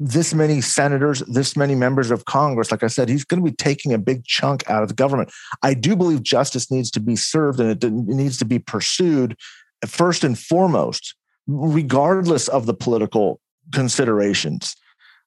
this 0.01 0.35
many 0.35 0.61
senators 0.61 1.21
this 1.21 1.57
many 1.57 1.75
members 1.75 2.11
of 2.11 2.25
congress 2.25 2.73
like 2.73 2.83
i 2.83 2.89
said 2.89 3.09
he's 3.09 3.25
going 3.25 3.43
to 3.43 3.49
be 3.49 3.57
taking 3.57 3.93
a 3.93 3.99
big 3.99 4.25
chunk 4.25 4.69
out 4.69 4.83
of 4.83 4.89
the 4.89 4.95
government. 4.95 5.31
I 5.63 5.75
do 5.75 5.97
believe 5.97 6.23
justice 6.23 6.71
needs 6.71 6.91
to 6.93 7.01
be 7.01 7.17
served 7.17 7.61
and 7.61 7.83
it 7.83 7.93
needs 7.93 8.39
to 8.39 8.45
be 8.45 8.59
pursued 8.59 9.37
uh, 9.83 9.87
first 9.87 10.25
and 10.25 10.39
foremost 10.39 11.15
regardless 11.47 12.49
of 12.49 12.67
the 12.67 12.75
political 12.75 13.41
considerations. 13.73 14.75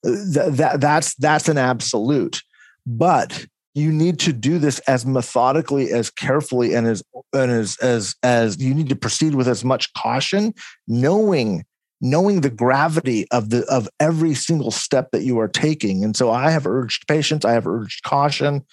Uh, 0.06 0.12
that, 0.34 0.58
that 0.58 0.82
that's 0.82 1.16
that's 1.16 1.50
an 1.50 1.58
absolute. 1.58 2.42
But 2.86 3.46
you 3.74 3.92
need 3.92 4.20
to 4.20 4.34
do 4.34 4.58
this 4.58 4.80
as 4.80 5.06
methodically 5.06 5.92
as 5.92 6.10
carefully 6.10 6.74
and 6.74 6.88
as 6.88 7.04
and 7.34 7.52
as 7.52 7.78
as 7.82 8.16
as 8.24 8.62
you 8.62 8.74
need 8.74 8.90
to 8.90 8.96
proceed 8.96 9.36
with 9.36 9.48
as 9.48 9.64
much 9.64 9.94
caution 9.94 10.54
knowing 10.88 11.66
knowing 12.02 12.42
the 12.42 12.50
gravity 12.50 13.28
of 13.32 13.50
the 13.50 13.66
of 13.66 13.88
every 14.00 14.34
single 14.34 14.72
step 14.72 15.12
that 15.12 15.24
you 15.24 15.40
are 15.40 15.48
taking. 15.48 16.04
And 16.04 16.16
so 16.16 16.32
i 16.32 16.50
have 16.50 16.68
urged 16.68 17.08
patience 17.08 17.46
i 17.46 17.54
have 17.54 17.68
urged 17.68 18.04
caution 18.04 18.66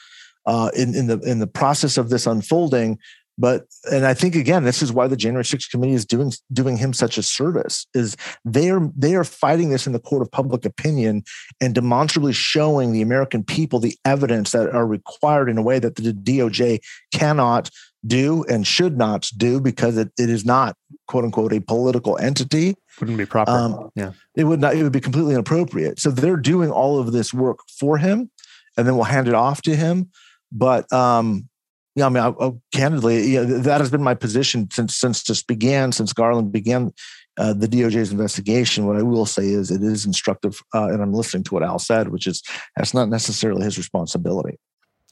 uh, 0.46 0.70
in 0.76 0.94
in 0.94 1.06
the 1.06 1.18
in 1.20 1.38
the 1.38 1.46
process 1.46 1.96
of 1.96 2.10
this 2.10 2.26
unfolding. 2.26 2.98
But 3.37 3.66
and 3.90 4.06
i 4.06 4.14
think 4.14 4.37
again 4.37 4.62
this 4.62 4.80
is 4.80 4.92
why 4.92 5.08
the 5.08 5.16
january 5.16 5.42
6th 5.42 5.68
committee 5.68 5.94
is 5.94 6.04
doing 6.04 6.32
doing 6.52 6.76
him 6.76 6.92
such 6.92 7.18
a 7.18 7.22
service 7.22 7.84
is 7.92 8.16
they 8.44 8.70
are 8.70 8.88
they 8.96 9.16
are 9.16 9.24
fighting 9.24 9.70
this 9.70 9.88
in 9.88 9.92
the 9.92 9.98
court 9.98 10.22
of 10.22 10.30
public 10.30 10.64
opinion 10.64 11.24
and 11.60 11.74
demonstrably 11.74 12.32
showing 12.32 12.92
the 12.92 13.02
american 13.02 13.42
people 13.42 13.80
the 13.80 13.98
evidence 14.04 14.52
that 14.52 14.72
are 14.72 14.87
required 14.87 15.48
in 15.48 15.58
a 15.58 15.62
way 15.62 15.80
that 15.80 15.96
the 15.96 16.12
doj 16.12 16.78
cannot 17.12 17.70
do 18.07 18.45
and 18.49 18.67
should 18.67 18.97
not 18.97 19.31
do 19.37 19.61
because 19.61 19.97
it, 19.97 20.11
it 20.19 20.29
is 20.29 20.45
not 20.45 20.77
quote 21.07 21.25
unquote 21.25 21.53
a 21.53 21.61
political 21.61 22.19
entity 22.19 22.75
wouldn't 23.01 23.19
be 23.19 23.27
proper 23.27 23.51
um, 23.51 23.90
yeah 23.95 24.12
it 24.35 24.45
would 24.45 24.61
not 24.61 24.75
it 24.75 24.83
would 24.83 24.93
be 24.93 25.01
completely 25.01 25.35
inappropriate 25.35 25.99
so 25.99 26.11
they're 26.11 26.37
doing 26.37 26.71
all 26.71 26.99
of 26.99 27.12
this 27.12 27.33
work 27.33 27.59
for 27.79 27.99
him 27.99 28.31
and 28.77 28.87
then 28.87 28.95
we'll 28.95 29.05
hand 29.05 29.29
it 29.29 29.35
off 29.35 29.62
to 29.62 29.75
him 29.75 30.11
but 30.53 30.90
um 30.93 31.49
yeah, 31.97 32.07
I 32.07 32.09
mean, 32.09 32.25
I, 32.25 32.45
I, 32.45 32.53
candidly, 32.73 33.29
yeah, 33.29 33.45
that 33.45 33.81
has 33.81 33.90
been 33.90 34.03
my 34.03 34.14
position 34.14 34.69
since 34.73 34.97
since 34.97 35.23
this 35.23 35.43
began, 35.43 35.93
since 35.93 36.12
Garland 36.12 36.51
began 36.51 36.93
uh, 37.37 37.53
the 37.53 37.69
DOJ's 37.69 38.11
investigation. 38.11 38.87
What 38.87 38.97
I 38.97 39.03
will 39.03 39.27
say 39.27 39.49
is, 39.49 39.71
it 39.71 39.83
is 39.83 40.05
instructive, 40.05 40.61
uh, 40.75 40.88
and 40.88 41.01
I'm 41.01 41.12
listening 41.12 41.45
to 41.45 41.55
what 41.55 41.62
Al 41.62 41.79
said, 41.79 42.09
which 42.09 42.27
is 42.27 42.43
that's 42.77 42.95
not 42.95 43.09
necessarily 43.09 43.64
his 43.64 43.79
responsibility. 43.79 44.59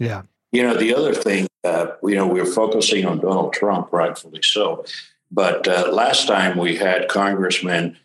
Yeah. 0.00 0.22
You 0.52 0.62
know, 0.62 0.76
the 0.76 0.94
other 0.94 1.14
thing, 1.14 1.48
uh, 1.64 1.86
you 2.02 2.14
know, 2.14 2.26
we're 2.26 2.44
focusing 2.44 3.06
on 3.06 3.20
Donald 3.20 3.54
Trump, 3.54 3.92
rightfully 3.92 4.42
so. 4.42 4.84
But 5.30 5.66
uh, 5.66 5.90
last 5.92 6.28
time 6.28 6.58
we 6.58 6.76
had 6.76 7.08
congressmen 7.08 7.96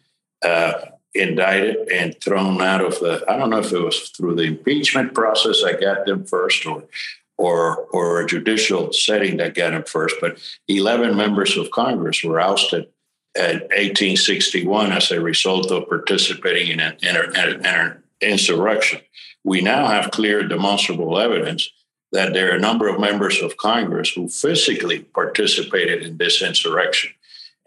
uh, 0.44 0.74
indicted 1.14 1.90
and 1.92 2.16
thrown 2.22 2.62
out 2.62 2.82
of 2.82 3.00
the, 3.00 3.26
I 3.28 3.38
don't 3.38 3.50
know 3.50 3.60
if 3.60 3.74
it 3.74 3.80
was 3.80 4.10
through 4.10 4.36
the 4.36 4.44
impeachment 4.44 5.14
process, 5.14 5.64
I 5.64 5.74
got 5.74 6.06
them 6.06 6.26
first, 6.26 6.66
or 6.66 6.86
or 7.38 7.86
or 7.92 8.22
a 8.22 8.26
judicial 8.26 8.92
setting 8.94 9.38
that 9.38 9.54
got 9.54 9.72
them 9.72 9.84
first. 9.84 10.16
But 10.20 10.40
11 10.68 11.16
members 11.16 11.56
of 11.58 11.70
Congress 11.72 12.24
were 12.24 12.40
ousted 12.40 12.88
at 13.36 13.62
1861 13.70 14.92
as 14.92 15.12
a 15.12 15.22
result 15.22 15.72
of 15.72 15.88
participating 15.88 16.72
in 16.72 16.80
an, 16.80 16.98
in 17.04 17.66
an 17.66 18.04
insurrection. 18.22 19.02
We 19.44 19.62
now 19.62 19.88
have 19.88 20.12
clear, 20.12 20.48
demonstrable 20.48 21.20
evidence 21.20 21.70
that 22.12 22.34
there 22.34 22.52
are 22.52 22.56
a 22.56 22.60
number 22.60 22.88
of 22.88 23.00
members 23.00 23.42
of 23.42 23.58
Congress 23.58 24.12
who 24.12 24.30
physically 24.30 25.00
participated 25.00 26.04
in 26.04 26.18
this 26.18 26.42
insurrection. 26.42 27.12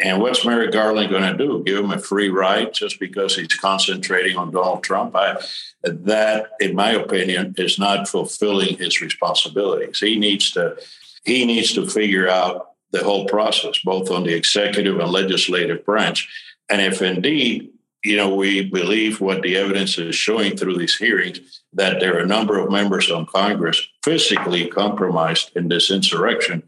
And 0.03 0.21
what's 0.21 0.47
Merrick 0.47 0.73
Garland 0.73 1.11
going 1.11 1.31
to 1.31 1.37
do? 1.37 1.63
Give 1.65 1.85
him 1.85 1.91
a 1.91 1.99
free 1.99 2.31
ride 2.31 2.73
just 2.73 2.99
because 2.99 3.37
he's 3.37 3.55
concentrating 3.55 4.37
on 4.37 4.51
Donald 4.51 4.83
Trump? 4.83 5.15
I, 5.15 5.37
that, 5.83 6.53
in 6.59 6.75
my 6.75 6.93
opinion, 6.93 7.55
is 7.59 7.79
not 7.79 8.09
fulfilling 8.09 8.79
his 8.79 9.01
responsibilities. 9.01 9.99
He 9.99 10.19
needs 10.19 10.51
to 10.53 10.77
he 11.25 11.45
needs 11.45 11.75
to 11.75 11.87
figure 11.87 12.31
out 12.31 12.71
the 12.93 13.05
whole 13.05 13.27
process, 13.27 13.79
both 13.85 14.11
on 14.11 14.25
the 14.25 14.33
executive 14.33 14.99
and 14.99 15.13
legislative 15.13 15.85
branch. 15.85 16.29
And 16.71 16.81
if 16.81 17.03
indeed, 17.03 17.71
you 18.05 18.17
know, 18.17 18.35
we 18.35 18.65
believe 18.65 19.21
what 19.21 19.43
the 19.43 19.57
evidence 19.57 19.99
is 19.99 20.15
showing 20.15 20.57
through 20.57 20.79
these 20.79 20.97
hearings, 20.97 21.63
that 21.73 22.01
there 22.01 22.17
are 22.17 22.23
a 22.23 22.27
number 22.27 22.59
of 22.59 22.71
members 22.71 23.11
of 23.11 23.27
Congress 23.27 23.87
physically 24.03 24.67
compromised 24.69 25.51
in 25.55 25.69
this 25.69 25.91
insurrection, 25.91 26.63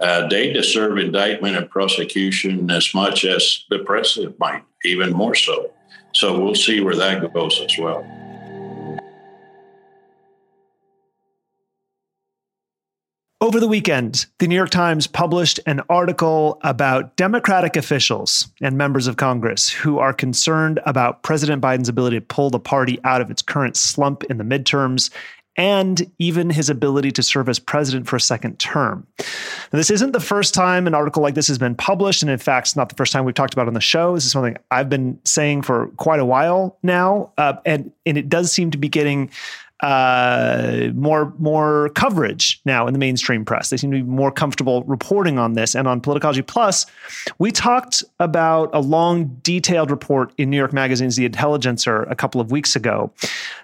uh, 0.00 0.28
they 0.28 0.52
deserve 0.52 0.96
indictment 0.96 1.56
and 1.56 1.68
prosecution 1.68 2.70
as 2.70 2.94
much 2.94 3.24
as 3.24 3.64
the 3.68 3.80
president 3.80 4.38
might, 4.38 4.62
even 4.84 5.12
more 5.12 5.34
so. 5.34 5.72
So 6.14 6.40
we'll 6.40 6.54
see 6.54 6.80
where 6.80 6.96
that 6.96 7.32
goes 7.34 7.60
as 7.60 7.76
well. 7.78 8.06
Over 13.40 13.60
the 13.60 13.68
weekend, 13.68 14.26
the 14.38 14.48
New 14.48 14.56
York 14.56 14.70
Times 14.70 15.06
published 15.06 15.60
an 15.64 15.80
article 15.88 16.58
about 16.62 17.14
Democratic 17.14 17.76
officials 17.76 18.48
and 18.60 18.76
members 18.76 19.06
of 19.06 19.16
Congress 19.16 19.70
who 19.70 20.00
are 20.00 20.12
concerned 20.12 20.80
about 20.84 21.22
President 21.22 21.62
Biden's 21.62 21.88
ability 21.88 22.16
to 22.18 22.26
pull 22.26 22.50
the 22.50 22.58
party 22.58 22.98
out 23.04 23.20
of 23.20 23.30
its 23.30 23.40
current 23.40 23.76
slump 23.76 24.24
in 24.24 24.38
the 24.38 24.44
midterms 24.44 25.10
and 25.56 26.10
even 26.18 26.50
his 26.50 26.68
ability 26.68 27.12
to 27.12 27.22
serve 27.22 27.48
as 27.48 27.60
president 27.60 28.08
for 28.08 28.16
a 28.16 28.20
second 28.20 28.58
term. 28.58 29.06
Now, 29.72 29.76
this 29.76 29.90
isn't 29.90 30.12
the 30.12 30.20
first 30.20 30.52
time 30.52 30.88
an 30.88 30.94
article 30.94 31.22
like 31.22 31.34
this 31.34 31.48
has 31.48 31.58
been 31.58 31.76
published. 31.76 32.22
And 32.22 32.30
in 32.30 32.38
fact, 32.38 32.68
it's 32.68 32.76
not 32.76 32.88
the 32.88 32.96
first 32.96 33.12
time 33.12 33.24
we've 33.24 33.36
talked 33.36 33.54
about 33.54 33.68
on 33.68 33.74
the 33.74 33.80
show. 33.80 34.14
This 34.14 34.24
is 34.24 34.32
something 34.32 34.56
I've 34.72 34.88
been 34.88 35.20
saying 35.24 35.62
for 35.62 35.88
quite 35.96 36.18
a 36.18 36.24
while 36.24 36.76
now. 36.82 37.32
Uh, 37.38 37.54
and, 37.64 37.92
and 38.04 38.18
it 38.18 38.28
does 38.28 38.50
seem 38.50 38.72
to 38.72 38.78
be 38.78 38.88
getting 38.88 39.30
uh, 39.80 40.88
more 40.94 41.32
more 41.38 41.90
coverage 41.90 42.60
now 42.64 42.86
in 42.86 42.92
the 42.92 42.98
mainstream 42.98 43.44
press. 43.44 43.70
They 43.70 43.76
seem 43.76 43.90
to 43.92 43.98
be 43.98 44.02
more 44.02 44.32
comfortable 44.32 44.82
reporting 44.84 45.38
on 45.38 45.52
this. 45.52 45.74
And 45.74 45.86
on 45.86 46.00
Politicology 46.00 46.46
Plus, 46.46 46.86
we 47.38 47.52
talked 47.52 48.02
about 48.18 48.70
a 48.72 48.80
long, 48.80 49.38
detailed 49.42 49.90
report 49.90 50.32
in 50.36 50.50
New 50.50 50.56
York 50.56 50.72
Magazine's 50.72 51.16
The 51.16 51.24
Intelligencer 51.24 52.02
a 52.04 52.16
couple 52.16 52.40
of 52.40 52.50
weeks 52.50 52.74
ago. 52.74 53.12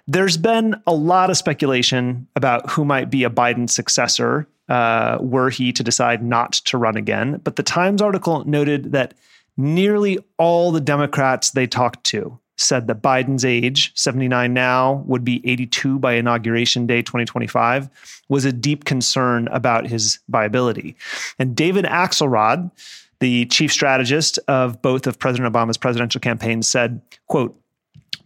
There's 0.06 0.36
been 0.36 0.80
a 0.86 0.94
lot 0.94 1.30
of 1.30 1.36
speculation 1.36 2.28
about 2.36 2.70
who 2.70 2.84
might 2.84 3.10
be 3.10 3.24
a 3.24 3.30
Biden 3.30 3.68
successor 3.68 4.46
uh, 4.68 5.18
were 5.20 5.50
he 5.50 5.72
to 5.72 5.82
decide 5.82 6.22
not 6.22 6.52
to 6.52 6.78
run 6.78 6.96
again. 6.96 7.40
But 7.42 7.56
the 7.56 7.62
Times 7.62 8.00
article 8.00 8.44
noted 8.44 8.92
that 8.92 9.14
nearly 9.56 10.18
all 10.38 10.72
the 10.72 10.80
Democrats 10.80 11.50
they 11.50 11.66
talked 11.66 12.04
to 12.04 12.38
said 12.56 12.86
that 12.86 13.02
Biden's 13.02 13.44
age, 13.44 13.92
79 13.94 14.52
now, 14.52 15.04
would 15.06 15.24
be 15.24 15.40
82 15.48 15.98
by 15.98 16.14
inauguration 16.14 16.86
day 16.86 17.02
2025, 17.02 17.88
was 18.28 18.44
a 18.44 18.52
deep 18.52 18.84
concern 18.84 19.48
about 19.48 19.86
his 19.86 20.18
viability. 20.28 20.96
And 21.38 21.56
David 21.56 21.84
Axelrod, 21.84 22.70
the 23.20 23.46
chief 23.46 23.72
strategist 23.72 24.38
of 24.48 24.80
both 24.82 25.06
of 25.06 25.18
President 25.18 25.52
Obama's 25.52 25.78
presidential 25.78 26.20
campaigns, 26.20 26.68
said, 26.68 27.00
quote, 27.26 27.58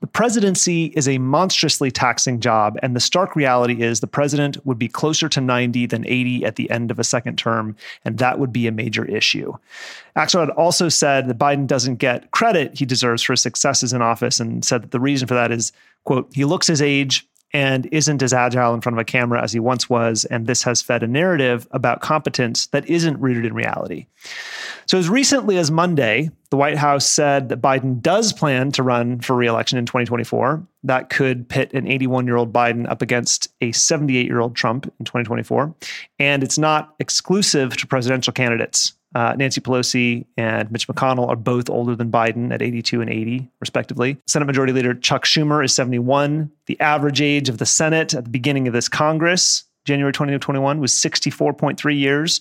the 0.01 0.07
presidency 0.07 0.87
is 0.95 1.09
a 1.09 1.19
monstrously 1.19 1.91
taxing 1.91 2.39
job, 2.39 2.79
and 2.83 2.95
the 2.95 3.01
stark 3.01 3.35
reality 3.35 3.83
is 3.83 3.99
the 3.99 4.07
president 4.07 4.65
would 4.65 4.79
be 4.79 4.89
closer 4.89 5.29
to 5.29 5.41
90 5.41 5.87
than 5.87 6.07
80 6.07 6.45
at 6.45 6.57
the 6.57 6.71
end 6.71 6.91
of 6.91 6.99
a 6.99 7.05
second 7.05 7.37
term, 7.37 7.75
and 8.05 8.19
that 8.19 8.39
would 8.39 8.53
be 8.53 8.69
a 8.69 8.73
major 8.73 9.05
issue. 9.05 9.53
Axelrod 10.17 10.57
also 10.57 10.89
said 10.89 11.29
that 11.29 11.39
Biden 11.39 11.67
doesn't 11.67 11.97
get 11.97 12.31
credit 12.31 12.79
he 12.79 12.87
deserves 12.87 13.23
for 13.23 13.33
his 13.33 13.41
successes 13.41 13.93
in 13.93 14.01
office, 14.01 14.39
and 14.39 14.65
said 14.65 14.83
that 14.83 14.91
the 14.93 15.01
reason 15.01 15.27
for 15.27 15.35
that 15.35 15.51
is, 15.51 15.73
quote, 16.05 16.29
he 16.33 16.45
looks 16.45 16.69
his 16.69 16.81
age 16.81 17.27
and 17.53 17.87
isn't 17.93 18.23
as 18.23 18.33
agile 18.33 18.75
in 18.75 18.81
front 18.81 18.97
of 18.97 19.01
a 19.01 19.05
camera 19.05 19.43
as 19.43 19.53
he 19.53 19.61
once 19.61 19.89
was, 19.89 20.25
and 20.27 20.47
this 20.47 20.63
has 20.63 20.83
fed 20.83 21.03
a 21.03 21.07
narrative 21.07 21.67
about 21.71 22.01
competence 22.01 22.67
that 22.69 22.89
isn't 22.89 23.21
rooted 23.21 23.47
in 23.47 23.55
reality. 23.55 24.07
So, 24.87 24.99
as 24.99 25.09
recently 25.09 25.59
as 25.59 25.71
Monday, 25.71 26.31
the 26.51 26.57
White 26.57 26.79
House 26.79 27.07
said 27.07 27.51
that 27.51 27.61
Biden 27.61 28.01
does 28.01 28.33
plan 28.33 28.73
to 28.73 28.83
run 28.83 29.21
for 29.21 29.37
reelection 29.37 29.79
in 29.79 29.87
2024. 29.87 30.67
That 30.85 31.11
could 31.11 31.49
pit 31.49 31.73
an 31.75 31.87
81 31.87 32.27
year 32.27 32.37
old 32.37 32.53
Biden 32.53 32.89
up 32.91 33.03
against 33.03 33.49
a 33.61 33.73
78 33.73 34.27
year 34.27 34.41
old 34.41 34.57
Trump 34.57 34.87
in 34.99 35.05
2024. 35.05 35.75
And 36.19 36.43
it's 36.43 36.59
not 36.59 36.95
exclusive 36.99 37.77
to 37.77 37.87
presidential 37.87 38.33
candidates. 38.33 38.95
Uh, 39.15 39.35
Nancy 39.37 39.61
Pelosi 39.61 40.27
and 40.37 40.71
Mitch 40.71 40.87
McConnell 40.87 41.29
are 41.29 41.37
both 41.37 41.71
older 41.71 41.97
than 41.97 42.11
Biden 42.11 42.53
at 42.53 42.61
82 42.61 43.01
and 43.01 43.09
80, 43.09 43.51
respectively. 43.61 44.19
Senate 44.27 44.45
Majority 44.45 44.73
Leader 44.73 44.95
Chuck 44.95 45.25
Schumer 45.25 45.65
is 45.65 45.75
71. 45.75 46.51
The 46.67 46.79
average 46.81 47.21
age 47.21 47.49
of 47.49 47.59
the 47.59 47.67
Senate 47.67 48.15
at 48.15 48.25
the 48.25 48.31
beginning 48.31 48.69
of 48.69 48.75
this 48.75 48.89
Congress, 48.89 49.65
January 49.87 50.13
2021, 50.13 50.79
was 50.79 50.93
64.3 50.93 51.99
years. 51.99 52.41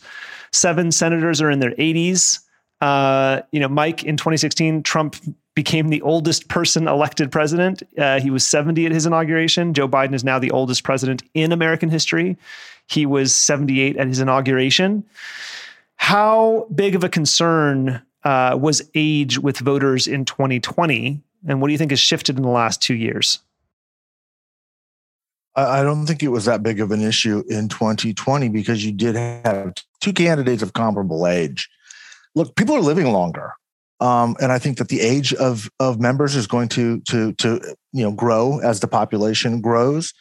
Seven 0.52 0.92
senators 0.92 1.42
are 1.42 1.50
in 1.50 1.60
their 1.60 1.72
80s. 1.76 2.40
Uh, 2.82 3.42
you 3.52 3.60
know, 3.60 3.70
Mike, 3.70 4.04
in 4.04 4.18
2016, 4.18 4.84
Trump 4.84 5.16
became 5.56 5.88
the 5.88 6.02
oldest 6.02 6.50
person 6.50 6.88
elected 6.88 7.32
president. 7.32 7.82
Uh, 7.98 8.20
he 8.20 8.30
was 8.30 8.46
70 8.46 8.86
at 8.86 8.92
his 8.92 9.08
inauguration. 9.08 9.74
Joe 9.74 9.88
Biden 9.88 10.14
is 10.14 10.24
now 10.24 10.38
the 10.38 10.52
oldest 10.52 10.84
president 10.84 11.24
in 11.34 11.52
American 11.52 11.90
history. 11.90 12.38
He 12.88 13.06
was 13.06 13.36
78 13.36 13.98
at 13.98 14.08
his 14.08 14.20
inauguration. 14.20 15.04
How 15.98 16.68
big 16.74 16.96
of 16.96 17.04
a 17.04 17.10
concern 17.10 18.02
uh, 18.24 18.58
was 18.60 18.82
age 18.96 19.40
with 19.40 19.58
voters 19.60 20.08
in 20.08 20.26
2020? 20.26 21.22
And 21.48 21.62
what 21.62 21.68
do 21.68 21.72
you 21.72 21.78
think 21.78 21.92
has 21.92 22.00
shifted 22.00 22.38
in 22.38 22.44
the 22.44 22.50
last 22.50 22.82
two 22.82 22.96
years? 22.96 23.40
I 25.56 25.82
don't 25.82 26.06
think 26.06 26.22
it 26.22 26.28
was 26.28 26.46
that 26.46 26.62
big 26.62 26.80
of 26.80 26.92
an 26.92 27.02
issue 27.02 27.44
in 27.50 27.68
2020 27.68 28.50
because 28.50 28.86
you 28.86 28.92
did 28.92 29.16
have 29.16 29.74
two 30.00 30.14
candidates 30.14 30.62
of 30.62 30.74
comparable 30.74 31.26
age. 31.26 31.68
Look, 32.36 32.56
people 32.56 32.76
are 32.76 32.82
living 32.82 33.12
longer. 33.12 33.54
Um, 34.00 34.36
and 34.40 34.52
I 34.52 34.60
think 34.60 34.78
that 34.78 34.90
the 34.90 35.02
age 35.02 35.34
of 35.34 35.70
of 35.80 36.00
members 36.00 36.36
is 36.36 36.46
going 36.46 36.68
to 36.70 37.00
to 37.02 37.34
to 37.34 37.76
you 37.92 38.04
know 38.04 38.12
grow 38.12 38.60
as 38.60 38.80
the 38.80 38.88
population 38.88 39.60
grows. 39.60 40.14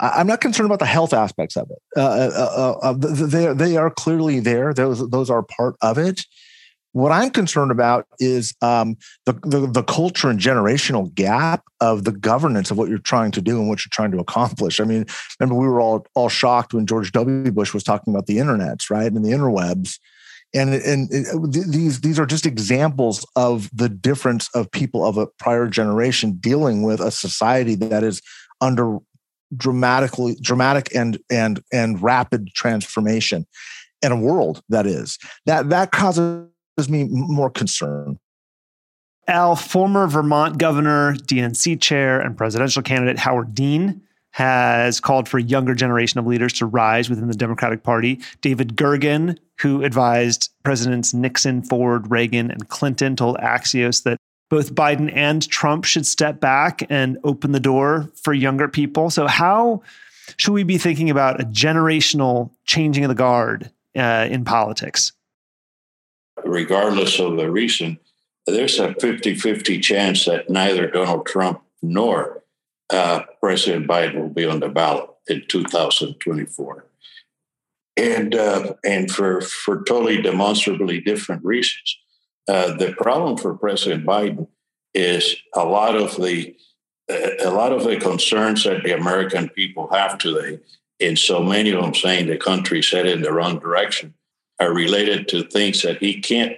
I, 0.00 0.20
am 0.20 0.26
not 0.26 0.40
concerned 0.40 0.66
about 0.66 0.78
the 0.78 0.86
health 0.86 1.12
aspects 1.12 1.56
of 1.56 1.70
it. 1.70 1.78
Uh, 1.96 2.00
uh, 2.00 2.76
uh, 2.82 2.88
uh 2.88 2.92
they 2.94 3.52
they 3.52 3.76
are 3.76 3.90
clearly 3.90 4.40
there. 4.40 4.72
Those 4.74 5.08
those 5.10 5.30
are 5.30 5.42
part 5.42 5.76
of 5.82 5.98
it. 5.98 6.24
What 6.92 7.12
I'm 7.12 7.30
concerned 7.30 7.70
about 7.70 8.06
is 8.18 8.52
um, 8.62 8.96
the, 9.24 9.34
the, 9.44 9.68
the 9.68 9.84
culture 9.84 10.28
and 10.28 10.40
generational 10.40 11.14
gap 11.14 11.62
of 11.80 12.02
the 12.02 12.10
governance 12.10 12.72
of 12.72 12.78
what 12.78 12.88
you're 12.88 12.98
trying 12.98 13.30
to 13.32 13.40
do 13.40 13.60
and 13.60 13.68
what 13.68 13.84
you're 13.84 13.92
trying 13.92 14.10
to 14.10 14.18
accomplish. 14.18 14.80
I 14.80 14.84
mean, 14.84 15.06
remember 15.38 15.54
we 15.54 15.68
were 15.68 15.80
all 15.80 16.04
all 16.14 16.28
shocked 16.28 16.74
when 16.74 16.86
George 16.86 17.12
W. 17.12 17.52
Bush 17.52 17.72
was 17.72 17.84
talking 17.84 18.12
about 18.12 18.26
the 18.26 18.38
internets, 18.38 18.90
right, 18.90 19.12
and 19.12 19.24
the 19.24 19.30
interwebs, 19.30 19.98
and 20.52 20.74
and 20.74 21.08
these 21.52 22.00
these 22.00 22.18
are 22.18 22.26
just 22.26 22.46
examples 22.46 23.24
of 23.36 23.70
the 23.72 23.88
difference 23.88 24.48
of 24.54 24.70
people 24.70 25.04
of 25.04 25.16
a 25.16 25.26
prior 25.26 25.68
generation 25.68 26.38
dealing 26.40 26.82
with 26.82 27.00
a 27.00 27.12
society 27.12 27.76
that 27.76 28.02
is 28.02 28.20
under 28.60 28.98
dramatically 29.56 30.36
dramatic 30.40 30.94
and 30.94 31.18
and 31.30 31.60
and 31.72 32.02
rapid 32.02 32.48
transformation 32.54 33.46
in 34.02 34.12
a 34.12 34.16
world 34.16 34.62
that 34.68 34.86
is 34.86 35.18
that 35.46 35.70
that 35.70 35.92
causes 35.92 36.48
me 36.88 37.04
more 37.10 37.50
concern. 37.50 38.18
Al, 39.28 39.54
former 39.54 40.06
Vermont 40.08 40.58
governor, 40.58 41.14
DNC 41.14 41.80
chair, 41.80 42.20
and 42.20 42.36
presidential 42.36 42.82
candidate 42.82 43.18
Howard 43.18 43.54
Dean 43.54 44.02
has 44.32 45.00
called 45.00 45.28
for 45.28 45.38
a 45.38 45.42
younger 45.42 45.74
generation 45.74 46.18
of 46.18 46.26
leaders 46.26 46.52
to 46.54 46.66
rise 46.66 47.10
within 47.10 47.28
the 47.28 47.34
Democratic 47.34 47.82
Party. 47.82 48.20
David 48.40 48.76
Gergen, 48.76 49.36
who 49.60 49.82
advised 49.82 50.50
Presidents 50.64 51.12
Nixon, 51.12 51.62
Ford, 51.62 52.10
Reagan, 52.10 52.50
and 52.50 52.68
Clinton, 52.68 53.16
told 53.16 53.36
Axios 53.38 54.04
that 54.04 54.18
both 54.50 54.74
Biden 54.74 55.10
and 55.14 55.48
Trump 55.48 55.84
should 55.84 56.04
step 56.04 56.40
back 56.40 56.82
and 56.90 57.18
open 57.24 57.52
the 57.52 57.60
door 57.60 58.10
for 58.22 58.34
younger 58.34 58.68
people. 58.68 59.08
So, 59.08 59.26
how 59.26 59.82
should 60.36 60.52
we 60.52 60.64
be 60.64 60.76
thinking 60.76 61.08
about 61.08 61.40
a 61.40 61.44
generational 61.44 62.50
changing 62.66 63.04
of 63.04 63.08
the 63.08 63.14
guard 63.14 63.70
uh, 63.96 64.28
in 64.30 64.44
politics? 64.44 65.12
regardless 66.44 67.18
of 67.18 67.36
the 67.36 67.50
reason, 67.50 67.98
there's 68.46 68.78
a 68.78 68.94
50 68.94 69.34
50 69.34 69.80
chance 69.80 70.24
that 70.24 70.50
neither 70.50 70.90
Donald 70.90 71.26
Trump 71.26 71.62
nor 71.82 72.42
uh, 72.90 73.22
President 73.40 73.86
Biden 73.86 74.20
will 74.20 74.28
be 74.28 74.44
on 74.44 74.60
the 74.60 74.68
ballot 74.68 75.10
in 75.28 75.44
2024. 75.48 76.86
And, 77.96 78.34
uh, 78.34 78.74
and 78.84 79.10
for, 79.10 79.42
for 79.42 79.82
totally 79.84 80.22
demonstrably 80.22 81.00
different 81.00 81.44
reasons. 81.44 81.98
Uh, 82.48 82.76
the 82.76 82.92
problem 82.94 83.36
for 83.36 83.54
President 83.54 84.04
Biden 84.04 84.48
is 84.94 85.36
a 85.54 85.64
lot 85.64 85.96
of 85.96 86.16
the 86.16 86.56
a 87.44 87.50
lot 87.50 87.72
of 87.72 87.82
the 87.82 87.96
concerns 87.96 88.62
that 88.62 88.84
the 88.84 88.92
American 88.92 89.48
people 89.48 89.88
have 89.90 90.16
today, 90.18 90.60
and 91.00 91.18
so 91.18 91.42
many 91.42 91.70
of 91.70 91.82
them 91.82 91.94
saying 91.94 92.28
the 92.28 92.36
country's 92.36 92.90
headed 92.90 93.16
in 93.16 93.22
the 93.22 93.32
wrong 93.32 93.58
direction, 93.58 94.14
are 94.60 94.72
related 94.72 95.26
to 95.28 95.42
things 95.42 95.82
that 95.82 95.98
he 95.98 96.20
can't 96.20 96.56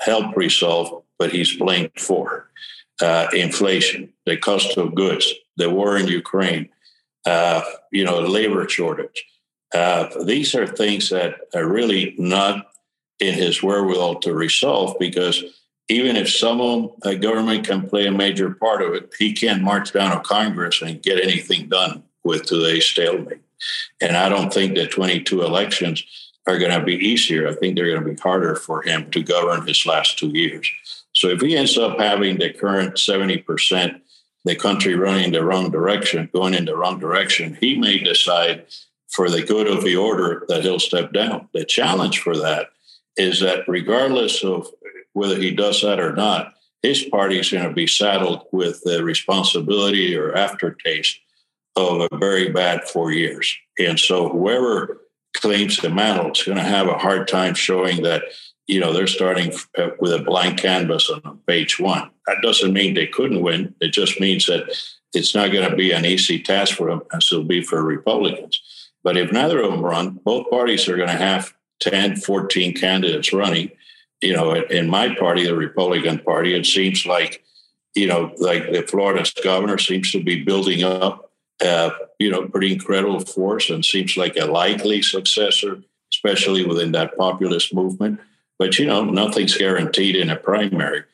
help 0.00 0.36
resolve, 0.36 1.02
but 1.18 1.32
he's 1.32 1.56
blamed 1.56 1.92
for. 1.98 2.50
Uh, 3.00 3.26
inflation, 3.34 4.12
the 4.24 4.36
cost 4.36 4.76
of 4.78 4.94
goods, 4.94 5.32
the 5.56 5.68
war 5.68 5.96
in 5.96 6.08
Ukraine, 6.08 6.68
uh, 7.26 7.60
you 7.92 8.04
know, 8.04 8.20
labor 8.20 8.66
shortage. 8.68 9.24
Uh, 9.74 10.08
these 10.24 10.54
are 10.54 10.66
things 10.66 11.10
that 11.10 11.34
are 11.54 11.66
really 11.66 12.14
not 12.18 12.68
in 13.20 13.34
his 13.34 13.62
wherewithal 13.62 14.16
to 14.16 14.34
resolve 14.34 14.96
because 14.98 15.42
even 15.88 16.16
if 16.16 16.28
some 16.28 16.60
a 16.60 16.90
uh, 17.04 17.14
government 17.14 17.66
can 17.66 17.88
play 17.88 18.06
a 18.06 18.12
major 18.12 18.50
part 18.50 18.82
of 18.82 18.94
it, 18.94 19.14
he 19.18 19.32
can't 19.32 19.62
march 19.62 19.92
down 19.92 20.10
to 20.10 20.20
Congress 20.20 20.82
and 20.82 21.02
get 21.02 21.22
anything 21.22 21.68
done 21.68 22.02
with 22.24 22.44
today's 22.44 22.84
stalemate. 22.84 23.40
And 24.00 24.16
I 24.16 24.28
don't 24.28 24.52
think 24.52 24.74
that 24.74 24.90
22 24.90 25.42
elections 25.42 26.02
are 26.46 26.58
going 26.58 26.72
to 26.72 26.84
be 26.84 26.94
easier. 26.94 27.48
I 27.48 27.54
think 27.54 27.76
they're 27.76 27.90
going 27.90 28.04
to 28.04 28.14
be 28.14 28.20
harder 28.20 28.56
for 28.56 28.82
him 28.82 29.10
to 29.12 29.22
govern 29.22 29.66
his 29.66 29.86
last 29.86 30.18
two 30.18 30.28
years. 30.28 30.70
So 31.12 31.28
if 31.28 31.40
he 31.40 31.56
ends 31.56 31.78
up 31.78 31.98
having 31.98 32.38
the 32.38 32.50
current 32.50 32.96
70%, 32.96 34.00
the 34.44 34.54
country 34.54 34.94
running 34.94 35.32
the 35.32 35.44
wrong 35.44 35.70
direction, 35.70 36.28
going 36.32 36.54
in 36.54 36.66
the 36.66 36.76
wrong 36.76 37.00
direction, 37.00 37.56
he 37.60 37.78
may 37.78 37.98
decide 37.98 38.66
for 39.08 39.30
the 39.30 39.42
good 39.42 39.66
of 39.66 39.82
the 39.82 39.96
order 39.96 40.44
that 40.48 40.62
he'll 40.62 40.78
step 40.78 41.12
down. 41.12 41.48
The 41.52 41.64
challenge 41.64 42.20
for 42.20 42.36
that 42.36 42.68
is 43.16 43.40
that 43.40 43.68
regardless 43.68 44.44
of 44.44 44.68
whether 45.12 45.36
he 45.36 45.50
does 45.50 45.80
that 45.82 46.00
or 46.00 46.14
not, 46.14 46.54
his 46.82 47.04
party 47.04 47.38
is 47.38 47.50
going 47.50 47.66
to 47.66 47.74
be 47.74 47.86
saddled 47.86 48.46
with 48.52 48.82
the 48.84 49.02
responsibility 49.02 50.16
or 50.16 50.34
aftertaste 50.34 51.18
of 51.74 52.06
a 52.10 52.16
very 52.16 52.50
bad 52.50 52.84
four 52.84 53.12
years. 53.12 53.56
And 53.78 53.98
so 53.98 54.28
whoever 54.28 55.00
claims 55.34 55.78
the 55.78 55.90
mantle 55.90 56.32
is 56.32 56.42
going 56.42 56.58
to 56.58 56.64
have 56.64 56.88
a 56.88 56.98
hard 56.98 57.28
time 57.28 57.54
showing 57.54 58.02
that 58.02 58.22
you 58.66 58.80
know 58.80 58.92
they're 58.92 59.06
starting 59.06 59.52
uh, 59.78 59.90
with 60.00 60.12
a 60.12 60.18
blank 60.22 60.60
canvas 60.60 61.10
on 61.10 61.38
page 61.46 61.78
one. 61.78 62.10
That 62.26 62.38
doesn't 62.42 62.72
mean 62.72 62.94
they 62.94 63.06
couldn't 63.06 63.42
win. 63.42 63.74
It 63.80 63.92
just 63.92 64.20
means 64.20 64.46
that 64.46 64.64
it's 65.14 65.34
not 65.34 65.52
going 65.52 65.68
to 65.68 65.76
be 65.76 65.92
an 65.92 66.04
easy 66.04 66.42
task 66.42 66.76
for 66.76 66.90
them, 66.90 67.02
as 67.12 67.28
it'll 67.30 67.44
be 67.44 67.62
for 67.62 67.82
Republicans. 67.82 68.60
But 69.04 69.16
if 69.16 69.30
neither 69.30 69.60
of 69.60 69.70
them 69.70 69.84
run, 69.84 70.20
both 70.24 70.50
parties 70.50 70.88
are 70.88 70.96
going 70.96 71.08
to 71.08 71.14
have 71.14 71.54
10, 71.80 72.16
14 72.16 72.74
candidates 72.74 73.32
running. 73.32 73.70
You 74.22 74.34
know, 74.34 74.54
in 74.54 74.88
my 74.88 75.14
party, 75.14 75.44
the 75.44 75.54
Republican 75.54 76.18
Party, 76.20 76.54
it 76.54 76.66
seems 76.66 77.04
like, 77.06 77.44
you 77.94 78.06
know, 78.06 78.32
like 78.38 78.72
the 78.72 78.82
Florida 78.82 79.30
governor 79.42 79.78
seems 79.78 80.10
to 80.12 80.22
be 80.22 80.42
building 80.42 80.82
up 80.82 81.26
uh, 81.64 81.90
you 82.18 82.30
know, 82.30 82.46
pretty 82.48 82.72
incredible 82.72 83.20
force 83.20 83.70
and 83.70 83.84
seems 83.84 84.16
like 84.16 84.36
a 84.36 84.44
likely 84.44 85.02
successor, 85.02 85.82
especially 86.12 86.64
within 86.64 86.92
that 86.92 87.16
populist 87.16 87.74
movement. 87.74 88.20
But, 88.58 88.78
you 88.78 88.86
know, 88.86 89.04
nothing's 89.04 89.56
guaranteed 89.56 90.16
in 90.16 90.30
a 90.30 90.36
primary. 90.36 91.04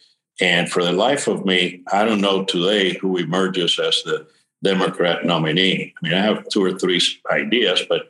And 0.40 0.70
for 0.70 0.82
the 0.82 0.92
life 0.92 1.28
of 1.28 1.44
me, 1.44 1.82
I 1.92 2.04
don't 2.04 2.20
know 2.20 2.44
today 2.44 2.94
who 2.94 3.16
emerges 3.16 3.78
as 3.78 4.02
the 4.02 4.26
Democrat 4.62 5.24
nominee. 5.24 5.92
I 5.96 6.06
mean, 6.06 6.14
I 6.14 6.22
have 6.22 6.48
two 6.48 6.64
or 6.64 6.78
three 6.78 7.00
ideas, 7.30 7.82
but 7.88 8.08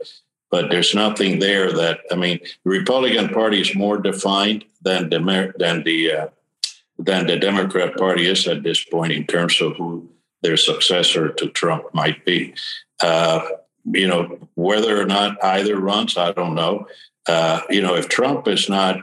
but 0.52 0.70
there's 0.70 0.94
nothing 0.94 1.38
there 1.38 1.72
that 1.72 2.00
I 2.12 2.14
mean, 2.14 2.38
the 2.62 2.70
Republican 2.70 3.30
Party 3.30 3.60
is 3.60 3.74
more 3.74 3.96
defined 3.98 4.64
than 4.82 5.08
the 5.08 5.52
than 5.58 5.82
the 5.82 6.12
uh, 6.12 6.28
than 6.98 7.26
the 7.26 7.38
Democrat 7.38 7.96
Party 7.96 8.26
is 8.28 8.46
at 8.46 8.62
this 8.62 8.84
point 8.84 9.12
in 9.12 9.26
terms 9.26 9.60
of 9.60 9.76
who 9.76 10.08
their 10.42 10.58
successor 10.58 11.30
to 11.30 11.48
Trump 11.48 11.92
might 11.94 12.24
be. 12.26 12.54
Uh, 13.02 13.40
you 13.84 14.06
know, 14.06 14.38
whether 14.54 15.00
or 15.00 15.06
not 15.06 15.42
either 15.42 15.80
runs, 15.80 16.16
I 16.16 16.32
don't 16.32 16.54
know. 16.54 16.86
Uh, 17.26 17.62
you 17.70 17.80
know, 17.80 17.94
if 17.94 18.08
Trump 18.08 18.46
is 18.46 18.68
not 18.68 19.00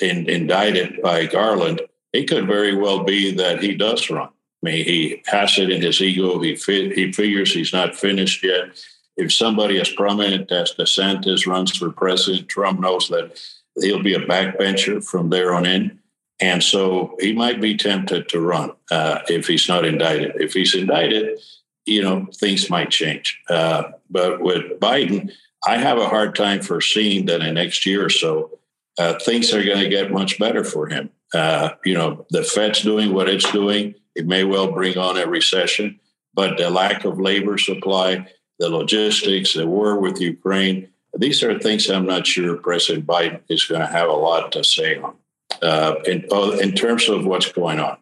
in, 0.00 0.28
indicted 0.28 1.00
by 1.02 1.26
Garland, 1.26 1.80
it 2.12 2.28
could 2.28 2.46
very 2.46 2.76
well 2.76 3.02
be 3.02 3.32
that 3.32 3.62
he 3.62 3.74
does 3.74 4.10
run. 4.10 4.28
I 4.28 4.30
mean, 4.62 4.84
he 4.84 5.22
has 5.26 5.58
it 5.58 5.70
in 5.70 5.82
his 5.82 6.00
ego. 6.00 6.38
He 6.40 6.54
fi- 6.54 6.94
he 6.94 7.12
figures 7.12 7.52
he's 7.52 7.72
not 7.72 7.96
finished 7.96 8.44
yet. 8.44 8.78
If 9.16 9.32
somebody 9.32 9.80
as 9.80 9.90
prominent 9.90 10.50
as 10.50 10.72
DeSantis 10.72 11.46
runs 11.46 11.76
for 11.76 11.90
president, 11.90 12.48
Trump 12.48 12.80
knows 12.80 13.08
that 13.08 13.38
he'll 13.80 14.02
be 14.02 14.14
a 14.14 14.20
backbencher 14.20 15.04
from 15.04 15.30
there 15.30 15.54
on 15.54 15.66
in. 15.66 15.98
And 16.40 16.62
so 16.62 17.16
he 17.20 17.32
might 17.32 17.60
be 17.60 17.76
tempted 17.76 18.28
to 18.30 18.40
run 18.40 18.72
uh, 18.90 19.20
if 19.28 19.46
he's 19.46 19.68
not 19.68 19.84
indicted. 19.84 20.32
If 20.40 20.54
he's 20.54 20.74
indicted, 20.74 21.38
you 21.86 22.02
know, 22.02 22.26
things 22.34 22.70
might 22.70 22.90
change. 22.90 23.40
Uh, 23.48 23.84
but 24.10 24.40
with 24.40 24.80
Biden, 24.80 25.30
I 25.64 25.76
have 25.76 25.98
a 25.98 26.08
hard 26.08 26.34
time 26.34 26.60
foreseeing 26.60 27.26
that 27.26 27.40
in 27.40 27.46
the 27.46 27.52
next 27.52 27.86
year 27.86 28.04
or 28.04 28.10
so, 28.10 28.58
uh, 28.98 29.18
things 29.20 29.52
are 29.54 29.64
going 29.64 29.82
to 29.82 29.88
get 29.88 30.10
much 30.10 30.38
better 30.38 30.64
for 30.64 30.88
him. 30.88 31.10
Uh, 31.32 31.70
you 31.84 31.94
know, 31.94 32.26
the 32.30 32.42
Fed's 32.42 32.82
doing 32.82 33.12
what 33.14 33.28
it's 33.28 33.50
doing. 33.52 33.94
It 34.14 34.26
may 34.26 34.44
well 34.44 34.72
bring 34.72 34.98
on 34.98 35.16
a 35.18 35.26
recession, 35.26 35.98
but 36.34 36.58
the 36.58 36.68
lack 36.70 37.04
of 37.04 37.20
labor 37.20 37.56
supply, 37.56 38.26
the 38.62 38.70
logistics, 38.70 39.54
the 39.54 39.66
war 39.66 39.98
with 39.98 40.20
Ukraine, 40.20 40.88
these 41.14 41.42
are 41.42 41.58
things 41.58 41.90
I'm 41.90 42.06
not 42.06 42.28
sure 42.28 42.56
President 42.56 43.04
Biden 43.04 43.40
is 43.48 43.64
going 43.64 43.80
to 43.80 43.86
have 43.88 44.08
a 44.08 44.12
lot 44.12 44.52
to 44.52 44.62
say 44.62 44.98
on 44.98 45.16
uh, 45.60 45.96
in, 46.06 46.24
in 46.60 46.72
terms 46.72 47.08
of 47.08 47.26
what's 47.26 47.50
going 47.50 47.80
on. 47.80 47.98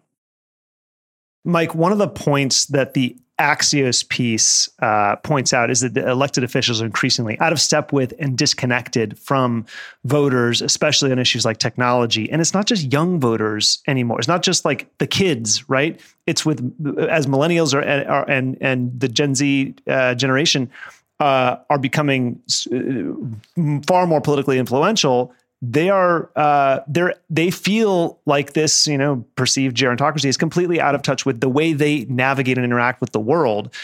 Mike, 1.45 1.75
one 1.75 1.93
of 1.93 1.99
the 1.99 2.09
points 2.09 2.67
that 2.67 2.93
the 2.93 3.17
Axios 3.41 4.07
piece 4.07 4.69
uh, 4.81 5.17
points 5.17 5.55
out 5.55 5.71
is 5.71 5.81
that 5.81 5.95
the 5.95 6.07
elected 6.07 6.45
officials 6.45 6.83
are 6.83 6.85
increasingly 6.85 7.41
out 7.41 7.53
of 7.53 7.61
step 7.61 7.91
with 7.91 8.13
and 8.19 8.37
disconnected 8.37 9.19
from 9.19 9.65
voters, 10.05 10.61
especially 10.61 11.11
on 11.11 11.19
issues 11.19 11.47
like 11.47 11.57
technology. 11.57 12.31
And 12.31 12.43
it's 12.43 12.53
not 12.53 12.67
just 12.67 12.93
young 12.93 13.19
voters 13.19 13.83
anymore. 13.87 14.19
It's 14.19 14.29
not 14.29 14.43
just 14.43 14.67
like 14.67 14.87
the 14.99 15.07
kids, 15.07 15.69
right? 15.71 15.99
It's 16.27 16.45
with 16.45 16.61
as 17.09 17.27
millennials 17.27 17.73
are, 17.75 17.83
are 18.09 18.29
and 18.29 18.59
and 18.61 19.01
the 19.01 19.09
Gen 19.09 19.35
Z 19.35 19.75
uh, 19.87 20.15
generation 20.15 20.71
uh, 21.19 21.57
are 21.71 21.79
becoming 21.79 22.41
uh, 22.71 23.81
far 23.87 24.07
more 24.07 24.21
politically 24.21 24.59
influential 24.59 25.33
they 25.63 25.91
are 25.91 26.31
uh, 26.37 26.81
they 26.89 27.13
they 27.29 27.51
feel 27.51 28.19
like 28.27 28.55
this 28.55 28.87
you 28.87 28.97
know 28.97 29.25
perceived 29.37 29.77
gerontocracy 29.77 30.27
is 30.27 30.37
completely 30.37 30.81
out 30.81 30.95
of 30.95 31.03
touch 31.03 31.27
with 31.27 31.41
the 31.41 31.49
way 31.49 31.73
they 31.73 32.05
navigate 32.07 32.57
and 32.57 32.65
interact 32.65 33.01
with 33.01 33.13
the 33.13 33.21
world, 33.21 33.75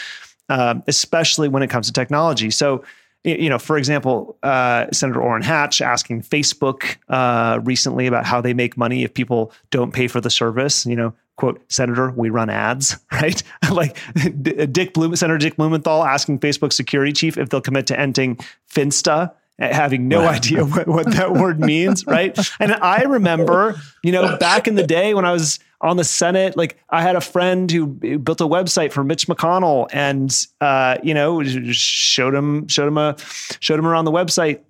um, 0.49 0.83
especially 0.87 1.47
when 1.47 1.63
it 1.63 1.69
comes 1.69 1.87
to 1.87 1.93
technology. 1.93 2.51
So. 2.51 2.83
You 3.23 3.49
know, 3.49 3.59
for 3.59 3.77
example, 3.77 4.37
uh, 4.41 4.85
Senator 4.93 5.21
Orrin 5.21 5.41
Hatch 5.41 5.81
asking 5.81 6.21
Facebook 6.21 6.95
uh, 7.09 7.59
recently 7.61 8.07
about 8.07 8.25
how 8.25 8.39
they 8.39 8.53
make 8.53 8.77
money 8.77 9.03
if 9.03 9.13
people 9.13 9.51
don't 9.69 9.91
pay 9.91 10.07
for 10.07 10.21
the 10.21 10.29
service. 10.29 10.85
You 10.85 10.95
know, 10.95 11.13
quote, 11.35 11.59
Senator, 11.69 12.11
we 12.11 12.29
run 12.29 12.49
ads, 12.49 12.95
right? 13.11 13.41
like 13.71 13.97
Dick 14.71 14.93
Bloom, 14.93 15.13
Senator 15.17 15.39
Dick 15.39 15.57
Blumenthal 15.57 16.05
asking 16.05 16.39
Facebook 16.39 16.71
security 16.71 17.11
chief 17.11 17.37
if 17.37 17.49
they'll 17.49 17.59
commit 17.59 17.87
to 17.87 17.99
ending 17.99 18.37
Finsta 18.71 19.33
having 19.59 20.07
no 20.07 20.27
idea 20.27 20.63
what, 20.65 20.87
what 20.87 21.11
that 21.11 21.33
word 21.33 21.59
means, 21.73 22.05
right? 22.05 22.37
And 22.59 22.73
I 22.73 23.03
remember, 23.03 23.75
you 24.03 24.11
know, 24.11 24.37
back 24.37 24.67
in 24.67 24.75
the 24.75 24.85
day 24.85 25.13
when 25.13 25.25
I 25.25 25.31
was 25.31 25.59
on 25.81 25.97
the 25.97 26.03
Senate, 26.03 26.57
like 26.57 26.77
I 26.89 27.01
had 27.01 27.15
a 27.15 27.21
friend 27.21 27.69
who 27.69 27.87
built 27.87 28.41
a 28.41 28.47
website 28.47 28.91
for 28.91 29.03
Mitch 29.03 29.27
McConnell, 29.27 29.87
and 29.91 30.35
uh, 30.61 30.97
you 31.03 31.13
know, 31.13 31.43
showed 31.43 32.33
him 32.33 32.67
showed 32.67 32.87
him 32.87 32.97
a 32.97 33.15
showed 33.59 33.79
him 33.79 33.87
around 33.87 34.05
the 34.05 34.11
website, 34.11 34.61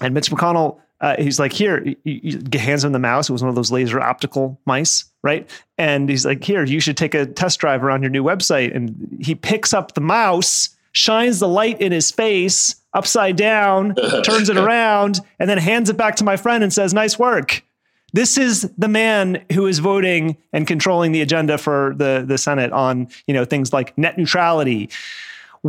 and 0.00 0.14
Mitch 0.14 0.30
McConnell. 0.30 0.80
Uh, 1.00 1.16
he's 1.18 1.38
like, 1.38 1.52
here, 1.52 1.84
he 2.04 2.40
hands 2.54 2.82
him 2.82 2.92
the 2.92 2.98
mouse. 2.98 3.28
It 3.28 3.32
was 3.32 3.42
one 3.42 3.50
of 3.50 3.56
those 3.56 3.70
laser 3.70 4.00
optical 4.00 4.58
mice, 4.64 5.04
right? 5.22 5.50
And 5.76 6.08
he's 6.08 6.24
like, 6.24 6.42
here, 6.42 6.64
you 6.64 6.80
should 6.80 6.96
take 6.96 7.14
a 7.14 7.26
test 7.26 7.58
drive 7.58 7.84
around 7.84 8.02
your 8.02 8.10
new 8.10 8.24
website. 8.24 8.74
And 8.74 9.18
he 9.20 9.34
picks 9.34 9.74
up 9.74 9.92
the 9.92 10.00
mouse, 10.00 10.70
shines 10.92 11.40
the 11.40 11.48
light 11.48 11.78
in 11.78 11.92
his 11.92 12.10
face, 12.10 12.76
upside 12.94 13.36
down, 13.36 13.94
turns 14.24 14.48
it 14.48 14.56
around, 14.56 15.20
and 15.38 15.50
then 15.50 15.58
hands 15.58 15.90
it 15.90 15.96
back 15.96 16.16
to 16.16 16.24
my 16.24 16.36
friend 16.36 16.62
and 16.62 16.72
says, 16.72 16.94
Nice 16.94 17.18
work. 17.18 17.62
This 18.14 18.38
is 18.38 18.70
the 18.78 18.86
man 18.86 19.44
who 19.52 19.66
is 19.66 19.80
voting 19.80 20.36
and 20.52 20.68
controlling 20.68 21.10
the 21.10 21.20
agenda 21.20 21.58
for 21.58 21.94
the, 21.96 22.24
the 22.26 22.38
Senate 22.38 22.72
on 22.72 23.08
you 23.26 23.34
know 23.34 23.44
things 23.44 23.72
like 23.72 23.96
net 23.98 24.16
neutrality. 24.16 24.88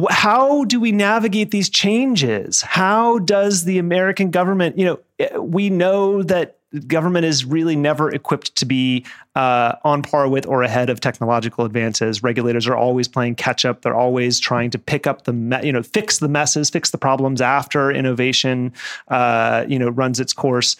How 0.09 0.65
do 0.65 0.79
we 0.79 0.91
navigate 0.91 1.51
these 1.51 1.69
changes? 1.69 2.61
How 2.61 3.19
does 3.19 3.63
the 3.63 3.79
American 3.79 4.29
government, 4.29 4.77
you 4.77 4.85
know, 4.85 4.99
eh, 5.19 5.37
we 5.37 5.69
know 5.69 6.21
that 6.23 6.57
government 6.87 7.25
is 7.25 7.45
really 7.45 7.75
never 7.75 8.13
equipped 8.13 8.55
to 8.55 8.65
be 8.65 9.05
uh, 9.35 9.75
on 9.83 10.01
par 10.01 10.27
with 10.27 10.45
or 10.45 10.63
ahead 10.63 10.89
of 10.89 10.99
technological 10.99 11.65
advances. 11.65 12.23
Regulators 12.23 12.67
are 12.67 12.75
always 12.75 13.07
playing 13.07 13.35
catch 13.35 13.65
up. 13.65 13.81
They're 13.81 13.95
always 13.95 14.39
trying 14.39 14.71
to 14.71 14.79
pick 14.79 15.07
up 15.07 15.23
the, 15.23 15.33
me- 15.33 15.65
you 15.65 15.71
know, 15.71 15.83
fix 15.83 16.19
the 16.19 16.27
messes, 16.27 16.69
fix 16.69 16.91
the 16.91 16.97
problems 16.97 17.41
after 17.41 17.91
innovation, 17.91 18.73
uh, 19.07 19.65
you 19.67 19.79
know, 19.79 19.89
runs 19.89 20.19
its 20.19 20.33
course. 20.33 20.75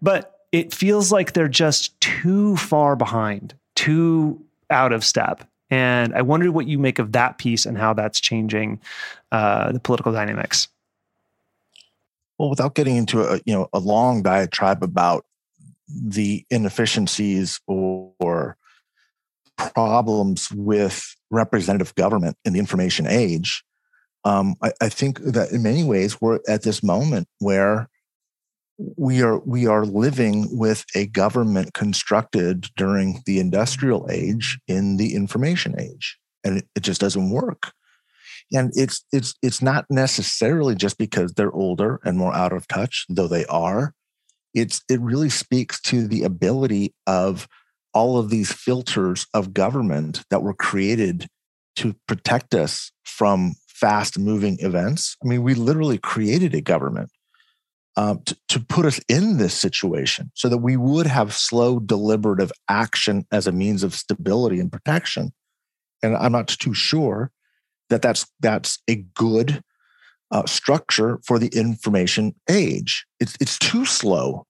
But 0.00 0.46
it 0.52 0.72
feels 0.72 1.10
like 1.10 1.32
they're 1.32 1.48
just 1.48 2.00
too 2.00 2.56
far 2.56 2.94
behind, 2.94 3.54
too 3.74 4.40
out 4.70 4.92
of 4.92 5.04
step. 5.04 5.44
And 5.70 6.14
I 6.14 6.22
wondered 6.22 6.52
what 6.52 6.68
you 6.68 6.78
make 6.78 6.98
of 6.98 7.12
that 7.12 7.38
piece 7.38 7.66
and 7.66 7.76
how 7.76 7.94
that's 7.94 8.20
changing 8.20 8.80
uh, 9.32 9.72
the 9.72 9.80
political 9.80 10.12
dynamics. 10.12 10.68
Well, 12.38 12.50
without 12.50 12.74
getting 12.74 12.96
into 12.96 13.20
a 13.22 13.40
you 13.44 13.54
know 13.54 13.68
a 13.72 13.78
long 13.78 14.22
diatribe 14.22 14.82
about 14.82 15.24
the 15.88 16.44
inefficiencies 16.50 17.60
or, 17.66 18.56
problems 19.56 20.50
with 20.50 21.14
representative 21.30 21.94
government 21.94 22.36
in 22.44 22.52
the 22.54 22.58
information 22.58 23.06
age, 23.06 23.62
um, 24.24 24.56
I, 24.60 24.72
I, 24.80 24.88
think 24.88 25.20
that 25.20 25.52
in 25.52 25.62
many 25.62 25.84
ways 25.84 26.20
we're 26.20 26.40
at 26.48 26.62
this 26.62 26.82
moment 26.82 27.28
where 27.38 27.88
we 28.96 29.22
are 29.22 29.38
we 29.38 29.68
are 29.68 29.84
living 29.84 30.48
with 30.50 30.84
a 30.96 31.06
government 31.06 31.72
constructed 31.72 32.66
during 32.76 33.22
the 33.26 33.38
industrial 33.38 34.08
age 34.10 34.58
in 34.66 34.96
the 34.96 35.14
information 35.14 35.78
age, 35.78 36.18
and 36.42 36.58
it, 36.58 36.66
it 36.74 36.80
just 36.80 37.00
doesn't 37.00 37.30
work 37.30 37.72
and 38.52 38.72
it's 38.74 39.04
it's 39.12 39.34
it's 39.42 39.62
not 39.62 39.86
necessarily 39.90 40.74
just 40.74 40.98
because 40.98 41.32
they're 41.32 41.52
older 41.52 42.00
and 42.04 42.18
more 42.18 42.34
out 42.34 42.52
of 42.52 42.68
touch 42.68 43.06
though 43.08 43.28
they 43.28 43.46
are. 43.46 43.94
It's 44.52 44.82
it 44.88 45.00
really 45.00 45.30
speaks 45.30 45.80
to 45.82 46.06
the 46.06 46.22
ability 46.22 46.94
of 47.06 47.48
all 47.92 48.18
of 48.18 48.30
these 48.30 48.52
filters 48.52 49.26
of 49.34 49.54
government 49.54 50.24
that 50.30 50.42
were 50.42 50.54
created 50.54 51.26
to 51.76 51.94
protect 52.06 52.54
us 52.54 52.92
from 53.04 53.54
fast 53.66 54.18
moving 54.18 54.56
events. 54.60 55.16
I 55.24 55.28
mean 55.28 55.42
we 55.42 55.54
literally 55.54 55.98
created 55.98 56.54
a 56.54 56.60
government 56.60 57.10
um, 57.96 58.22
to, 58.26 58.36
to 58.48 58.60
put 58.60 58.86
us 58.86 59.00
in 59.08 59.38
this 59.38 59.54
situation 59.54 60.30
so 60.34 60.48
that 60.48 60.58
we 60.58 60.76
would 60.76 61.06
have 61.06 61.32
slow 61.32 61.78
deliberative 61.78 62.52
action 62.68 63.24
as 63.30 63.46
a 63.46 63.52
means 63.52 63.82
of 63.82 63.94
stability 63.94 64.60
and 64.60 64.70
protection. 64.70 65.32
And 66.02 66.16
i'm 66.16 66.32
not 66.32 66.48
too 66.48 66.74
sure 66.74 67.30
that 67.90 68.02
that's 68.02 68.26
that's 68.40 68.78
a 68.88 68.96
good 69.14 69.62
uh, 70.30 70.46
structure 70.46 71.20
for 71.24 71.38
the 71.38 71.48
information 71.48 72.34
age. 72.48 73.06
It's 73.20 73.36
it's 73.40 73.58
too 73.58 73.84
slow. 73.84 74.46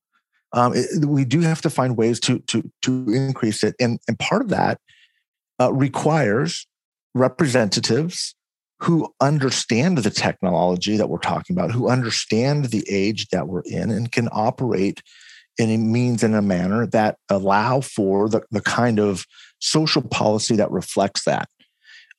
Um, 0.52 0.72
it, 0.74 1.04
we 1.04 1.24
do 1.24 1.40
have 1.40 1.60
to 1.62 1.70
find 1.70 1.96
ways 1.96 2.20
to 2.20 2.38
to 2.40 2.70
to 2.82 3.12
increase 3.12 3.62
it, 3.62 3.74
and 3.80 3.98
and 4.08 4.18
part 4.18 4.42
of 4.42 4.48
that 4.48 4.80
uh, 5.60 5.72
requires 5.72 6.66
representatives 7.14 8.34
who 8.80 9.12
understand 9.20 9.98
the 9.98 10.10
technology 10.10 10.96
that 10.96 11.08
we're 11.08 11.18
talking 11.18 11.56
about, 11.56 11.70
who 11.70 11.88
understand 11.88 12.66
the 12.66 12.84
age 12.90 13.28
that 13.28 13.48
we're 13.48 13.62
in, 13.64 13.90
and 13.90 14.12
can 14.12 14.28
operate 14.32 15.02
in 15.58 15.70
a 15.70 15.76
means 15.76 16.22
in 16.22 16.34
a 16.34 16.42
manner 16.42 16.86
that 16.86 17.16
allow 17.28 17.80
for 17.80 18.28
the, 18.28 18.42
the 18.50 18.60
kind 18.60 18.98
of 18.98 19.24
social 19.60 20.02
policy 20.02 20.56
that 20.56 20.70
reflects 20.70 21.24
that. 21.24 21.48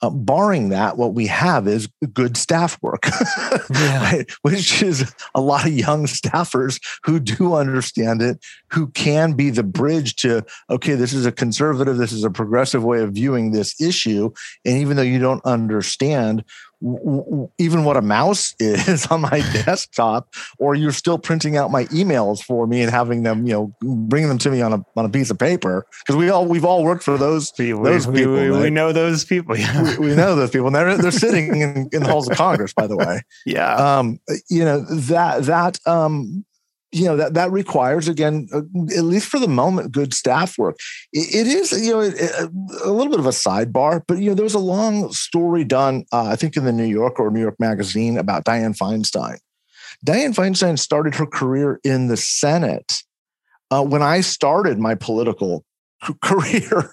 Uh, 0.02 0.10
barring 0.10 0.70
that, 0.70 0.98
what 0.98 1.14
we 1.14 1.26
have 1.26 1.68
is 1.68 1.88
good 2.14 2.36
staff 2.36 2.78
work, 2.82 3.06
yeah. 3.74 4.04
right? 4.04 4.32
which 4.42 4.84
is 4.84 5.14
a 5.34 5.40
lot 5.40 5.66
of 5.66 5.72
young 5.72 6.06
staffers 6.06 6.80
who 7.06 7.20
do 7.20 7.56
understand 7.56 8.22
it, 8.22 8.38
who 8.72 8.88
can 8.88 9.34
be 9.34 9.50
the 9.50 9.64
bridge 9.64 10.16
to, 10.18 10.44
okay, 10.70 10.96
this 10.96 11.14
is 11.14 11.26
a 11.26 11.32
conservative, 11.32 11.96
this 11.98 12.12
is 12.12 12.26
a 12.26 12.30
progressive 12.30 12.84
way 12.84 13.02
of 13.02 13.14
viewing 13.14 13.52
this 13.52 13.80
issue. 13.80 14.32
And 14.66 14.78
even 14.78 14.98
though 14.98 15.04
you 15.04 15.18
don't 15.18 15.44
understand 15.46 16.44
even 17.58 17.84
what 17.84 17.98
a 17.98 18.02
mouse 18.02 18.54
is 18.60 19.08
on 19.08 19.22
my 19.22 19.30
desktop, 19.66 20.34
or 20.58 20.76
you're 20.76 20.92
still 20.92 21.18
printing 21.18 21.58
out 21.58 21.72
my 21.72 21.86
emails 21.86 22.42
for 22.42 22.68
me 22.68 22.82
and 22.82 22.92
having 22.92 23.24
them, 23.24 23.46
you 23.46 23.54
know, 23.54 23.76
bringing 23.82 24.30
them 24.30 24.38
to 24.40 24.52
me 24.52 24.62
on 24.62 24.74
a 24.74 24.86
on 24.96 25.06
a 25.06 25.10
piece 25.10 25.30
of 25.30 25.40
paper. 25.40 25.86
Because 26.00 26.16
we 26.16 26.30
all 26.30 26.46
we've 26.46 26.66
all 26.66 26.84
worked 26.84 27.04
for 27.04 27.18
those 27.18 27.52
people. 27.52 27.84
Those 27.84 28.08
we, 28.08 28.20
people. 28.20 28.34
We, 28.34 28.52
we, 28.52 28.60
we, 28.60 28.70
know 28.70 28.92
those 28.92 29.26
people. 29.26 29.58
Yeah. 29.58 29.98
We, 29.98 30.16
know 30.16 30.36
those 30.36 30.52
people, 30.52 30.68
and 30.68 30.76
they're 30.76 30.98
they're 30.98 31.12
sitting 31.12 31.62
in, 31.62 31.90
in 31.92 32.04
the 32.04 32.10
halls 32.10 32.30
of 32.30 32.38
Congress, 32.38 32.74
by 32.74 32.88
the 32.88 32.98
way. 32.98 33.22
Yeah. 33.46 33.76
Um, 33.76 34.20
you 34.50 34.66
know 34.66 34.82
that 34.82 35.44
that 35.44 35.80
um 35.86 36.46
you 36.96 37.06
know 37.06 37.18
that 37.18 37.34
that 37.34 37.52
requires 37.52 38.08
again 38.08 38.48
uh, 38.54 38.62
at 38.96 39.04
least 39.04 39.28
for 39.28 39.40
the 39.40 39.48
moment 39.48 39.92
good 39.92 40.14
staff 40.14 40.58
work. 40.58 40.78
It, 41.12 41.36
it 41.36 41.48
is 41.48 41.72
you 41.72 41.92
know 41.92 42.02
a, 42.02 42.90
a 42.90 42.92
little 42.92 43.12
bit 43.12 43.20
of 43.20 43.26
a 43.26 43.30
sidebar 43.30 44.02
but 44.08 44.20
you 44.20 44.30
know 44.30 44.36
there 44.36 44.44
was 44.44 44.54
a 44.54 44.60
long 44.60 45.12
story 45.12 45.64
done 45.64 46.06
uh, 46.14 46.28
i 46.28 46.36
think 46.36 46.56
in 46.56 46.64
the 46.66 46.72
new 46.72 46.86
york 46.86 47.20
or 47.20 47.30
new 47.30 47.42
york 47.42 47.60
magazine 47.60 48.18
about 48.18 48.46
dianne 48.46 48.78
feinstein. 48.78 49.38
Dianne 50.06 50.36
feinstein 50.36 50.80
started 50.80 51.16
her 51.16 51.26
career 51.26 51.80
in 51.84 52.08
the 52.08 52.18
senate 52.18 53.04
uh, 53.72 53.84
when 53.84 54.02
i 54.02 54.22
started 54.22 54.80
my 54.80 54.96
political 54.96 55.66
career 56.24 56.90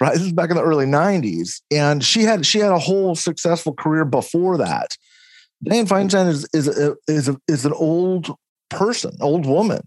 right? 0.00 0.14
This 0.14 0.22
is 0.22 0.32
back 0.32 0.50
in 0.50 0.56
the 0.56 0.62
early 0.62 0.86
90s 0.86 1.60
and 1.70 2.04
she 2.04 2.22
had 2.22 2.44
she 2.44 2.58
had 2.58 2.72
a 2.72 2.78
whole 2.78 3.14
successful 3.14 3.74
career 3.74 4.04
before 4.04 4.58
that. 4.58 4.96
Dianne 5.64 5.88
Feinstein 5.88 6.28
is 6.28 6.48
is 6.52 6.68
a, 6.68 6.96
is 7.08 7.28
a, 7.28 7.36
is 7.48 7.64
an 7.64 7.72
old 7.72 8.36
person, 8.68 9.16
old 9.20 9.46
woman. 9.46 9.82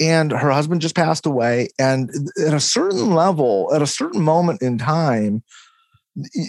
And 0.00 0.32
her 0.32 0.50
husband 0.50 0.80
just 0.80 0.96
passed 0.96 1.24
away. 1.24 1.68
And 1.78 2.10
at 2.44 2.52
a 2.52 2.60
certain 2.60 3.14
level, 3.14 3.70
at 3.72 3.82
a 3.82 3.86
certain 3.86 4.22
moment 4.22 4.60
in 4.60 4.76
time, 4.76 5.44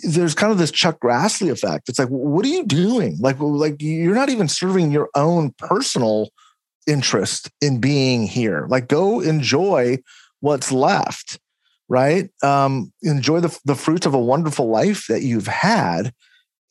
there's 0.03 0.36
kind 0.36 0.51
of 0.51 0.57
this 0.57 0.72
Chuck 0.72 0.99
Grassley 0.99 1.51
effect. 1.51 1.89
It's 1.89 1.99
like, 1.99 2.09
what 2.09 2.45
are 2.45 2.49
you 2.49 2.66
doing? 2.66 3.18
Like, 3.20 3.39
like 3.39 3.76
you're 3.80 4.16
not 4.16 4.30
even 4.30 4.47
serving 4.47 4.91
your 4.91 5.09
own 5.16 5.53
personal 5.57 6.30
interest 6.88 7.49
in 7.61 7.80
being 7.80 8.28
here. 8.28 8.68
Like, 8.70 8.88
go 8.88 9.22
enjoy 9.22 9.97
what's 10.39 10.72
left, 10.72 11.39
right? 11.89 12.30
Um, 12.43 12.93
enjoy 13.01 13.39
the 13.39 13.57
the 13.66 13.76
fruits 13.76 14.05
of 14.05 14.13
a 14.13 14.20
wonderful 14.20 14.70
life 14.70 15.05
that 15.07 15.24
you've 15.24 15.47
had, 15.47 16.13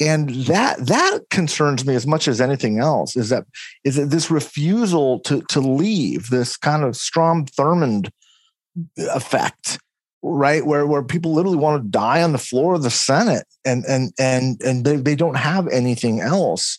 and 0.00 0.30
that 0.46 0.84
that 0.86 1.20
concerns 1.30 1.86
me 1.86 1.94
as 1.94 2.06
much 2.06 2.26
as 2.26 2.40
anything 2.40 2.78
else 2.78 3.16
is 3.16 3.28
that 3.28 3.44
is 3.84 3.96
that 3.96 4.10
this 4.10 4.30
refusal 4.30 5.20
to 5.20 5.42
to 5.42 5.60
leave 5.60 6.30
this 6.30 6.56
kind 6.56 6.82
of 6.82 6.96
Strom 6.96 7.46
Thurmond 7.46 8.10
effect 8.98 9.78
right 10.22 10.66
where 10.66 10.86
where 10.86 11.02
people 11.02 11.32
literally 11.32 11.58
want 11.58 11.82
to 11.82 11.88
die 11.88 12.22
on 12.22 12.32
the 12.32 12.38
floor 12.38 12.74
of 12.74 12.82
the 12.82 12.90
senate 12.90 13.46
and 13.64 13.84
and 13.86 14.12
and 14.18 14.60
and 14.62 14.84
they, 14.84 14.96
they 14.96 15.14
don't 15.14 15.36
have 15.36 15.68
anything 15.68 16.20
else. 16.20 16.78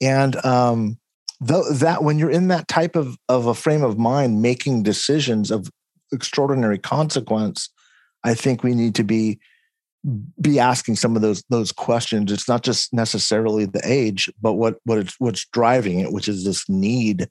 And 0.00 0.36
um 0.44 0.98
th- 1.46 1.64
that 1.72 2.04
when 2.04 2.18
you're 2.18 2.30
in 2.30 2.48
that 2.48 2.68
type 2.68 2.96
of 2.96 3.16
of 3.28 3.46
a 3.46 3.54
frame 3.54 3.82
of 3.82 3.98
mind 3.98 4.42
making 4.42 4.82
decisions 4.82 5.50
of 5.50 5.68
extraordinary 6.12 6.78
consequence 6.78 7.70
i 8.22 8.34
think 8.34 8.62
we 8.62 8.74
need 8.74 8.94
to 8.94 9.02
be 9.02 9.38
be 10.40 10.58
asking 10.58 10.96
some 10.96 11.16
of 11.16 11.22
those 11.22 11.42
those 11.48 11.72
questions. 11.72 12.30
It's 12.30 12.48
not 12.48 12.62
just 12.62 12.92
necessarily 12.92 13.64
the 13.64 13.80
age, 13.84 14.30
but 14.40 14.54
what 14.54 14.76
what 14.84 14.98
it's 14.98 15.14
what's 15.18 15.46
driving 15.46 16.00
it, 16.00 16.12
which 16.12 16.28
is 16.28 16.44
this 16.44 16.68
need 16.68 17.28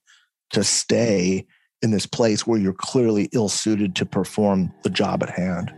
to 0.52 0.64
stay 0.64 1.46
in 1.82 1.92
this 1.92 2.06
place 2.06 2.48
where 2.48 2.60
you're 2.60 2.74
clearly 2.74 3.30
ill 3.34 3.50
suited 3.50 3.96
to 3.98 4.06
perform 4.06 4.74
the 4.84 4.90
job 4.90 5.22
at 5.22 5.30
hand. 5.30 5.72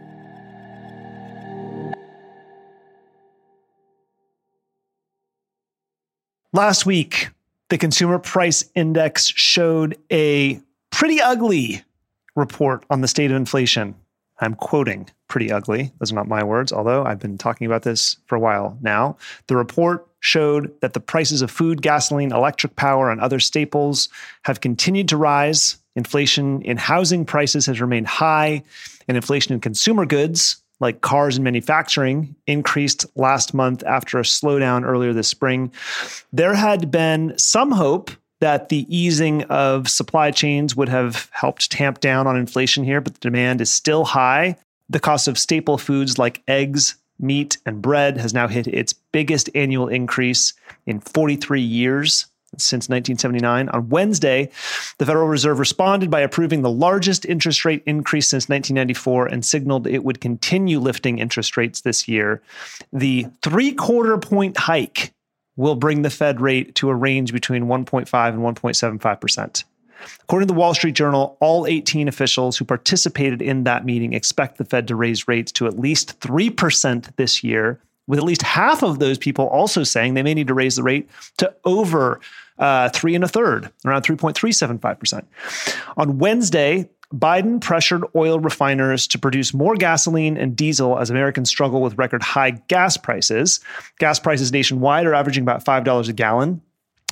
Last 6.54 6.86
week, 6.86 7.30
the 7.70 7.78
consumer 7.78 8.20
price 8.20 8.64
index 8.76 9.26
showed 9.26 9.98
a 10.10 10.62
pretty 10.91 11.20
ugly 11.20 11.84
report 12.36 12.86
on 12.89 13.02
the 13.02 13.08
state 13.10 13.32
of 13.32 13.36
inflation. 13.36 13.96
I'm 14.39 14.55
quoting 14.55 15.09
pretty 15.27 15.51
ugly. 15.51 15.91
Those 15.99 16.11
are 16.11 16.15
not 16.15 16.27
my 16.27 16.43
words, 16.43 16.73
although 16.73 17.05
I've 17.05 17.19
been 17.19 17.38
talking 17.38 17.67
about 17.67 17.83
this 17.83 18.17
for 18.25 18.36
a 18.36 18.39
while 18.39 18.77
now. 18.81 19.17
The 19.47 19.55
report 19.55 20.07
showed 20.19 20.73
that 20.81 20.93
the 20.93 20.99
prices 20.99 21.41
of 21.41 21.51
food, 21.51 21.81
gasoline, 21.81 22.31
electric 22.31 22.75
power, 22.75 23.11
and 23.11 23.21
other 23.21 23.39
staples 23.39 24.09
have 24.43 24.61
continued 24.61 25.07
to 25.09 25.17
rise. 25.17 25.77
Inflation 25.95 26.61
in 26.63 26.77
housing 26.77 27.25
prices 27.25 27.65
has 27.67 27.79
remained 27.79 28.07
high, 28.07 28.63
and 29.07 29.15
inflation 29.15 29.53
in 29.53 29.61
consumer 29.61 30.05
goods, 30.05 30.57
like 30.79 31.01
cars 31.01 31.38
and 31.38 31.43
manufacturing, 31.43 32.36
increased 32.47 33.05
last 33.15 33.53
month 33.53 33.83
after 33.86 34.19
a 34.19 34.23
slowdown 34.23 34.83
earlier 34.83 35.13
this 35.13 35.27
spring. 35.27 35.71
There 36.33 36.55
had 36.55 36.91
been 36.91 37.33
some 37.38 37.71
hope 37.71 38.11
that 38.46 38.70
the 38.70 38.86
easing 38.96 39.41
of 39.46 39.89
supply 39.89 40.30
chains 40.30 40.76
would 40.76 40.88
have 40.88 41.32
helped 41.32 41.72
tamp 41.72 42.00
down 42.00 42.28
on 42.28 42.38
inflation 42.38 42.84
here, 42.84 43.02
but 43.02 43.16
the 43.16 43.20
demand 43.20 43.60
is 43.60 43.72
still 43.72 44.06
high. 44.06 44.56
The 44.88 45.00
cost 45.00 45.28
of 45.28 45.39
staple 45.39 45.80
foods 45.80 46.20
like 46.20 46.43
eggs, 46.48 46.93
meat, 47.18 47.58
and 47.66 47.82
bread 47.82 48.18
has 48.18 48.36
now 48.36 48.48
hit 48.48 48.68
its 48.68 48.93
biggest 48.93 49.50
annual 49.56 49.88
increase 49.88 50.54
in 50.86 51.00
43 51.00 51.60
years 51.60 52.28
since 52.56 52.88
1979. 52.88 53.68
On 53.70 53.89
Wednesday, 53.89 54.52
the 55.00 55.08
Federal 55.08 55.28
Reserve 55.28 55.58
responded 55.58 56.12
by 56.12 56.20
approving 56.20 56.62
the 56.62 56.70
largest 56.70 57.26
interest 57.26 57.66
rate 57.66 57.82
increase 57.88 58.28
since 58.28 58.48
1994 58.48 59.26
and 59.26 59.43
signaled 59.43 59.88
it 59.88 60.04
would 60.04 60.22
continue 60.22 60.80
lifting 60.80 61.18
interest 61.18 61.58
rates 61.58 61.82
this 61.82 62.08
year. 62.08 62.43
The 62.93 63.26
three 63.41 63.74
quarter 63.74 64.20
point 64.20 64.56
hike 64.56 65.14
will 65.58 65.76
bring 65.76 66.01
the 66.01 66.10
Fed 66.10 66.41
rate 66.41 66.76
to 66.76 66.89
a 66.89 66.95
range 66.95 67.32
between 67.32 67.66
1.5 67.66 68.30
and 68.30 68.39
1.75%. 68.39 69.64
According 70.24 70.47
to 70.47 70.53
the 70.53 70.60
Wall 70.60 70.74
Street 70.74 70.95
Journal, 70.95 71.38
all 71.39 71.66
18 71.66 72.08
officials 72.08 72.58
who 72.58 72.66
participated 72.66 73.41
in 73.41 73.64
that 73.64 73.86
meeting 73.86 74.14
expect 74.14 74.58
the 74.58 74.66
Fed 74.66 74.88
to 74.88 74.95
raise 74.95 75.28
rates 75.28 75.51
to 75.53 75.68
at 75.68 75.80
least 75.80 76.20
3% 76.20 77.16
this 77.16 77.43
year, 77.43 77.80
with 78.08 78.20
at 78.20 78.26
least 78.26 78.41
half 78.41 78.84
of 78.84 78.99
those 78.99 79.18
people 79.18 79.47
also 79.47 79.84
saying 79.84 80.14
they 80.14 80.24
may 80.24 80.34
need 80.34 80.47
to 80.47 80.53
raise 80.53 80.76
the 80.76 80.84
rate 80.84 81.10
to 81.38 81.53
over 81.64 82.20
uh, 82.58 82.89
three 82.89 83.16
and 83.16 83.24
a 83.24 83.28
third, 83.28 83.72
around 83.86 84.03
3.375%. 84.03 85.26
On 85.97 86.18
Wednesday, 86.20 86.89
Biden 87.16 87.61
pressured 87.61 88.03
oil 88.16 88.39
refiners 88.39 89.07
to 89.07 89.20
produce 89.20 89.53
more 89.53 89.76
gasoline 89.76 90.38
and 90.38 90.55
diesel 90.55 90.99
as 90.99 91.09
Americans 91.09 91.49
struggle 91.49 91.82
with 91.82 91.97
record 91.97 92.22
high 92.22 92.51
gas 92.68 92.97
prices. 92.97 93.59
Gas 93.99 94.20
prices 94.20 94.51
nationwide 94.51 95.05
are 95.05 95.13
averaging 95.13 95.43
about 95.43 95.63
$5 95.63 96.09
a 96.09 96.13
gallon. 96.13 96.61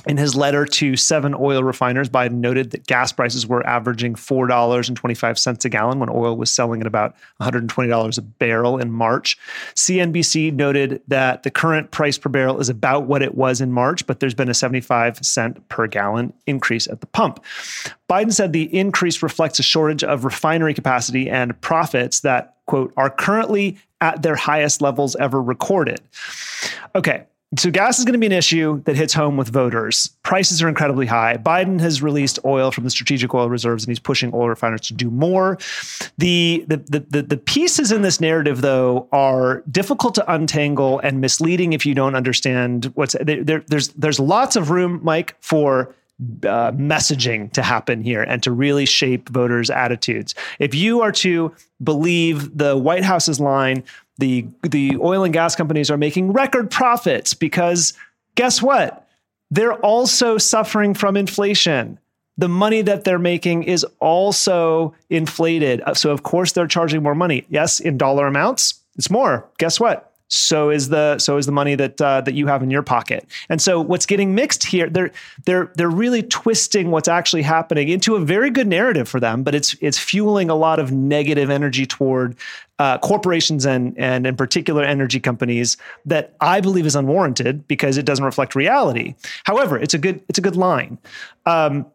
In 0.06 0.16
his 0.16 0.36
letter 0.36 0.66
to 0.66 0.96
seven 0.96 1.34
oil 1.34 1.62
refiners, 1.62 2.08
Biden 2.08 2.34
noted 2.34 2.72
that 2.72 2.86
gas 2.86 3.12
prices 3.12 3.46
were 3.46 3.66
averaging 3.66 4.14
$4.25 4.14 5.64
a 5.64 5.68
gallon 5.68 5.98
when 5.98 6.10
oil 6.10 6.36
was 6.36 6.50
selling 6.50 6.80
at 6.80 6.86
about 6.86 7.14
$120 7.40 8.18
a 8.18 8.22
barrel 8.22 8.78
in 8.78 8.90
March. 8.90 9.38
CNBC 9.74 10.52
noted 10.52 11.00
that 11.08 11.42
the 11.42 11.50
current 11.50 11.90
price 11.90 12.18
per 12.18 12.28
barrel 12.28 12.60
is 12.60 12.68
about 12.68 13.06
what 13.06 13.22
it 13.22 13.34
was 13.34 13.60
in 13.60 13.72
March, 13.72 14.06
but 14.06 14.20
there's 14.20 14.34
been 14.34 14.50
a 14.50 14.54
75 14.54 15.24
cent 15.24 15.66
per 15.68 15.86
gallon 15.86 16.32
increase 16.46 16.86
at 16.86 17.00
the 17.00 17.06
pump. 17.06 17.42
Biden 18.08 18.32
said 18.32 18.52
the 18.52 18.74
increase 18.76 19.22
reflects 19.22 19.58
a 19.58 19.62
shortage 19.62 20.04
of 20.04 20.24
refinery 20.24 20.74
capacity 20.74 21.30
and 21.30 21.58
profits 21.62 22.20
that, 22.20 22.56
quote, 22.66 22.92
are 22.96 23.10
currently 23.10 23.78
at 24.00 24.22
their 24.22 24.36
highest 24.36 24.82
levels 24.82 25.16
ever 25.16 25.40
recorded. 25.40 26.00
Okay, 26.94 27.24
so 27.58 27.70
gas 27.70 27.98
is 27.98 28.04
going 28.04 28.14
to 28.14 28.18
be 28.18 28.26
an 28.26 28.32
issue 28.32 28.82
that 28.84 28.96
hits 28.96 29.12
home 29.12 29.36
with 29.36 29.48
voters. 29.48 30.10
Prices 30.22 30.62
are 30.62 30.68
incredibly 30.68 31.06
high. 31.06 31.36
Biden 31.36 31.80
has 31.80 32.02
released 32.02 32.38
oil 32.44 32.70
from 32.70 32.84
the 32.84 32.90
strategic 32.90 33.34
oil 33.34 33.48
reserves 33.48 33.84
and 33.84 33.90
he's 33.90 33.98
pushing 33.98 34.32
oil 34.34 34.48
refiners 34.48 34.80
to 34.82 34.94
do 34.94 35.10
more. 35.10 35.58
The 36.18 36.64
the 36.66 36.76
the 36.76 37.22
the, 37.22 37.36
pieces 37.36 37.92
in 37.92 38.02
this 38.02 38.20
narrative 38.20 38.62
though 38.62 39.08
are 39.12 39.62
difficult 39.70 40.14
to 40.16 40.32
untangle 40.32 40.98
and 41.00 41.20
misleading 41.20 41.72
if 41.72 41.84
you 41.84 41.94
don't 41.94 42.14
understand 42.14 42.90
what's 42.94 43.14
there, 43.20 43.64
there's 43.66 43.88
there's 43.88 44.18
lots 44.18 44.56
of 44.56 44.70
room 44.70 45.00
Mike 45.02 45.36
for 45.40 45.94
uh, 46.44 46.70
messaging 46.72 47.52
to 47.52 47.62
happen 47.62 48.02
here 48.02 48.22
and 48.22 48.42
to 48.42 48.52
really 48.52 48.86
shape 48.86 49.28
voters' 49.28 49.68
attitudes. 49.68 50.34
If 50.58 50.74
you 50.74 51.00
are 51.00 51.12
to 51.12 51.52
believe 51.82 52.56
the 52.56 52.76
White 52.76 53.02
House's 53.02 53.40
line, 53.40 53.82
the 54.18 54.46
the 54.62 54.96
oil 55.00 55.24
and 55.24 55.32
gas 55.32 55.56
companies 55.56 55.90
are 55.90 55.96
making 55.96 56.32
record 56.32 56.70
profits 56.70 57.34
because 57.34 57.92
guess 58.34 58.62
what? 58.62 59.06
They're 59.50 59.74
also 59.74 60.38
suffering 60.38 60.94
from 60.94 61.16
inflation. 61.16 61.98
The 62.36 62.48
money 62.48 62.82
that 62.82 63.04
they're 63.04 63.18
making 63.18 63.64
is 63.64 63.84
also 64.00 64.94
inflated. 65.10 65.82
So 65.94 66.10
of 66.10 66.22
course 66.24 66.52
they're 66.52 66.66
charging 66.66 67.02
more 67.02 67.14
money. 67.14 67.44
Yes, 67.48 67.78
in 67.78 67.96
dollar 67.96 68.26
amounts, 68.26 68.80
it's 68.96 69.10
more. 69.10 69.48
Guess 69.58 69.78
what? 69.78 70.13
So 70.28 70.70
is 70.70 70.88
the 70.88 71.18
so 71.18 71.36
is 71.36 71.46
the 71.46 71.52
money 71.52 71.74
that 71.74 72.00
uh, 72.00 72.20
that 72.22 72.34
you 72.34 72.46
have 72.46 72.62
in 72.62 72.70
your 72.70 72.82
pocket. 72.82 73.26
And 73.48 73.60
so 73.60 73.80
what's 73.80 74.06
getting 74.06 74.34
mixed 74.34 74.64
here, 74.64 74.88
they're 74.88 75.12
they're 75.44 75.70
they're 75.76 75.90
really 75.90 76.22
twisting 76.22 76.90
what's 76.90 77.08
actually 77.08 77.42
happening 77.42 77.88
into 77.88 78.16
a 78.16 78.20
very 78.20 78.50
good 78.50 78.66
narrative 78.66 79.08
for 79.08 79.20
them, 79.20 79.42
but 79.42 79.54
it's 79.54 79.76
it's 79.80 79.98
fueling 79.98 80.50
a 80.50 80.54
lot 80.54 80.78
of 80.78 80.92
negative 80.92 81.50
energy 81.50 81.86
toward 81.86 82.36
uh, 82.78 82.98
corporations 82.98 83.66
and 83.66 83.96
and 83.98 84.26
in 84.26 84.36
particular 84.36 84.82
energy 84.82 85.20
companies 85.20 85.76
that 86.06 86.34
I 86.40 86.60
believe 86.60 86.86
is 86.86 86.96
unwarranted 86.96 87.68
because 87.68 87.98
it 87.98 88.06
doesn't 88.06 88.24
reflect 88.24 88.54
reality. 88.54 89.14
However, 89.44 89.78
it's 89.78 89.94
a 89.94 89.98
good 89.98 90.22
it's 90.28 90.38
a 90.38 90.42
good 90.42 90.56
line. 90.56 90.98
Um, 91.46 91.86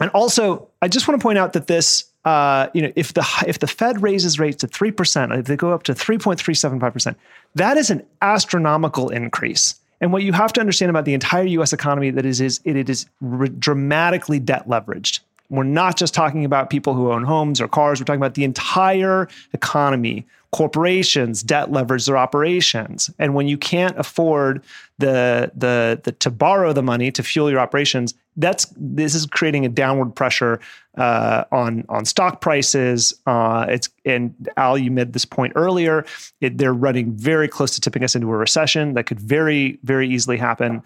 and 0.00 0.10
also, 0.10 0.68
I 0.82 0.88
just 0.88 1.06
want 1.06 1.20
to 1.20 1.22
point 1.22 1.38
out 1.38 1.52
that 1.52 1.66
this 1.66 2.04
uh, 2.24 2.68
you 2.72 2.82
know, 2.82 2.92
if 2.96 3.12
the 3.12 3.26
if 3.46 3.58
the 3.58 3.66
Fed 3.66 4.02
raises 4.02 4.38
rates 4.38 4.56
to 4.58 4.66
three 4.66 4.90
percent, 4.90 5.32
if 5.32 5.46
they 5.46 5.56
go 5.56 5.72
up 5.72 5.82
to 5.84 5.94
three 5.94 6.18
point 6.18 6.40
three 6.40 6.54
seven 6.54 6.80
five 6.80 6.92
percent, 6.92 7.18
that 7.54 7.76
is 7.76 7.90
an 7.90 8.04
astronomical 8.22 9.10
increase. 9.10 9.74
And 10.00 10.12
what 10.12 10.22
you 10.22 10.32
have 10.32 10.52
to 10.54 10.60
understand 10.60 10.90
about 10.90 11.04
the 11.04 11.14
entire 11.14 11.44
U.S. 11.44 11.72
economy 11.72 12.10
that 12.10 12.26
is 12.26 12.40
is 12.40 12.60
it 12.64 12.88
is 12.88 13.06
re- 13.20 13.48
dramatically 13.48 14.38
debt 14.38 14.66
leveraged. 14.68 15.20
We're 15.50 15.64
not 15.64 15.96
just 15.96 16.14
talking 16.14 16.44
about 16.44 16.70
people 16.70 16.94
who 16.94 17.12
own 17.12 17.24
homes 17.24 17.60
or 17.60 17.68
cars. 17.68 18.00
We're 18.00 18.06
talking 18.06 18.20
about 18.20 18.34
the 18.34 18.44
entire 18.44 19.28
economy 19.52 20.26
corporations 20.54 21.42
debt 21.42 21.72
leverage 21.72 22.06
their 22.06 22.16
operations. 22.16 23.10
And 23.18 23.34
when 23.34 23.48
you 23.48 23.58
can't 23.58 23.98
afford 23.98 24.62
the, 24.98 25.50
the 25.56 26.00
the 26.04 26.12
to 26.12 26.30
borrow 26.30 26.72
the 26.72 26.82
money 26.82 27.10
to 27.10 27.24
fuel 27.24 27.50
your 27.50 27.58
operations 27.58 28.14
that's 28.36 28.66
this 28.76 29.14
is 29.16 29.26
creating 29.26 29.64
a 29.66 29.68
downward 29.68 30.14
pressure 30.14 30.60
uh, 30.96 31.44
on 31.50 31.84
on 31.88 32.04
stock 32.04 32.40
prices. 32.40 33.12
Uh, 33.26 33.66
it's 33.68 33.88
and 34.04 34.32
al 34.56 34.78
you 34.78 34.92
made 34.92 35.12
this 35.12 35.24
point 35.24 35.52
earlier. 35.56 36.04
It, 36.40 36.58
they're 36.58 36.74
running 36.74 37.12
very 37.12 37.48
close 37.48 37.74
to 37.74 37.80
tipping 37.80 38.04
us 38.04 38.14
into 38.14 38.30
a 38.30 38.36
recession 38.36 38.94
that 38.94 39.06
could 39.06 39.20
very 39.20 39.80
very 39.82 40.08
easily 40.08 40.36
happen. 40.36 40.82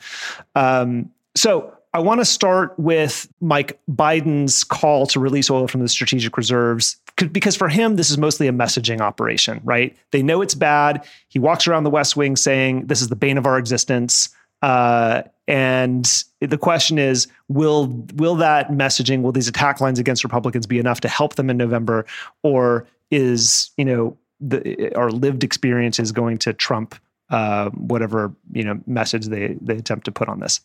Um, 0.55 1.11
so 1.35 1.78
I 1.95 2.01
want 2.01 2.21
to 2.21 2.25
start 2.25 2.79
with 2.79 3.29
Mike 3.41 3.81
Biden's 3.91 4.63
call 4.63 5.07
to 5.07 5.21
release 5.21 5.51
oil 5.51 5.67
from 5.69 5.81
the 5.81 5.89
strategic 5.89 6.37
reserves 6.37 6.97
because 7.27 7.57
for 7.57 7.69
him, 7.69 7.97
this 7.97 8.11
is 8.11 8.19
mostly 8.19 8.47
a 8.47 8.53
messaging 8.53 9.01
operation, 9.01 9.61
right? 9.65 9.97
They 10.13 10.23
know 10.23 10.41
it's 10.41 10.55
bad. 10.55 11.05
He 11.29 11.39
walks 11.39 11.67
around 11.67 11.85
the 11.85 11.91
West 11.91 12.17
Wing 12.17 12.37
saying, 12.37 12.87
This 12.87 13.01
is 13.01 13.09
the 13.09 13.17
bane 13.17 13.39
of 13.39 13.47
our 13.47 13.59
existence. 13.59 14.29
Uh, 14.63 15.23
and 15.47 16.25
the 16.41 16.59
question 16.59 16.99
is, 16.99 17.27
will 17.49 17.87
will 18.15 18.37
that 18.37 18.71
messaging, 18.71 19.23
will 19.23 19.33
these 19.33 19.49
attack 19.49 19.81
lines 19.81 19.99
against 19.99 20.25
Republicans 20.25 20.67
be 20.67 20.79
enough 20.79 21.01
to 21.01 21.09
help 21.09 21.37
them 21.37 21.49
in 21.49 21.57
November, 21.57 22.05
or 22.43 22.87
is 23.11 23.71
you 23.77 23.85
know 23.85 24.17
the 24.41 24.95
our 24.95 25.11
lived 25.11 25.43
experience 25.43 25.99
is 25.99 26.13
going 26.13 26.39
to 26.39 26.53
trump 26.53 26.95
uh, 27.31 27.71
whatever 27.71 28.33
you 28.53 28.63
know 28.63 28.81
message 28.87 29.27
they 29.27 29.57
they 29.61 29.77
attempt 29.77 30.05
to 30.05 30.13
put 30.13 30.29
on 30.29 30.41
this? 30.41 30.61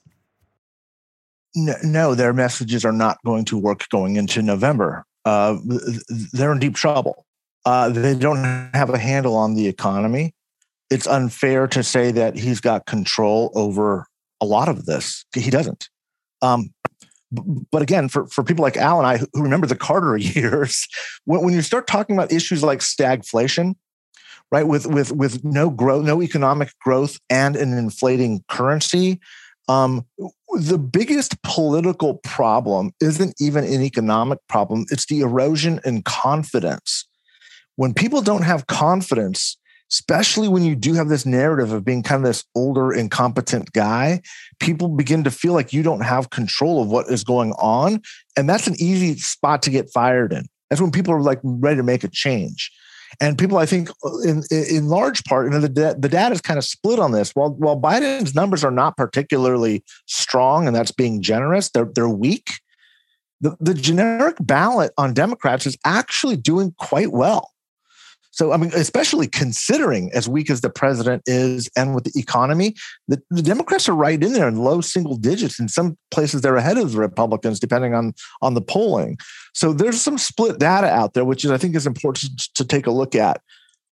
No, 1.55 2.15
their 2.15 2.33
messages 2.33 2.83
are 2.83 2.91
not 2.91 3.17
going 3.25 3.45
to 3.45 3.57
work 3.57 3.87
going 3.89 4.15
into 4.15 4.41
November. 4.41 5.05
Uh, 5.23 5.57
they're 6.33 6.51
in 6.51 6.59
deep 6.59 6.75
trouble. 6.75 7.25
Uh, 7.65 7.89
they 7.89 8.15
don't 8.15 8.43
have 8.73 8.89
a 8.89 8.97
handle 8.97 9.35
on 9.35 9.53
the 9.53 9.67
economy. 9.67 10.33
It's 10.89 11.07
unfair 11.07 11.67
to 11.67 11.83
say 11.83 12.11
that 12.11 12.35
he's 12.37 12.59
got 12.59 12.85
control 12.85 13.51
over 13.55 14.07
a 14.41 14.45
lot 14.45 14.67
of 14.67 14.85
this. 14.85 15.25
He 15.33 15.49
doesn't. 15.49 15.89
Um, 16.41 16.73
but 17.71 17.81
again, 17.81 18.09
for, 18.09 18.27
for 18.27 18.43
people 18.43 18.63
like 18.63 18.77
Al 18.77 18.99
and 18.99 19.07
I 19.07 19.17
who 19.17 19.41
remember 19.41 19.65
the 19.65 19.75
Carter 19.75 20.17
years, 20.17 20.87
when, 21.25 21.41
when 21.43 21.53
you 21.53 21.61
start 21.61 21.87
talking 21.87 22.15
about 22.15 22.31
issues 22.31 22.63
like 22.63 22.79
stagflation, 22.79 23.75
right, 24.51 24.67
with 24.67 24.85
with 24.85 25.11
with 25.11 25.43
no 25.43 25.69
growth, 25.69 26.05
no 26.05 26.21
economic 26.21 26.77
growth, 26.79 27.17
and 27.29 27.55
an 27.55 27.73
inflating 27.73 28.43
currency, 28.49 29.19
um, 29.67 30.05
the 30.57 30.77
biggest 30.77 31.41
political 31.43 32.15
problem 32.23 32.91
isn't 33.01 33.35
even 33.39 33.63
an 33.63 33.81
economic 33.81 34.39
problem, 34.47 34.85
it's 34.89 35.05
the 35.05 35.21
erosion 35.21 35.79
in 35.85 36.01
confidence. 36.03 37.07
When 37.75 37.93
people 37.93 38.21
don't 38.21 38.43
have 38.43 38.67
confidence, 38.67 39.57
especially 39.91 40.47
when 40.47 40.63
you 40.63 40.75
do 40.75 40.93
have 40.93 41.09
this 41.09 41.25
narrative 41.25 41.71
of 41.71 41.85
being 41.85 42.01
kind 42.03 42.23
of 42.23 42.27
this 42.27 42.43
older, 42.55 42.91
incompetent 42.91 43.71
guy, 43.73 44.21
people 44.59 44.87
begin 44.89 45.23
to 45.23 45.31
feel 45.31 45.53
like 45.53 45.73
you 45.73 45.83
don't 45.83 46.01
have 46.01 46.29
control 46.29 46.81
of 46.81 46.89
what 46.89 47.07
is 47.09 47.23
going 47.23 47.51
on. 47.53 48.01
And 48.35 48.49
that's 48.49 48.67
an 48.67 48.75
easy 48.79 49.17
spot 49.17 49.61
to 49.63 49.69
get 49.69 49.91
fired 49.93 50.33
in. 50.33 50.45
That's 50.69 50.81
when 50.81 50.91
people 50.91 51.13
are 51.13 51.21
like 51.21 51.39
ready 51.43 51.77
to 51.77 51.83
make 51.83 52.03
a 52.03 52.07
change. 52.07 52.71
And 53.21 53.37
people, 53.37 53.57
I 53.57 53.65
think, 53.65 53.89
in 54.25 54.43
in 54.51 54.87
large 54.87 55.23
part, 55.23 55.45
you 55.45 55.51
know, 55.51 55.59
the 55.59 55.95
the 55.97 56.09
data 56.09 56.33
is 56.33 56.41
kind 56.41 56.57
of 56.57 56.65
split 56.65 56.99
on 56.99 57.11
this. 57.11 57.31
While 57.31 57.51
while 57.51 57.79
Biden's 57.79 58.35
numbers 58.35 58.63
are 58.63 58.71
not 58.71 58.97
particularly 58.97 59.83
strong, 60.05 60.67
and 60.67 60.75
that's 60.75 60.91
being 60.91 61.21
generous, 61.21 61.69
they're 61.69 61.89
they're 61.93 62.09
weak. 62.09 62.49
The, 63.41 63.57
the 63.59 63.73
generic 63.73 64.37
ballot 64.39 64.93
on 64.97 65.13
Democrats 65.13 65.65
is 65.65 65.77
actually 65.85 66.37
doing 66.37 66.73
quite 66.79 67.11
well. 67.11 67.52
So, 68.33 68.51
I 68.51 68.57
mean, 68.57 68.71
especially 68.73 69.27
considering 69.27 70.11
as 70.11 70.27
weak 70.27 70.49
as 70.49 70.61
the 70.61 70.69
president 70.71 71.21
is 71.27 71.69
and 71.77 71.93
with 71.93 72.05
the 72.05 72.19
economy, 72.19 72.73
the, 73.07 73.21
the, 73.29 73.43
Democrats 73.43 73.87
are 73.87 73.93
right 73.93 74.21
in 74.21 74.33
there 74.33 74.47
in 74.47 74.57
low 74.57 74.81
single 74.81 75.15
digits. 75.17 75.59
In 75.59 75.67
some 75.67 75.99
places, 76.09 76.41
they're 76.41 76.55
ahead 76.55 76.79
of 76.79 76.93
the 76.93 76.97
Republicans, 76.97 77.59
depending 77.59 77.93
on, 77.93 78.15
on 78.41 78.55
the 78.55 78.61
polling. 78.61 79.19
So 79.53 79.71
there's 79.71 80.01
some 80.01 80.17
split 80.17 80.57
data 80.57 80.87
out 80.87 81.13
there, 81.13 81.25
which 81.25 81.45
is, 81.45 81.51
I 81.51 81.57
think, 81.57 81.75
is 81.75 81.85
important 81.85 82.49
to 82.55 82.65
take 82.65 82.87
a 82.87 82.91
look 82.91 83.13
at. 83.13 83.39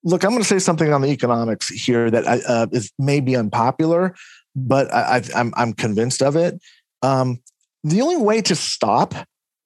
Look, 0.04 0.24
I'm 0.24 0.30
going 0.30 0.44
to 0.44 0.48
say 0.48 0.60
something 0.60 0.94
on 0.94 1.02
the 1.02 1.10
economics 1.10 1.70
here 1.70 2.12
that 2.12 2.28
I, 2.28 2.38
uh, 2.48 2.68
is 2.72 2.94
maybe 3.00 3.36
unpopular, 3.36 4.16
but 4.56 4.94
I, 4.94 5.18
am 5.18 5.24
I'm, 5.36 5.54
I'm 5.58 5.74
convinced 5.74 6.22
of 6.22 6.36
it. 6.36 6.62
Um, 7.02 7.42
the 7.84 8.02
only 8.04 8.18
way 8.18 8.44
to 8.44 8.56
stop 8.56 9.16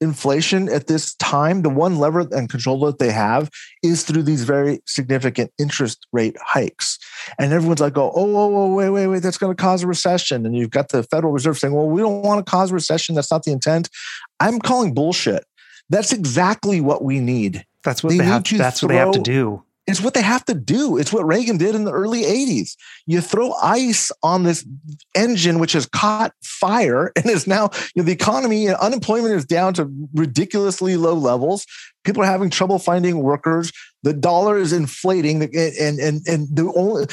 inflation 0.02 0.68
at 0.68 0.88
this 0.88 1.14
time, 1.16 1.62
the 1.62 1.70
one 1.70 1.98
lever 1.98 2.28
and 2.32 2.50
control 2.50 2.80
that 2.86 2.98
they 2.98 3.12
have 3.12 3.50
is 3.84 4.04
through 4.04 4.24
these 4.24 4.44
very 4.44 4.82
significant 4.86 5.52
interest 5.60 6.06
rate 6.12 6.36
hikes. 6.42 6.98
And 7.40 7.54
everyone's 7.54 7.80
like, 7.80 7.98
oh, 7.98 8.12
oh, 8.14 8.36
oh, 8.36 8.56
oh 8.56 8.74
wait, 8.74 8.90
wait, 8.90 9.08
wait, 9.08 9.20
that's 9.22 9.38
going 9.38 9.56
to 9.56 9.62
cause 9.62 9.84
a 9.84 9.88
recession. 9.88 10.46
And 10.46 10.56
you've 10.56 10.72
got 10.72 10.90
the 10.90 11.04
Federal 11.04 11.32
Reserve 11.32 11.58
saying, 11.58 11.74
well, 11.74 11.88
we 11.88 12.02
don't 12.02 12.24
want 12.24 12.44
to 12.46 12.50
cause 12.50 12.72
a 12.72 12.74
recession. 12.74 13.16
That's 13.16 13.32
not 13.32 13.44
the 13.44 13.52
intent. 13.52 13.90
I'm 14.40 14.60
calling 14.60 14.94
bullshit. 14.94 15.46
That's 15.90 16.12
exactly 16.12 16.82
what 16.82 17.04
we 17.04 17.20
need. 17.20 17.66
That's 17.84 18.04
what 18.04 18.12
they, 18.12 18.18
they 18.18 18.26
have. 18.26 18.44
That's 18.44 18.80
throw, 18.80 18.88
what 18.88 18.94
they 18.94 18.98
have 18.98 19.12
to 19.12 19.20
do. 19.22 19.64
It's 19.88 20.02
what 20.02 20.14
they 20.14 20.22
have 20.22 20.46
to 20.46 20.54
do. 20.54 20.98
It's 20.98 21.12
what 21.12 21.26
Reagan 21.26 21.58
did 21.58 21.74
in 21.74 21.86
the 21.86 21.92
early 21.92 22.22
80s. 22.22 22.76
You 23.08 23.20
throw 23.20 23.54
ice 23.62 24.12
on 24.22 24.44
this 24.44 24.66
engine, 25.16 25.60
which 25.60 25.74
has 25.74 25.88
caught 25.88 26.34
fire 26.44 27.12
and 27.16 27.26
is 27.26 27.48
now, 27.48 27.70
you 27.96 28.02
know, 28.02 28.04
the 28.04 28.12
economy 28.12 28.68
and 28.68 28.76
unemployment 28.78 29.34
is 29.34 29.46
down 29.46 29.74
to 29.76 29.92
ridiculously 30.14 30.98
low 30.98 31.16
levels. 31.16 31.66
People 32.04 32.22
are 32.22 32.28
having 32.28 32.50
trouble 32.50 32.80
finding 32.80 33.24
workers. 33.24 33.72
The 34.04 34.14
dollar 34.14 34.58
is 34.58 34.72
inflating. 34.72 35.44
And, 35.44 36.00
and, 36.00 36.22
and 36.28 36.48
the 36.56 36.72
only, 36.76 37.08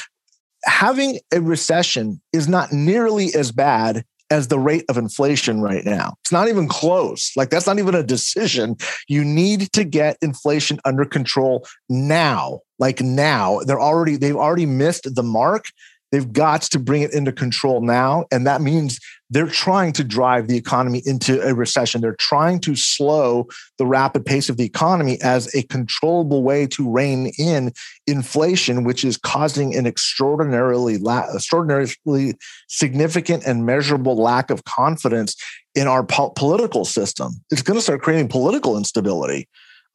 having 0.64 1.20
a 1.32 1.40
recession 1.40 2.20
is 2.32 2.48
not 2.48 2.72
nearly 2.72 3.34
as 3.34 3.50
bad 3.50 4.04
as 4.30 4.48
the 4.48 4.58
rate 4.58 4.84
of 4.88 4.96
inflation 4.96 5.60
right 5.60 5.84
now. 5.84 6.14
It's 6.22 6.32
not 6.32 6.48
even 6.48 6.68
close. 6.68 7.32
Like 7.36 7.50
that's 7.50 7.66
not 7.66 7.78
even 7.78 7.94
a 7.94 8.02
decision. 8.02 8.76
You 9.08 9.24
need 9.24 9.72
to 9.72 9.84
get 9.84 10.18
inflation 10.22 10.78
under 10.84 11.04
control 11.04 11.66
now. 11.88 12.60
Like 12.78 13.00
now. 13.00 13.60
They're 13.60 13.80
already 13.80 14.16
they've 14.16 14.36
already 14.36 14.66
missed 14.66 15.14
the 15.14 15.22
mark 15.22 15.66
They've 16.10 16.32
got 16.32 16.62
to 16.62 16.78
bring 16.78 17.02
it 17.02 17.12
into 17.12 17.32
control 17.32 17.80
now. 17.80 18.24
And 18.30 18.46
that 18.46 18.60
means 18.60 18.98
they're 19.30 19.46
trying 19.46 19.92
to 19.92 20.04
drive 20.04 20.48
the 20.48 20.56
economy 20.56 21.02
into 21.04 21.42
a 21.42 21.54
recession. 21.54 22.00
They're 22.00 22.16
trying 22.16 22.60
to 22.60 22.74
slow 22.74 23.48
the 23.76 23.84
rapid 23.84 24.24
pace 24.24 24.48
of 24.48 24.56
the 24.56 24.64
economy 24.64 25.20
as 25.20 25.54
a 25.54 25.62
controllable 25.64 26.42
way 26.42 26.66
to 26.68 26.90
rein 26.90 27.32
in 27.38 27.72
inflation, 28.06 28.84
which 28.84 29.04
is 29.04 29.18
causing 29.18 29.76
an 29.76 29.86
extraordinarily, 29.86 30.96
la- 30.96 31.30
extraordinarily 31.34 32.34
significant 32.68 33.44
and 33.44 33.66
measurable 33.66 34.16
lack 34.16 34.50
of 34.50 34.64
confidence 34.64 35.36
in 35.74 35.86
our 35.86 36.04
po- 36.04 36.30
political 36.30 36.86
system. 36.86 37.32
It's 37.50 37.62
going 37.62 37.78
to 37.78 37.82
start 37.82 38.00
creating 38.00 38.28
political 38.28 38.78
instability. 38.78 39.46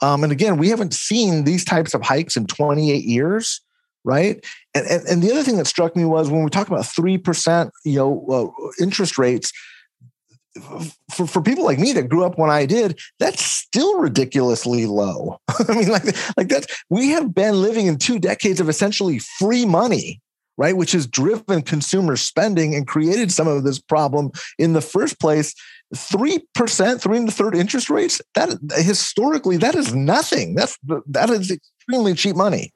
Um, 0.01 0.23
and 0.23 0.31
again, 0.31 0.57
we 0.57 0.69
haven't 0.69 0.93
seen 0.93 1.43
these 1.43 1.65
types 1.65 1.93
of 1.95 2.03
hikes 2.03 2.35
in 2.35 2.45
28 2.45 3.03
years 3.03 3.61
right? 4.03 4.43
And, 4.73 4.85
and, 4.87 5.07
and 5.07 5.23
the 5.23 5.31
other 5.31 5.43
thing 5.43 5.57
that 5.57 5.67
struck 5.67 5.95
me 5.95 6.05
was 6.05 6.29
when 6.29 6.43
we 6.43 6.49
talk 6.49 6.67
about 6.67 6.85
three 6.85 7.17
percent, 7.17 7.71
you 7.83 7.97
know, 7.97 8.53
uh, 8.57 8.83
interest 8.83 9.17
rates. 9.17 9.51
For, 11.09 11.25
for 11.25 11.41
people 11.41 11.63
like 11.63 11.79
me 11.79 11.93
that 11.93 12.09
grew 12.09 12.23
up 12.23 12.37
when 12.37 12.51
I 12.51 12.67
did, 12.67 12.99
that's 13.17 13.43
still 13.43 13.99
ridiculously 13.99 14.85
low. 14.85 15.39
I 15.67 15.73
mean, 15.73 15.89
like, 15.89 16.05
like 16.37 16.47
that's 16.47 16.67
we 16.91 17.09
have 17.09 17.33
been 17.33 17.59
living 17.59 17.87
in 17.87 17.97
two 17.97 18.19
decades 18.19 18.59
of 18.59 18.69
essentially 18.69 19.17
free 19.39 19.65
money, 19.65 20.21
right? 20.57 20.77
Which 20.77 20.91
has 20.91 21.07
driven 21.07 21.63
consumer 21.63 22.15
spending 22.17 22.75
and 22.75 22.85
created 22.85 23.31
some 23.31 23.47
of 23.47 23.63
this 23.63 23.79
problem 23.79 24.29
in 24.59 24.73
the 24.73 24.81
first 24.81 25.19
place. 25.19 25.55
Three 25.95 26.43
percent, 26.53 27.01
three 27.01 27.17
and 27.17 27.29
a 27.29 27.31
third 27.31 27.55
interest 27.55 27.89
rates. 27.89 28.21
That 28.35 28.59
historically, 28.75 29.57
that 29.57 29.73
is 29.73 29.95
nothing. 29.95 30.53
That's 30.53 30.77
that 31.07 31.31
is 31.31 31.49
extremely 31.49 32.13
cheap 32.13 32.35
money. 32.35 32.71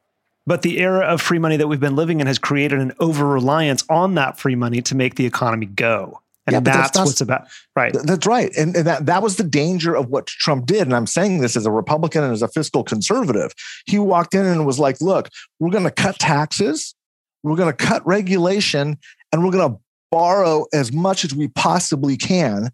But 0.47 0.61
the 0.61 0.79
era 0.79 1.05
of 1.05 1.21
free 1.21 1.39
money 1.39 1.57
that 1.57 1.67
we've 1.67 1.79
been 1.79 1.97
living 1.97 2.21
in 2.21 2.27
has 2.27 2.39
created 2.39 2.79
an 2.79 2.93
over 2.99 3.27
reliance 3.27 3.83
on 3.89 4.15
that 4.15 4.39
free 4.39 4.55
money 4.55 4.81
to 4.83 4.95
make 4.95 5.15
the 5.15 5.25
economy 5.25 5.65
go. 5.67 6.21
And 6.47 6.53
yeah, 6.53 6.59
that's, 6.61 6.91
that's, 6.91 7.05
what's 7.05 7.21
about 7.21 7.47
right. 7.75 7.93
That's 7.93 8.25
right. 8.25 8.55
And, 8.55 8.73
and 8.73 8.87
that, 8.87 9.05
that 9.05 9.21
was 9.21 9.35
the 9.35 9.43
danger 9.43 9.93
of 9.93 10.07
what 10.07 10.27
Trump 10.27 10.65
did. 10.65 10.83
And 10.83 10.95
I'm 10.95 11.05
saying 11.05 11.41
this 11.41 11.57
as 11.57 11.65
a 11.65 11.71
Republican 11.71 12.23
and 12.23 12.31
as 12.31 12.41
a 12.41 12.47
fiscal 12.47 12.85
conservative. 12.85 13.51
He 13.85 13.99
walked 13.99 14.33
in 14.33 14.45
and 14.45 14.65
was 14.65 14.79
like, 14.79 15.01
look, 15.01 15.27
we're 15.59 15.71
going 15.71 15.83
to 15.83 15.91
cut 15.91 16.17
taxes, 16.17 16.95
we're 17.43 17.57
going 17.57 17.75
to 17.75 17.85
cut 17.85 18.07
regulation, 18.07 18.97
and 19.33 19.43
we're 19.43 19.51
going 19.51 19.73
to 19.73 19.79
borrow 20.09 20.65
as 20.73 20.93
much 20.93 21.25
as 21.25 21.35
we 21.35 21.49
possibly 21.49 22.15
can. 22.15 22.71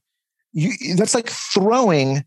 You, 0.52 0.96
that's 0.96 1.16
like 1.16 1.30
throwing 1.30 2.24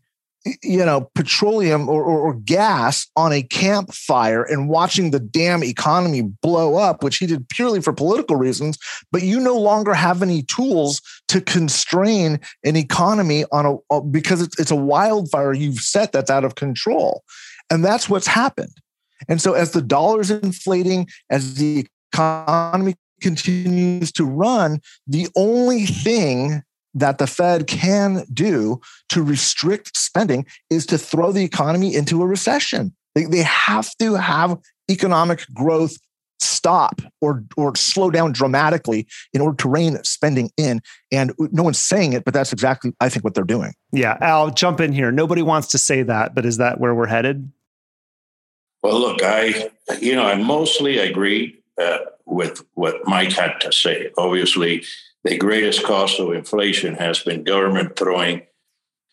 you 0.63 0.85
know 0.85 1.09
petroleum 1.15 1.89
or, 1.89 2.03
or, 2.03 2.19
or, 2.19 2.33
gas 2.33 3.07
on 3.15 3.33
a 3.33 3.41
campfire 3.41 4.43
and 4.43 4.69
watching 4.69 5.11
the 5.11 5.19
damn 5.19 5.63
economy 5.63 6.21
blow 6.21 6.75
up 6.75 7.03
which 7.03 7.17
he 7.17 7.25
did 7.25 7.47
purely 7.49 7.81
for 7.81 7.93
political 7.93 8.35
reasons 8.35 8.77
but 9.11 9.23
you 9.23 9.39
no 9.39 9.57
longer 9.57 9.93
have 9.93 10.21
any 10.21 10.43
tools 10.43 11.01
to 11.27 11.41
constrain 11.41 12.39
an 12.63 12.75
economy 12.75 13.45
on 13.51 13.65
a 13.65 14.01
because 14.01 14.41
it's, 14.41 14.59
it's 14.59 14.71
a 14.71 14.75
wildfire. 14.75 15.53
You've 15.53 15.79
set 15.79 16.11
that's 16.11 16.31
out 16.31 16.45
of 16.45 16.55
control. 16.55 17.23
And 17.69 17.83
that's 17.83 18.09
what's 18.09 18.27
happened. 18.27 18.73
And 19.27 19.41
so 19.41 19.53
as 19.53 19.71
the 19.71 19.81
dollar 19.81 20.21
is 20.21 20.31
inflating 20.31 21.07
as 21.29 21.55
the 21.55 21.87
economy 22.13 22.95
continues 23.21 24.11
to 24.13 24.23
run 24.23 24.79
the 25.07 25.27
only 25.35 25.85
thing 25.85 26.61
that 26.99 27.19
the 27.19 27.27
Fed 27.27 27.67
can 27.67 28.25
do 28.33 28.81
to 29.09 29.21
restrict 29.23 29.95
spending 29.95 30.45
is 30.69 30.85
to 30.87 30.97
throw 30.97 31.31
the 31.31 31.43
economy 31.43 31.95
into 31.95 32.21
a 32.21 32.27
recession. 32.27 32.95
They, 33.15 33.25
they 33.25 33.43
have 33.43 33.95
to 33.97 34.15
have 34.15 34.57
economic 34.89 35.45
growth 35.53 35.97
stop 36.39 37.01
or 37.19 37.43
or 37.55 37.75
slow 37.75 38.11
down 38.11 38.31
dramatically 38.31 39.07
in 39.33 39.41
order 39.41 39.57
to 39.57 39.69
rein 39.69 39.97
spending 40.03 40.51
in. 40.55 40.81
And 41.11 41.33
no 41.39 41.63
one's 41.63 41.79
saying 41.79 42.13
it 42.13 42.25
but 42.25 42.33
that's 42.33 42.53
exactly 42.53 42.93
i 43.01 43.09
think 43.09 43.23
what 43.23 43.33
they're 43.33 43.43
doing. 43.43 43.73
Yeah 43.91 44.17
i'll 44.21 44.51
jump 44.51 44.79
in 44.79 44.93
here. 44.93 45.11
Nobody 45.11 45.41
wants 45.41 45.67
to 45.69 45.79
say 45.79 46.03
that 46.03 46.35
but 46.35 46.45
is 46.45 46.57
that 46.57 46.79
where 46.79 46.93
we're 46.93 47.07
headed? 47.07 47.51
Well 48.83 48.99
look 48.99 49.23
i 49.23 49.71
you 49.99 50.15
know 50.15 50.25
i 50.25 50.35
mostly 50.35 50.99
agree 50.99 51.59
uh, 51.81 51.99
with 52.25 52.63
what 52.75 53.07
mike 53.07 53.31
had 53.31 53.59
to 53.61 53.71
say. 53.71 54.11
Obviously 54.15 54.83
the 55.27 55.37
greatest 55.37 55.83
cost 55.83 56.19
of 56.19 56.31
inflation 56.31 56.95
has 56.95 57.19
been 57.19 57.43
government 57.43 57.97
throwing 57.97 58.43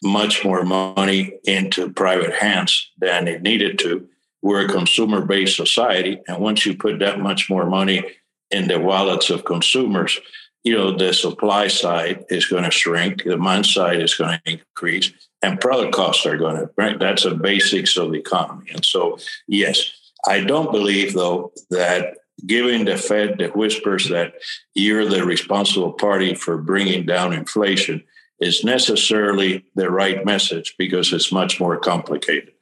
much 0.03 0.45
more 0.45 0.63
money 0.63 1.39
into 1.45 1.93
private 1.93 2.33
hands 2.33 2.91
than 2.99 3.27
it 3.27 3.43
needed 3.43 3.79
to. 3.81 4.09
We're 4.41 4.67
a 4.67 4.69
consumer 4.69 5.25
based 5.25 5.57
society. 5.57 6.21
And 6.29 6.39
once 6.39 6.65
you 6.65 6.77
put 6.77 7.01
that 7.01 7.19
much 7.19 7.51
more 7.51 7.67
money 7.67 8.05
in 8.51 8.69
the 8.69 8.79
wallets 8.79 9.31
of 9.31 9.45
consumers, 9.45 10.21
you 10.63 10.77
know, 10.77 10.97
the 10.97 11.13
supply 11.13 11.69
side 11.69 12.25
is 12.29 12.47
going 12.47 12.65
to 12.65 12.71
shrink, 12.71 13.25
the 13.25 13.31
demand 13.31 13.67
side 13.67 14.01
is 14.01 14.15
going 14.15 14.39
to 14.45 14.53
increase, 14.53 15.13
and 15.43 15.61
product 15.61 15.95
costs 15.95 16.25
are 16.27 16.37
going 16.37 16.57
to, 16.57 16.71
right? 16.77 16.99
That's 16.99 17.25
the 17.25 17.35
basics 17.35 17.97
of 17.97 18.13
the 18.13 18.19
economy. 18.19 18.71
And 18.73 18.85
so, 18.85 19.19
yes, 19.49 19.93
I 20.27 20.41
don't 20.41 20.71
believe, 20.71 21.15
though, 21.15 21.53
that 21.71 22.19
giving 22.47 22.85
the 22.85 22.97
Fed 22.97 23.39
the 23.39 23.49
whispers 23.49 24.09
that 24.09 24.35
you're 24.75 25.09
the 25.09 25.25
responsible 25.25 25.93
party 25.93 26.35
for 26.35 26.59
bringing 26.59 27.07
down 27.07 27.33
inflation 27.33 28.03
is 28.41 28.65
necessarily 28.65 29.65
the 29.75 29.91
right 29.91 30.25
message 30.25 30.75
because 30.79 31.13
it's 31.13 31.33
much 31.33 31.61
more 31.61 31.79
complicated. 31.79 32.53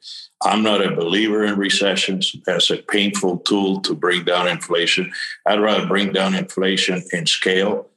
I'm 0.41 0.61
not 0.61 0.85
a 0.85 0.95
believer 0.95 1.43
in 1.43 1.57
recessions 1.57 2.35
as 2.47 2.69
a 2.69 2.77
painful 2.77 3.39
tool 3.39 3.81
to 3.81 3.95
bring 3.95 4.23
down 4.23 4.47
inflation. 4.47 5.11
I'd 5.45 5.61
rather 5.61 5.87
bring 5.87 6.11
down 6.11 6.35
inflation 6.35 7.03
in 7.11 7.25
scale, 7.25 7.89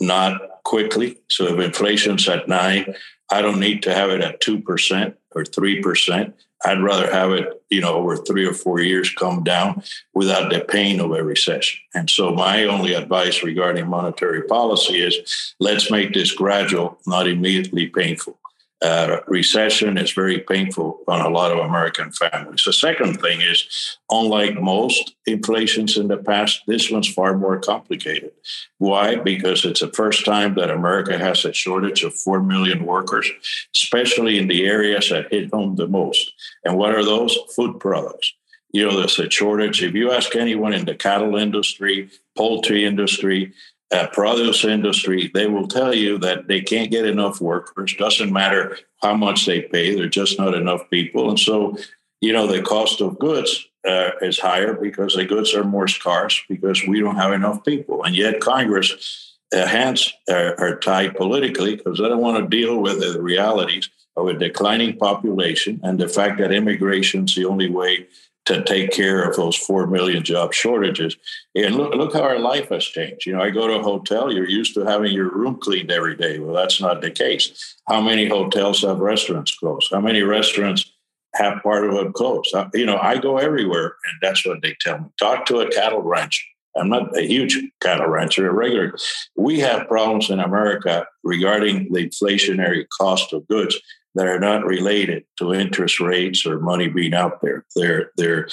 not 0.00 0.62
quickly. 0.64 1.18
So 1.28 1.46
if 1.46 1.60
inflation's 1.60 2.28
at 2.28 2.48
nine, 2.48 2.94
I 3.30 3.42
don't 3.42 3.60
need 3.60 3.82
to 3.84 3.94
have 3.94 4.10
it 4.10 4.20
at 4.20 4.40
2% 4.42 5.14
or 5.34 5.44
3%. 5.44 6.32
I'd 6.64 6.82
rather 6.82 7.10
have 7.12 7.32
it, 7.32 7.62
you 7.68 7.80
know, 7.80 7.94
over 7.94 8.16
three 8.16 8.46
or 8.46 8.54
four 8.54 8.80
years 8.80 9.10
come 9.10 9.44
down 9.44 9.82
without 10.14 10.50
the 10.50 10.60
pain 10.60 10.98
of 11.00 11.12
a 11.12 11.22
recession. 11.22 11.80
And 11.94 12.08
so 12.08 12.32
my 12.32 12.64
only 12.64 12.94
advice 12.94 13.42
regarding 13.42 13.86
monetary 13.86 14.42
policy 14.42 15.02
is 15.02 15.54
let's 15.60 15.90
make 15.90 16.14
this 16.14 16.32
gradual, 16.32 16.98
not 17.06 17.28
immediately 17.28 17.88
painful 17.88 18.38
uh, 18.84 19.20
recession 19.26 19.96
is 19.96 20.12
very 20.12 20.40
painful 20.40 21.00
on 21.08 21.22
a 21.22 21.30
lot 21.30 21.50
of 21.50 21.58
American 21.58 22.12
families. 22.12 22.64
The 22.66 22.72
second 22.72 23.18
thing 23.18 23.40
is, 23.40 23.96
unlike 24.10 24.60
most 24.60 25.14
inflations 25.26 25.96
in 25.96 26.08
the 26.08 26.18
past, 26.18 26.60
this 26.66 26.90
one's 26.90 27.08
far 27.08 27.34
more 27.38 27.58
complicated. 27.58 28.32
Why? 28.76 29.16
Because 29.16 29.64
it's 29.64 29.80
the 29.80 29.88
first 29.88 30.26
time 30.26 30.54
that 30.56 30.70
America 30.70 31.16
has 31.16 31.46
a 31.46 31.54
shortage 31.54 32.04
of 32.04 32.14
4 32.14 32.42
million 32.42 32.84
workers, 32.84 33.30
especially 33.74 34.38
in 34.38 34.48
the 34.48 34.66
areas 34.66 35.08
that 35.08 35.32
hit 35.32 35.50
home 35.50 35.76
the 35.76 35.88
most. 35.88 36.34
And 36.62 36.76
what 36.76 36.94
are 36.94 37.04
those? 37.04 37.38
Food 37.56 37.80
products. 37.80 38.34
You 38.74 38.86
know, 38.86 38.98
there's 38.98 39.18
a 39.18 39.30
shortage. 39.30 39.82
If 39.82 39.94
you 39.94 40.10
ask 40.10 40.36
anyone 40.36 40.74
in 40.74 40.84
the 40.84 40.94
cattle 40.94 41.36
industry, 41.36 42.10
poultry 42.36 42.84
industry, 42.84 43.54
uh, 43.94 44.08
produce 44.08 44.64
industry, 44.64 45.30
they 45.32 45.46
will 45.46 45.68
tell 45.68 45.94
you 45.94 46.18
that 46.18 46.48
they 46.48 46.60
can't 46.60 46.90
get 46.90 47.06
enough 47.06 47.40
workers. 47.40 47.94
Doesn't 47.94 48.32
matter 48.32 48.76
how 49.00 49.14
much 49.14 49.46
they 49.46 49.62
pay, 49.62 49.94
there 49.94 50.06
are 50.06 50.08
just 50.08 50.38
not 50.38 50.54
enough 50.54 50.90
people. 50.90 51.30
And 51.30 51.38
so, 51.38 51.76
you 52.20 52.32
know, 52.32 52.46
the 52.48 52.60
cost 52.60 53.00
of 53.00 53.18
goods 53.20 53.64
uh, 53.86 54.10
is 54.20 54.40
higher 54.40 54.74
because 54.74 55.14
the 55.14 55.24
goods 55.24 55.54
are 55.54 55.62
more 55.62 55.86
scarce 55.86 56.42
because 56.48 56.84
we 56.86 57.00
don't 57.00 57.16
have 57.16 57.32
enough 57.32 57.64
people. 57.64 58.02
And 58.02 58.16
yet, 58.16 58.40
Congress 58.40 59.36
uh, 59.54 59.66
hands 59.66 60.12
are, 60.28 60.58
are 60.58 60.80
tied 60.80 61.14
politically 61.14 61.76
because 61.76 61.98
they 61.98 62.08
don't 62.08 62.20
want 62.20 62.42
to 62.42 62.56
deal 62.56 62.80
with 62.80 62.98
the 63.00 63.22
realities 63.22 63.90
of 64.16 64.26
a 64.26 64.34
declining 64.34 64.96
population 64.96 65.80
and 65.84 66.00
the 66.00 66.08
fact 66.08 66.38
that 66.38 66.52
immigration 66.52 67.24
is 67.24 67.34
the 67.34 67.44
only 67.44 67.70
way 67.70 68.06
to 68.46 68.62
take 68.64 68.90
care 68.90 69.22
of 69.22 69.36
those 69.36 69.56
four 69.56 69.86
million 69.86 70.22
job 70.22 70.52
shortages. 70.52 71.16
And 71.54 71.76
look, 71.76 71.94
look 71.94 72.12
how 72.12 72.22
our 72.22 72.38
life 72.38 72.68
has 72.68 72.84
changed. 72.84 73.26
You 73.26 73.34
know, 73.34 73.42
I 73.42 73.50
go 73.50 73.66
to 73.66 73.74
a 73.74 73.82
hotel, 73.82 74.32
you're 74.32 74.48
used 74.48 74.74
to 74.74 74.84
having 74.84 75.12
your 75.12 75.30
room 75.30 75.58
cleaned 75.60 75.90
every 75.90 76.16
day. 76.16 76.38
Well, 76.38 76.54
that's 76.54 76.80
not 76.80 77.00
the 77.00 77.10
case. 77.10 77.76
How 77.88 78.00
many 78.00 78.28
hotels 78.28 78.82
have 78.82 78.98
restaurants 78.98 79.56
closed? 79.56 79.88
How 79.90 80.00
many 80.00 80.22
restaurants 80.22 80.92
have 81.34 81.62
part 81.62 81.88
of 81.88 81.94
them 81.94 82.12
closed? 82.12 82.54
Uh, 82.54 82.68
you 82.74 82.84
know, 82.84 82.98
I 82.98 83.18
go 83.18 83.38
everywhere, 83.38 83.96
and 84.04 84.18
that's 84.20 84.44
what 84.44 84.60
they 84.62 84.76
tell 84.80 84.98
me. 84.98 85.06
Talk 85.18 85.46
to 85.46 85.60
a 85.60 85.70
cattle 85.70 86.02
rancher. 86.02 86.44
I'm 86.76 86.88
not 86.88 87.16
a 87.16 87.22
huge 87.22 87.58
cattle 87.80 88.08
rancher, 88.08 88.48
a 88.48 88.52
regular. 88.52 88.94
We 89.36 89.60
have 89.60 89.88
problems 89.88 90.28
in 90.28 90.40
America 90.40 91.06
regarding 91.22 91.92
the 91.92 92.08
inflationary 92.08 92.84
cost 92.98 93.32
of 93.32 93.46
goods 93.46 93.80
that 94.14 94.26
are 94.26 94.38
not 94.38 94.64
related 94.64 95.24
to 95.38 95.52
interest 95.52 96.00
rates 96.00 96.46
or 96.46 96.60
money 96.60 96.88
being 96.88 97.14
out 97.14 97.40
there. 97.42 97.64
They're 97.74 98.10
they're 98.16 98.48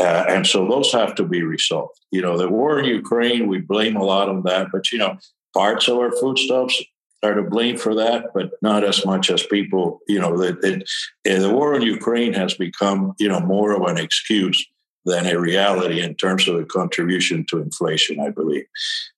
uh, 0.00 0.24
and 0.28 0.46
so 0.46 0.68
those 0.68 0.92
have 0.92 1.14
to 1.16 1.24
be 1.24 1.42
resolved. 1.42 1.98
You 2.12 2.22
know, 2.22 2.38
the 2.38 2.48
war 2.48 2.78
in 2.78 2.84
Ukraine, 2.84 3.48
we 3.48 3.58
blame 3.58 3.96
a 3.96 4.04
lot 4.04 4.28
on 4.28 4.42
that, 4.44 4.68
but 4.72 4.92
you 4.92 4.98
know, 4.98 5.18
parts 5.54 5.88
of 5.88 5.98
our 5.98 6.12
foodstuffs 6.12 6.82
are 7.24 7.34
to 7.34 7.42
blame 7.42 7.76
for 7.76 7.96
that, 7.96 8.26
but 8.32 8.52
not 8.62 8.84
as 8.84 9.04
much 9.04 9.28
as 9.30 9.42
people. 9.44 10.00
You 10.06 10.20
know, 10.20 10.36
that 10.38 10.84
the 11.24 11.50
war 11.52 11.74
in 11.74 11.82
Ukraine 11.82 12.32
has 12.34 12.54
become 12.54 13.14
you 13.18 13.28
know 13.28 13.40
more 13.40 13.72
of 13.72 13.82
an 13.88 13.98
excuse 13.98 14.64
than 15.04 15.26
a 15.26 15.40
reality 15.40 16.02
in 16.02 16.14
terms 16.14 16.46
of 16.46 16.58
the 16.58 16.64
contribution 16.64 17.46
to 17.48 17.62
inflation, 17.62 18.20
I 18.20 18.30
believe. 18.30 18.66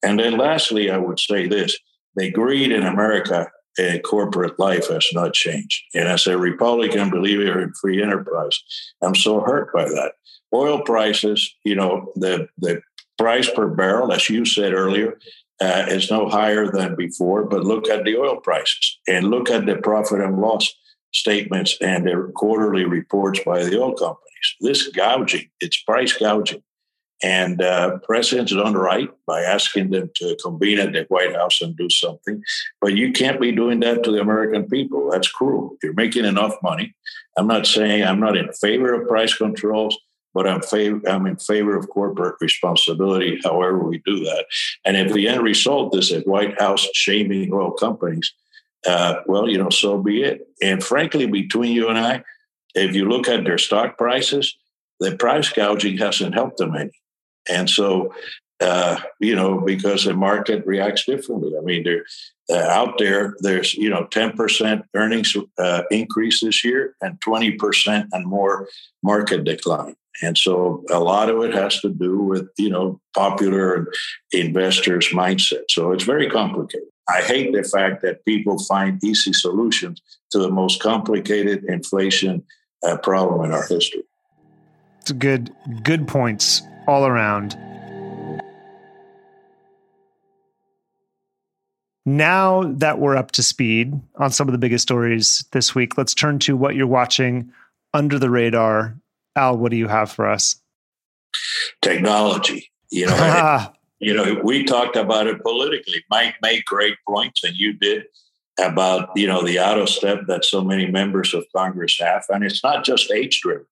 And 0.02 0.20
then 0.20 0.38
lastly, 0.38 0.90
I 0.90 0.98
would 0.98 1.18
say 1.18 1.46
this: 1.46 1.76
the 2.16 2.30
greed 2.30 2.72
in 2.72 2.84
America 2.84 3.50
and 3.78 4.02
corporate 4.02 4.58
life 4.58 4.88
has 4.88 5.06
not 5.12 5.32
changed. 5.32 5.82
And 5.94 6.08
as 6.08 6.26
a 6.26 6.38
Republican 6.38 7.10
believer 7.10 7.60
in 7.60 7.72
free 7.74 8.02
enterprise, 8.02 8.60
I'm 9.02 9.14
so 9.14 9.40
hurt 9.40 9.72
by 9.72 9.84
that. 9.84 10.12
Oil 10.52 10.82
prices, 10.82 11.54
you 11.64 11.76
know, 11.76 12.12
the, 12.16 12.48
the 12.58 12.82
price 13.18 13.48
per 13.50 13.68
barrel, 13.68 14.12
as 14.12 14.28
you 14.28 14.44
said 14.44 14.72
earlier, 14.72 15.18
uh, 15.60 15.86
is 15.88 16.10
no 16.10 16.28
higher 16.28 16.70
than 16.70 16.96
before. 16.96 17.44
But 17.44 17.64
look 17.64 17.88
at 17.88 18.04
the 18.04 18.16
oil 18.16 18.36
prices 18.36 18.98
and 19.06 19.28
look 19.28 19.50
at 19.50 19.66
the 19.66 19.76
profit 19.76 20.20
and 20.20 20.38
loss 20.38 20.74
statements 21.12 21.76
and 21.80 22.06
the 22.06 22.32
quarterly 22.34 22.84
reports 22.84 23.40
by 23.44 23.64
the 23.64 23.80
oil 23.80 23.94
companies. 23.94 24.56
This 24.60 24.88
gouging, 24.88 25.50
it's 25.60 25.82
price 25.82 26.12
gouging. 26.14 26.62
And 27.22 27.60
uh, 27.60 27.98
president's 27.98 28.54
done 28.54 28.74
right 28.74 29.10
by 29.26 29.42
asking 29.42 29.90
them 29.90 30.10
to 30.16 30.36
convene 30.42 30.78
at 30.78 30.92
the 30.92 31.04
White 31.08 31.34
House 31.34 31.60
and 31.60 31.76
do 31.76 31.90
something. 31.90 32.42
But 32.80 32.96
you 32.96 33.12
can't 33.12 33.40
be 33.40 33.52
doing 33.52 33.80
that 33.80 34.02
to 34.04 34.10
the 34.10 34.20
American 34.20 34.66
people. 34.68 35.10
That's 35.10 35.28
cruel. 35.28 35.76
You're 35.82 35.92
making 35.92 36.24
enough 36.24 36.54
money. 36.62 36.94
I'm 37.36 37.46
not 37.46 37.66
saying 37.66 38.04
I'm 38.04 38.20
not 38.20 38.36
in 38.36 38.50
favor 38.54 38.94
of 38.94 39.06
price 39.06 39.34
controls, 39.34 39.98
but 40.32 40.48
I'm, 40.48 40.60
fav- 40.60 41.06
I'm 41.08 41.26
in 41.26 41.36
favor 41.36 41.76
of 41.76 41.90
corporate 41.90 42.36
responsibility, 42.40 43.38
however 43.44 43.78
we 43.78 43.98
do 44.06 44.24
that. 44.24 44.46
And 44.86 44.96
if 44.96 45.12
the 45.12 45.28
end 45.28 45.42
result 45.42 45.94
is 45.96 46.12
a 46.12 46.20
White 46.20 46.58
House 46.58 46.88
shaming 46.94 47.52
oil 47.52 47.72
companies, 47.72 48.32
uh, 48.86 49.16
well, 49.26 49.48
you 49.48 49.58
know, 49.58 49.70
so 49.70 49.98
be 50.02 50.22
it. 50.22 50.48
And 50.62 50.82
frankly, 50.82 51.26
between 51.26 51.72
you 51.72 51.88
and 51.88 51.98
I, 51.98 52.22
if 52.74 52.94
you 52.94 53.08
look 53.08 53.28
at 53.28 53.44
their 53.44 53.58
stock 53.58 53.98
prices, 53.98 54.56
the 55.00 55.16
price 55.16 55.50
gouging 55.50 55.98
hasn't 55.98 56.34
helped 56.34 56.58
them 56.58 56.76
any. 56.76 56.92
And 57.50 57.68
so, 57.68 58.14
uh, 58.60 59.00
you 59.18 59.34
know, 59.34 59.60
because 59.60 60.04
the 60.04 60.14
market 60.14 60.64
reacts 60.66 61.04
differently. 61.04 61.52
I 61.56 61.62
mean, 61.62 61.84
they're 61.84 62.04
uh, 62.50 62.68
out 62.68 62.98
there. 62.98 63.34
There's 63.40 63.74
you 63.74 63.88
know 63.88 64.06
10% 64.06 64.82
earnings 64.94 65.36
uh, 65.58 65.82
increase 65.90 66.40
this 66.40 66.64
year 66.64 66.94
and 67.00 67.18
20% 67.20 68.06
and 68.12 68.26
more 68.26 68.68
market 69.02 69.44
decline. 69.44 69.96
And 70.22 70.36
so 70.36 70.84
a 70.90 71.00
lot 71.00 71.30
of 71.30 71.40
it 71.42 71.54
has 71.54 71.80
to 71.80 71.88
do 71.88 72.18
with, 72.18 72.48
you 72.58 72.68
know, 72.68 73.00
popular 73.14 73.86
investors' 74.32 75.08
mindset. 75.08 75.64
So 75.70 75.92
it's 75.92 76.04
very 76.04 76.28
complicated. 76.28 76.88
I 77.08 77.22
hate 77.22 77.52
the 77.52 77.62
fact 77.62 78.02
that 78.02 78.24
people 78.24 78.58
find 78.64 79.02
easy 79.02 79.32
solutions 79.32 80.00
to 80.32 80.38
the 80.38 80.50
most 80.50 80.82
complicated 80.82 81.64
inflation 81.64 82.44
uh, 82.86 82.98
problem 82.98 83.44
in 83.46 83.52
our 83.52 83.66
history. 83.66 84.02
It's 85.00 85.12
good, 85.12 85.54
good 85.82 86.06
points 86.06 86.62
all 86.86 87.06
around. 87.06 87.56
Now 92.06 92.62
that 92.64 92.98
we're 92.98 93.16
up 93.16 93.30
to 93.32 93.42
speed 93.42 94.00
on 94.16 94.30
some 94.30 94.48
of 94.48 94.52
the 94.52 94.58
biggest 94.58 94.82
stories 94.82 95.44
this 95.52 95.74
week, 95.74 95.98
let's 95.98 96.14
turn 96.14 96.38
to 96.40 96.56
what 96.56 96.74
you're 96.74 96.86
watching 96.86 97.52
under 97.92 98.18
the 98.18 98.30
radar. 98.30 98.96
Al, 99.36 99.56
what 99.58 99.70
do 99.70 99.76
you 99.76 99.86
have 99.86 100.10
for 100.10 100.26
us? 100.26 100.56
Technology. 101.82 102.70
You 102.90 103.06
know, 103.06 103.66
you 104.00 104.14
know, 104.14 104.40
we 104.42 104.64
talked 104.64 104.96
about 104.96 105.26
it 105.26 105.42
politically. 105.42 106.02
Mike 106.10 106.34
made 106.42 106.64
great 106.64 106.96
points, 107.06 107.44
and 107.44 107.54
you 107.56 107.74
did 107.74 108.04
about 108.58 109.10
you 109.14 109.26
know 109.26 109.42
the 109.42 109.58
auto 109.58 109.84
step 109.84 110.22
that 110.26 110.44
so 110.44 110.62
many 110.62 110.86
members 110.86 111.34
of 111.34 111.44
Congress 111.54 111.98
have, 112.00 112.24
and 112.30 112.44
it's 112.44 112.64
not 112.64 112.84
just 112.84 113.10
age 113.10 113.40
driven. 113.40 113.66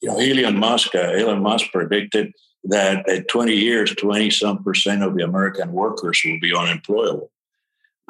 You 0.00 0.10
know, 0.10 0.18
Elon 0.18 0.58
Musk, 0.58 0.94
uh, 0.94 0.98
Elon 0.98 1.42
Musk 1.42 1.66
predicted 1.72 2.32
that 2.64 3.08
at 3.08 3.28
20 3.28 3.52
years, 3.54 3.94
20 3.94 4.30
some 4.30 4.62
percent 4.62 5.02
of 5.02 5.16
the 5.16 5.24
American 5.24 5.72
workers 5.72 6.20
will 6.24 6.40
be 6.40 6.54
unemployable, 6.54 7.30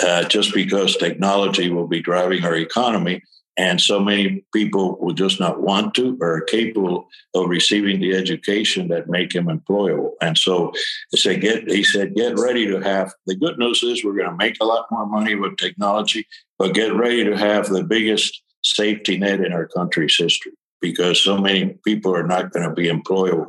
uh, 0.02 0.24
just 0.24 0.52
because 0.54 0.96
technology 0.96 1.70
will 1.70 1.86
be 1.86 2.00
driving 2.00 2.44
our 2.44 2.56
economy. 2.56 3.22
And 3.56 3.80
so 3.80 4.00
many 4.00 4.44
people 4.54 4.96
will 5.00 5.12
just 5.12 5.38
not 5.38 5.60
want 5.60 5.94
to 5.94 6.16
or 6.20 6.36
are 6.36 6.40
capable 6.40 7.08
of 7.34 7.48
receiving 7.48 8.00
the 8.00 8.14
education 8.14 8.88
that 8.88 9.10
make 9.10 9.30
them 9.30 9.46
employable. 9.46 10.12
And 10.22 10.38
so 10.38 10.72
he 11.10 11.18
said, 11.18 11.42
get, 11.42 11.68
he 11.68 11.84
said, 11.84 12.14
get 12.14 12.38
ready 12.38 12.66
to 12.66 12.80
have 12.80 13.12
the 13.26 13.34
good 13.34 13.58
news 13.58 13.82
is 13.82 14.02
we're 14.02 14.16
going 14.16 14.30
to 14.30 14.36
make 14.36 14.56
a 14.60 14.64
lot 14.64 14.86
more 14.90 15.04
money 15.04 15.34
with 15.34 15.58
technology, 15.58 16.26
but 16.58 16.74
get 16.74 16.94
ready 16.94 17.22
to 17.24 17.36
have 17.36 17.68
the 17.68 17.82
biggest 17.82 18.40
safety 18.62 19.18
net 19.18 19.40
in 19.40 19.52
our 19.52 19.66
country's 19.66 20.16
history 20.16 20.52
because 20.80 21.22
so 21.22 21.38
many 21.38 21.78
people 21.84 22.14
are 22.14 22.26
not 22.26 22.52
going 22.52 22.68
to 22.68 22.74
be 22.74 22.88
employable 22.88 23.46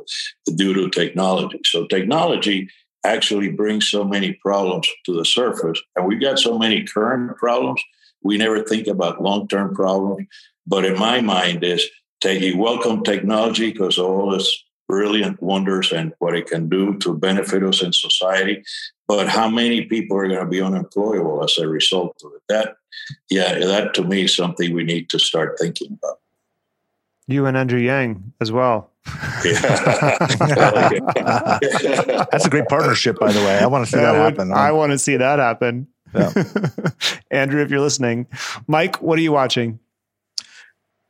due 0.56 0.74
to 0.74 0.90
technology. 0.90 1.60
So 1.64 1.86
technology 1.86 2.68
actually 3.04 3.50
brings 3.50 3.90
so 3.90 4.04
many 4.04 4.34
problems 4.34 4.88
to 5.06 5.14
the 5.14 5.24
surface. 5.24 5.80
And 5.96 6.06
we've 6.06 6.20
got 6.20 6.38
so 6.38 6.58
many 6.58 6.84
current 6.84 7.36
problems 7.36 7.82
we 8.22 8.38
never 8.38 8.62
think 8.62 8.86
about 8.86 9.22
long 9.22 9.48
term 9.48 9.74
problems. 9.74 10.26
But 10.66 10.84
in 10.84 10.98
my 10.98 11.20
mind, 11.20 11.64
is 11.64 11.88
taking 12.20 12.58
welcome 12.58 13.02
technology 13.02 13.72
because 13.72 13.98
all 13.98 14.34
its 14.34 14.64
brilliant 14.88 15.42
wonders 15.42 15.92
and 15.92 16.12
what 16.18 16.36
it 16.36 16.46
can 16.46 16.68
do 16.68 16.96
to 16.98 17.16
benefit 17.16 17.64
us 17.64 17.82
in 17.82 17.92
society. 17.92 18.62
But 19.08 19.28
how 19.28 19.48
many 19.48 19.86
people 19.86 20.16
are 20.16 20.28
going 20.28 20.40
to 20.40 20.46
be 20.46 20.62
unemployable 20.62 21.42
as 21.42 21.58
a 21.58 21.66
result 21.66 22.14
of 22.24 22.32
it? 22.34 22.42
That, 22.48 22.74
yeah, 23.28 23.58
that 23.58 23.94
to 23.94 24.04
me 24.04 24.24
is 24.24 24.36
something 24.36 24.72
we 24.72 24.84
need 24.84 25.10
to 25.10 25.18
start 25.18 25.58
thinking 25.58 25.98
about. 26.02 26.18
You 27.26 27.46
and 27.46 27.56
Andrew 27.56 27.80
Yang 27.80 28.32
as 28.40 28.50
well. 28.50 28.90
That's 29.44 29.64
a 32.46 32.50
great 32.50 32.68
partnership, 32.68 33.18
by 33.18 33.32
the 33.32 33.40
way. 33.40 33.58
I 33.58 33.66
want 33.66 33.84
to 33.86 33.90
see 33.90 33.98
that, 33.98 34.12
that 34.12 34.18
would, 34.18 34.38
happen. 34.38 34.52
I 34.52 34.72
want 34.72 34.92
to 34.92 34.98
see 34.98 35.16
that 35.16 35.38
happen. 35.38 35.88
Yeah. 36.14 36.32
Andrew, 37.30 37.62
if 37.62 37.70
you're 37.70 37.80
listening, 37.80 38.26
Mike, 38.66 39.00
what 39.00 39.18
are 39.18 39.22
you 39.22 39.32
watching? 39.32 39.78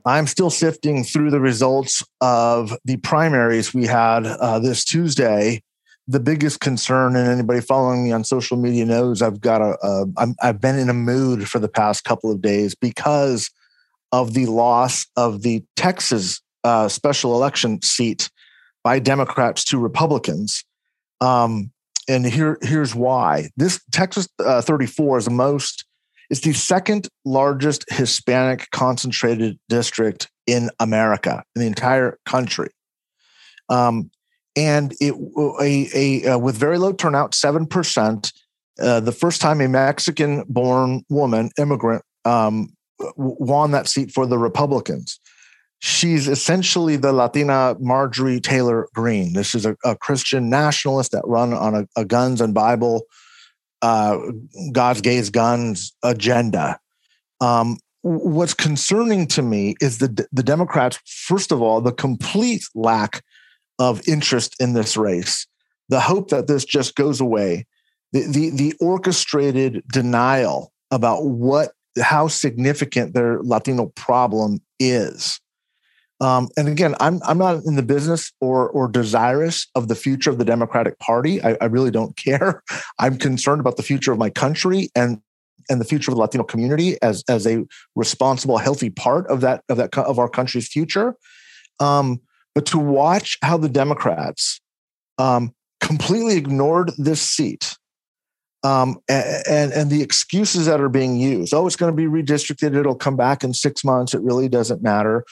I'm 0.05 0.27
still 0.27 0.51
sifting 0.51 1.05
through 1.05 1.31
the 1.31 1.41
results 1.41 2.03
of 2.21 2.77
the 2.85 2.97
primaries 2.99 3.73
we 3.73 3.87
had 3.87 4.27
uh, 4.27 4.59
this 4.59 4.85
Tuesday. 4.85 5.63
The 6.09 6.19
biggest 6.21 6.59
concern, 6.61 7.15
and 7.15 7.29
anybody 7.29 7.61
following 7.61 8.03
me 8.05 8.13
on 8.13 8.25
social 8.25 8.57
media 8.57 8.85
knows, 8.85 9.23
I've 9.23 9.41
got 9.41 9.61
a, 9.61 9.79
a 9.83 10.07
I'm, 10.17 10.35
I've 10.43 10.61
been 10.61 10.77
in 10.77 10.89
a 10.89 10.95
mood 10.95 11.49
for 11.49 11.61
the 11.61 11.69
past 11.69 12.03
couple 12.05 12.33
of 12.33 12.43
days 12.43 12.75
because 12.75 13.51
of 14.13 14.35
the 14.35 14.47
loss 14.47 15.07
of 15.17 15.43
the 15.43 15.65
Texas 15.77 16.41
uh, 16.65 16.89
special 16.89 17.35
election 17.35 17.81
seat 17.83 18.31
by 18.85 18.99
Democrats 18.99 19.65
to 19.65 19.79
Republicans. 19.79 20.65
Um, 21.21 21.73
and 22.09 22.27
here 22.27 22.59
here's 22.63 22.95
why. 22.95 23.51
This 23.57 23.81
Texas 23.93 24.29
uh, 24.45 24.61
34 24.61 25.19
is 25.19 25.25
the 25.25 25.31
most 25.31 25.85
it's 26.31 26.41
the 26.41 26.55
second 26.55 27.09
largest 27.27 27.85
Hispanic 27.91 28.71
concentrated 28.71 29.59
district 29.69 30.31
in 30.47 30.71
America, 30.81 31.45
in 31.55 31.61
the 31.61 31.67
entire 31.67 32.19
country. 32.25 32.71
Um, 33.69 34.11
and 34.57 34.95
it 34.99 35.15
a, 35.61 35.89
a, 35.95 36.33
uh, 36.33 36.39
with 36.39 36.57
very 36.57 36.79
low 36.79 36.93
turnout, 36.93 37.35
seven 37.35 37.67
percent. 37.67 38.33
Uh, 38.81 39.01
the 39.01 39.13
first 39.13 39.43
time 39.43 39.61
a 39.61 39.69
Mexican-born 39.69 41.05
woman, 41.11 41.51
immigrant, 41.59 42.03
um, 42.25 42.73
won 43.17 43.71
that 43.73 43.89
seat 43.89 44.11
for 44.13 44.27
the 44.27 44.39
Republicans 44.39 45.21
she's 45.83 46.29
essentially 46.29 46.95
the 46.95 47.13
Latina 47.13 47.75
Marjorie 47.81 48.41
Taylor 48.41 48.89
Greene. 48.95 49.33
This 49.33 49.53
is 49.53 49.67
a, 49.67 49.77
a 49.85 49.97
Christian 49.97 50.49
nationalist 50.49 51.11
that 51.11 51.27
run 51.27 51.53
on 51.53 51.75
a, 51.75 51.89
a 51.97 52.05
guns 52.05 52.41
and 52.41 52.55
Bible, 52.55 53.03
uh, 53.83 54.17
God's 54.71 55.01
gays 55.01 55.29
guns 55.29 55.93
agenda. 56.05 56.79
Um, 57.41 57.79
what's 58.03 58.55
concerning 58.55 59.27
to 59.29 59.43
me 59.43 59.75
is 59.81 59.99
the 59.99 60.27
the 60.31 60.45
Democrats. 60.45 61.01
First 61.05 61.51
of 61.51 61.61
all, 61.61 61.81
the 61.81 61.93
complete 61.93 62.63
lack 62.77 63.25
of 63.81 64.07
interest 64.07 64.55
in 64.61 64.75
this 64.75 64.97
race, 64.97 65.49
the 65.89 66.01
hope 66.01 66.31
that 66.31 66.47
this 66.47 66.65
just 66.65 66.95
goes 66.95 67.21
away, 67.21 67.67
the 68.13 68.21
the, 68.21 68.51
the 68.51 68.75
orchestrated 68.81 69.83
denial 69.93 70.73
about 70.93 71.25
what 71.25 71.73
how 72.01 72.29
significant 72.29 73.15
their 73.15 73.41
Latino 73.43 73.87
problem 73.87 74.61
is. 74.79 75.41
Um, 76.21 76.49
and 76.57 76.69
again, 76.69 76.95
I'm 77.01 77.21
I'm 77.25 77.39
not 77.39 77.65
in 77.65 77.75
the 77.75 77.83
business 77.83 78.33
or 78.41 78.69
or 78.71 78.87
desirous 78.87 79.67
of 79.75 79.89
the 79.89 79.97
future 79.97 80.31
of 80.31 80.39
the 80.39 80.45
Democratic 80.45 80.99
Party. 81.01 81.43
I, 81.43 81.57
I 81.61 81.65
really 81.65 81.91
don't 81.91 82.17
care. 82.17 82.63
I'm 82.99 83.19
concerned 83.19 83.61
about 83.61 83.77
the 83.77 83.83
future 83.83 84.13
of 84.13 84.19
my 84.19 84.31
country 84.31 84.89
and 84.95 85.21
and 85.69 85.81
the 85.81 85.85
future 85.85 86.11
of 86.11 86.17
the 86.17 86.21
Latino 86.21 86.45
community 86.45 86.97
as 87.03 87.25
as 87.29 87.47
a 87.47 87.65
responsible, 87.97 88.59
healthy 88.59 88.91
part 88.91 89.27
of 89.27 89.41
that 89.41 89.65
of 89.69 89.79
that 89.79 89.97
of 89.99 90.19
our 90.19 90.29
country's 90.29 90.69
future. 90.69 91.17
Um, 91.81 92.21
but 92.55 92.67
to 92.67 92.79
watch 92.79 93.39
how 93.43 93.57
the 93.57 93.69
Democrats 93.69 94.61
um, 95.19 95.55
completely 95.81 96.37
ignored 96.37 96.93
this 96.99 97.21
seat 97.21 97.77
um, 98.65 98.99
and 99.09 99.73
and 99.73 99.91
the 99.91 100.03
excuses 100.03 100.67
that 100.67 100.81
are 100.81 100.89
being 100.89 101.17
used. 101.17 101.53
Oh, 101.53 101.67
it's 101.67 101.77
going 101.77 101.93
to 101.93 101.97
be 101.97 102.07
redistricted. 102.07 102.77
It'll 102.77 102.95
come 102.95 103.17
back 103.17 103.43
in 103.43 103.55
six 103.55 103.85
months. 103.85 104.15
It 104.15 104.23
really 104.23 104.49
doesn't 104.49 104.83
matter 104.83 105.25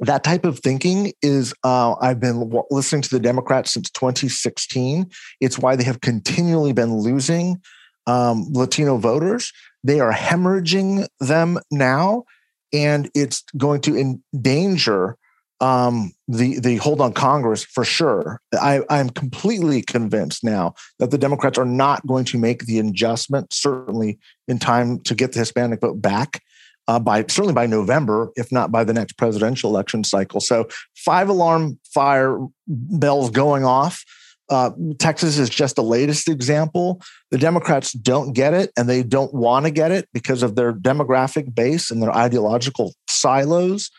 that 0.00 0.24
type 0.24 0.44
of 0.44 0.58
thinking 0.58 1.12
is 1.22 1.54
uh, 1.62 1.94
i've 2.00 2.20
been 2.20 2.50
listening 2.70 3.02
to 3.02 3.10
the 3.10 3.20
democrats 3.20 3.72
since 3.72 3.90
2016 3.90 5.08
it's 5.40 5.58
why 5.58 5.76
they 5.76 5.84
have 5.84 6.00
continually 6.00 6.72
been 6.72 6.96
losing 6.96 7.60
um, 8.06 8.46
latino 8.50 8.96
voters 8.96 9.52
they 9.84 10.00
are 10.00 10.12
hemorrhaging 10.12 11.06
them 11.20 11.58
now 11.70 12.24
and 12.72 13.10
it's 13.14 13.44
going 13.56 13.80
to 13.80 13.96
endanger 13.96 15.16
um, 15.60 16.12
the 16.26 16.58
the 16.58 16.76
hold 16.76 17.00
on 17.00 17.12
Congress 17.12 17.64
for 17.64 17.84
sure. 17.84 18.40
I, 18.54 18.80
I'm 18.88 19.10
completely 19.10 19.82
convinced 19.82 20.42
now 20.42 20.74
that 20.98 21.10
the 21.10 21.18
Democrats 21.18 21.58
are 21.58 21.66
not 21.66 22.06
going 22.06 22.24
to 22.26 22.38
make 22.38 22.64
the 22.64 22.78
adjustment, 22.78 23.52
certainly 23.52 24.18
in 24.48 24.58
time 24.58 25.00
to 25.00 25.14
get 25.14 25.32
the 25.32 25.40
Hispanic 25.40 25.80
vote 25.80 26.00
back 26.00 26.42
uh, 26.88 26.98
by 26.98 27.20
certainly 27.22 27.52
by 27.52 27.66
November, 27.66 28.32
if 28.36 28.50
not 28.50 28.72
by 28.72 28.84
the 28.84 28.94
next 28.94 29.12
presidential 29.14 29.70
election 29.70 30.02
cycle. 30.02 30.40
So 30.40 30.68
five 30.96 31.28
alarm 31.28 31.78
fire 31.94 32.38
bells 32.66 33.30
going 33.30 33.64
off. 33.64 34.04
Uh, 34.48 34.70
Texas 34.98 35.38
is 35.38 35.48
just 35.48 35.76
the 35.76 35.82
latest 35.82 36.28
example. 36.28 37.00
The 37.30 37.38
Democrats 37.38 37.92
don't 37.92 38.32
get 38.32 38.52
it, 38.54 38.72
and 38.76 38.88
they 38.88 39.04
don't 39.04 39.32
want 39.32 39.66
to 39.66 39.70
get 39.70 39.92
it 39.92 40.08
because 40.12 40.42
of 40.42 40.56
their 40.56 40.72
demographic 40.72 41.54
base 41.54 41.90
and 41.90 42.02
their 42.02 42.12
ideological 42.12 42.94
silos. 43.08 43.90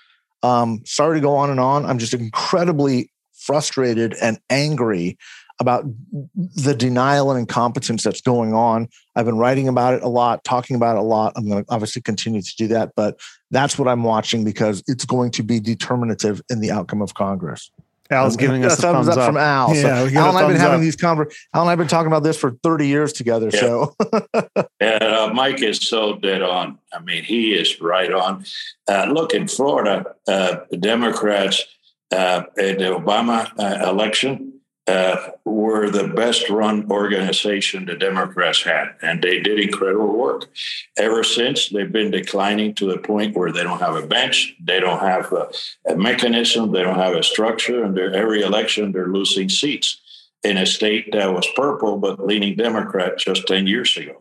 Um, 0.44 0.82
sorry 0.86 1.18
to 1.18 1.22
go 1.22 1.36
on 1.36 1.50
and 1.50 1.60
on. 1.60 1.86
I'm 1.86 2.00
just 2.00 2.14
incredibly 2.14 3.12
frustrated 3.34 4.16
and 4.22 4.40
angry 4.50 5.18
about 5.60 5.86
the 6.34 6.74
denial 6.74 7.30
and 7.30 7.40
incompetence 7.40 8.04
that's 8.04 8.22
going 8.22 8.54
on. 8.54 8.88
I've 9.16 9.26
been 9.26 9.38
writing 9.38 9.68
about 9.68 9.94
it 9.94 10.02
a 10.02 10.08
lot, 10.08 10.44
talking 10.44 10.76
about 10.76 10.96
it 10.96 11.00
a 11.00 11.04
lot. 11.04 11.34
I'm 11.36 11.48
going 11.48 11.64
to 11.64 11.72
obviously 11.72 12.02
continue 12.02 12.42
to 12.42 12.56
do 12.58 12.68
that, 12.70 12.94
but 12.96 13.20
that's 13.52 13.78
what 13.78 13.88
I'm 13.88 14.04
watching 14.04 14.44
because 14.44 14.84
it's 14.88 15.06
going 15.06 15.30
to 15.32 15.44
be 15.44 15.60
determinative 15.60 16.42
in 16.50 16.62
the 16.62 16.72
outcome 16.72 17.02
of 17.02 17.14
Congress. 17.14 17.70
Al's 18.12 18.36
giving 18.38 18.66
us 18.66 18.78
a 18.78 18.82
thumbs, 18.82 19.08
thumbs 19.08 19.18
up, 19.18 19.26
from 19.26 19.38
Al. 19.38 19.76
Yeah, 19.76 19.82
so 19.82 20.18
Al 20.18 20.30
and 20.30 20.38
I've 20.38 20.48
been 20.48 20.58
having 20.58 20.76
up. 20.76 20.82
these 20.82 20.96
conver- 20.96 21.34
Al 21.54 21.62
and 21.62 21.72
I've 21.72 21.78
been 21.78 21.88
talking 21.88 22.08
about 22.08 22.24
this 22.24 22.38
for 22.38 22.52
30 22.64 22.88
years 22.88 23.14
together. 23.14 23.50
Yeah. 23.54 23.60
So 23.60 23.96
and 24.80 25.04
uh, 25.04 25.32
Mike 25.34 25.62
is 25.62 25.88
so 25.88 26.18
dead 26.18 26.42
on. 26.42 26.78
I 26.94 27.00
mean, 27.00 27.24
he 27.24 27.54
is 27.54 27.80
right 27.82 28.12
on. 28.12 28.46
Uh, 28.88 29.06
look 29.12 29.34
in 29.34 29.48
Florida, 29.48 30.16
uh, 30.28 30.58
the 30.70 30.78
Democrats 30.78 31.66
uh, 32.12 32.44
in 32.58 32.78
the 32.78 32.86
Obama 32.86 33.52
uh, 33.58 33.90
election 33.90 34.61
uh, 34.92 35.32
were 35.46 35.90
the 35.90 36.08
best 36.08 36.50
run 36.50 36.92
organization 36.92 37.86
the 37.86 37.96
Democrats 37.96 38.64
had, 38.64 38.96
and 39.02 39.22
they 39.22 39.40
did 39.40 39.60
incredible 39.60 40.18
work. 40.18 40.50
Ever 40.98 41.24
since, 41.24 41.70
they've 41.70 41.92
been 41.92 42.12
declining 42.12 42.74
to 42.76 42.86
the 42.92 42.98
point 42.98 43.36
where 43.36 43.52
they 43.52 43.64
don't 43.64 43.80
have 43.80 43.96
a 43.96 44.06
bench, 44.06 44.56
they 44.62 44.80
don't 44.80 45.00
have 45.00 45.32
a, 45.32 45.50
a 45.88 45.96
mechanism, 45.96 46.72
they 46.72 46.84
don't 46.84 47.00
have 47.00 47.16
a 47.16 47.24
structure, 47.24 47.84
and 47.84 47.98
every 47.98 48.42
election 48.42 48.92
they're 48.92 49.08
losing 49.08 49.48
seats 49.48 50.02
in 50.44 50.58
a 50.58 50.66
state 50.66 51.12
that 51.14 51.34
was 51.34 51.48
purple 51.56 51.98
but 51.98 52.26
leaning 52.26 52.56
Democrat 52.58 53.18
just 53.18 53.48
10 53.48 53.68
years 53.68 53.96
ago. 53.96 54.18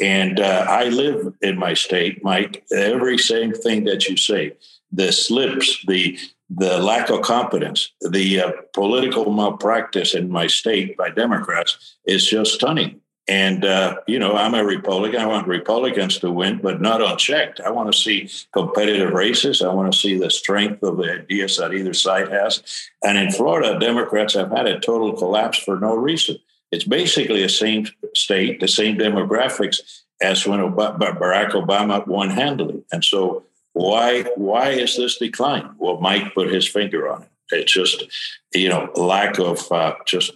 And 0.00 0.40
uh, 0.40 0.64
I 0.68 0.88
live 0.88 1.34
in 1.42 1.58
my 1.58 1.74
state, 1.74 2.24
Mike. 2.24 2.64
Every 2.72 3.18
same 3.18 3.52
thing 3.52 3.84
that 3.84 4.08
you 4.08 4.16
say, 4.16 4.52
the 4.90 5.12
slips, 5.12 5.84
the 5.86 6.18
the 6.50 6.78
lack 6.78 7.10
of 7.10 7.22
competence, 7.22 7.92
the 8.00 8.40
uh, 8.40 8.52
political 8.72 9.30
malpractice 9.30 10.14
in 10.14 10.30
my 10.30 10.46
state 10.46 10.96
by 10.96 11.10
Democrats 11.10 11.96
is 12.06 12.26
just 12.26 12.54
stunning. 12.54 13.00
And, 13.30 13.66
uh, 13.66 13.96
you 14.06 14.18
know, 14.18 14.34
I'm 14.36 14.54
a 14.54 14.64
Republican. 14.64 15.20
I 15.20 15.26
want 15.26 15.46
Republicans 15.46 16.18
to 16.20 16.32
win, 16.32 16.60
but 16.62 16.80
not 16.80 17.02
unchecked. 17.02 17.60
I 17.60 17.68
want 17.68 17.92
to 17.92 17.98
see 17.98 18.30
competitive 18.54 19.12
races. 19.12 19.60
I 19.60 19.72
want 19.74 19.92
to 19.92 19.98
see 19.98 20.16
the 20.16 20.30
strength 20.30 20.82
of 20.82 20.96
the 20.96 21.12
ideas 21.12 21.58
that 21.58 21.74
either 21.74 21.92
side 21.92 22.28
has. 22.28 22.62
And 23.04 23.18
in 23.18 23.30
Florida, 23.30 23.78
Democrats 23.78 24.32
have 24.32 24.50
had 24.50 24.66
a 24.66 24.80
total 24.80 25.12
collapse 25.12 25.58
for 25.58 25.78
no 25.78 25.94
reason. 25.94 26.38
It's 26.72 26.84
basically 26.84 27.42
the 27.42 27.50
same 27.50 27.86
state, 28.14 28.60
the 28.60 28.68
same 28.68 28.96
demographics 28.96 30.04
as 30.22 30.46
when 30.46 30.60
Barack 30.60 31.50
Obama 31.50 32.06
won 32.06 32.30
handily. 32.30 32.82
And 32.92 33.04
so 33.04 33.44
why 33.78 34.22
why 34.34 34.70
is 34.70 34.96
this 34.96 35.18
decline? 35.18 35.70
Well, 35.78 36.00
Mike 36.00 36.34
put 36.34 36.52
his 36.52 36.66
finger 36.66 37.08
on 37.08 37.22
it. 37.22 37.28
It's 37.50 37.72
just 37.72 38.04
you 38.52 38.68
know 38.68 38.90
lack 38.96 39.38
of 39.38 39.70
uh, 39.70 39.94
just 40.04 40.32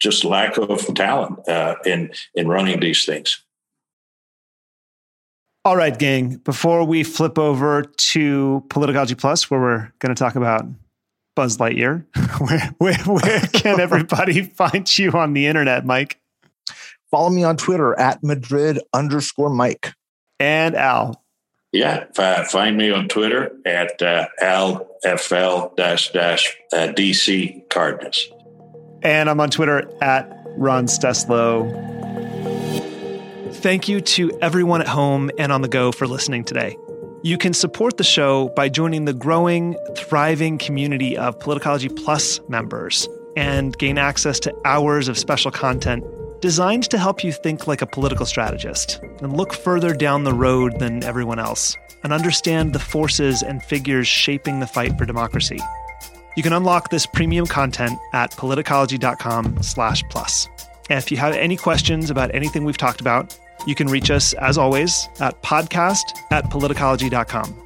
just 0.00 0.24
lack 0.24 0.56
of 0.56 0.94
talent 0.94 1.48
uh, 1.48 1.74
in 1.84 2.12
in 2.34 2.46
running 2.46 2.78
these 2.78 3.04
things. 3.04 3.42
All 5.64 5.76
right, 5.76 5.98
gang. 5.98 6.36
Before 6.36 6.84
we 6.84 7.02
flip 7.02 7.40
over 7.40 7.82
to 7.82 8.64
Politicology 8.68 9.18
Plus, 9.18 9.50
where 9.50 9.60
we're 9.60 9.92
going 9.98 10.14
to 10.14 10.18
talk 10.18 10.36
about 10.36 10.64
Buzz 11.34 11.56
Lightyear, 11.56 12.06
where 12.38 12.72
where, 12.78 12.98
where 12.98 13.40
can 13.52 13.80
everybody 13.80 14.42
find 14.56 14.96
you 14.96 15.10
on 15.10 15.32
the 15.32 15.48
internet, 15.48 15.84
Mike? 15.84 16.20
Follow 17.10 17.30
me 17.30 17.42
on 17.42 17.56
Twitter 17.56 17.98
at 17.98 18.22
Madrid 18.22 18.78
underscore 18.94 19.50
Mike. 19.50 19.92
And 20.38 20.76
Al. 20.76 21.25
Yeah, 21.76 22.06
find 22.44 22.78
me 22.78 22.90
on 22.90 23.06
Twitter 23.08 23.52
at 23.66 24.00
uh, 24.00 24.28
alfl 24.40 25.76
dash 25.76 26.10
dash 26.10 26.56
uh, 26.72 26.88
DC 26.96 27.68
Cardenas. 27.68 28.28
And 29.02 29.28
I'm 29.28 29.38
on 29.40 29.50
Twitter 29.50 29.86
at 30.00 30.26
Ron 30.56 30.86
Steslow. 30.86 31.70
Thank 33.56 33.88
you 33.88 34.00
to 34.00 34.30
everyone 34.40 34.80
at 34.80 34.88
home 34.88 35.30
and 35.38 35.52
on 35.52 35.60
the 35.60 35.68
go 35.68 35.92
for 35.92 36.06
listening 36.06 36.44
today. 36.44 36.78
You 37.22 37.36
can 37.36 37.52
support 37.52 37.98
the 37.98 38.04
show 38.04 38.48
by 38.56 38.70
joining 38.70 39.04
the 39.04 39.12
growing, 39.12 39.76
thriving 39.96 40.56
community 40.56 41.14
of 41.18 41.38
Politicology 41.40 41.94
Plus 41.94 42.40
members 42.48 43.06
and 43.36 43.76
gain 43.76 43.98
access 43.98 44.40
to 44.40 44.54
hours 44.64 45.08
of 45.08 45.18
special 45.18 45.50
content 45.50 46.04
designed 46.46 46.88
to 46.88 46.96
help 46.96 47.24
you 47.24 47.32
think 47.32 47.66
like 47.66 47.82
a 47.82 47.86
political 47.86 48.24
strategist 48.24 49.00
and 49.20 49.36
look 49.36 49.52
further 49.52 49.92
down 49.92 50.22
the 50.22 50.32
road 50.32 50.78
than 50.78 51.02
everyone 51.02 51.40
else 51.40 51.76
and 52.04 52.12
understand 52.12 52.72
the 52.72 52.78
forces 52.78 53.42
and 53.42 53.60
figures 53.64 54.06
shaping 54.06 54.60
the 54.60 54.66
fight 54.68 54.96
for 54.96 55.04
democracy. 55.04 55.58
You 56.36 56.44
can 56.44 56.52
unlock 56.52 56.90
this 56.90 57.04
premium 57.04 57.46
content 57.46 57.98
at 58.12 58.30
politicology.com 58.30 59.60
slash 59.60 60.04
plus. 60.08 60.48
And 60.88 60.98
if 60.98 61.10
you 61.10 61.16
have 61.16 61.34
any 61.34 61.56
questions 61.56 62.10
about 62.10 62.32
anything 62.32 62.64
we've 62.64 62.78
talked 62.78 63.00
about, 63.00 63.36
you 63.66 63.74
can 63.74 63.88
reach 63.88 64.12
us, 64.12 64.32
as 64.34 64.56
always, 64.56 65.08
at 65.18 65.42
podcast 65.42 66.04
at 66.30 66.44
politicology.com. 66.44 67.65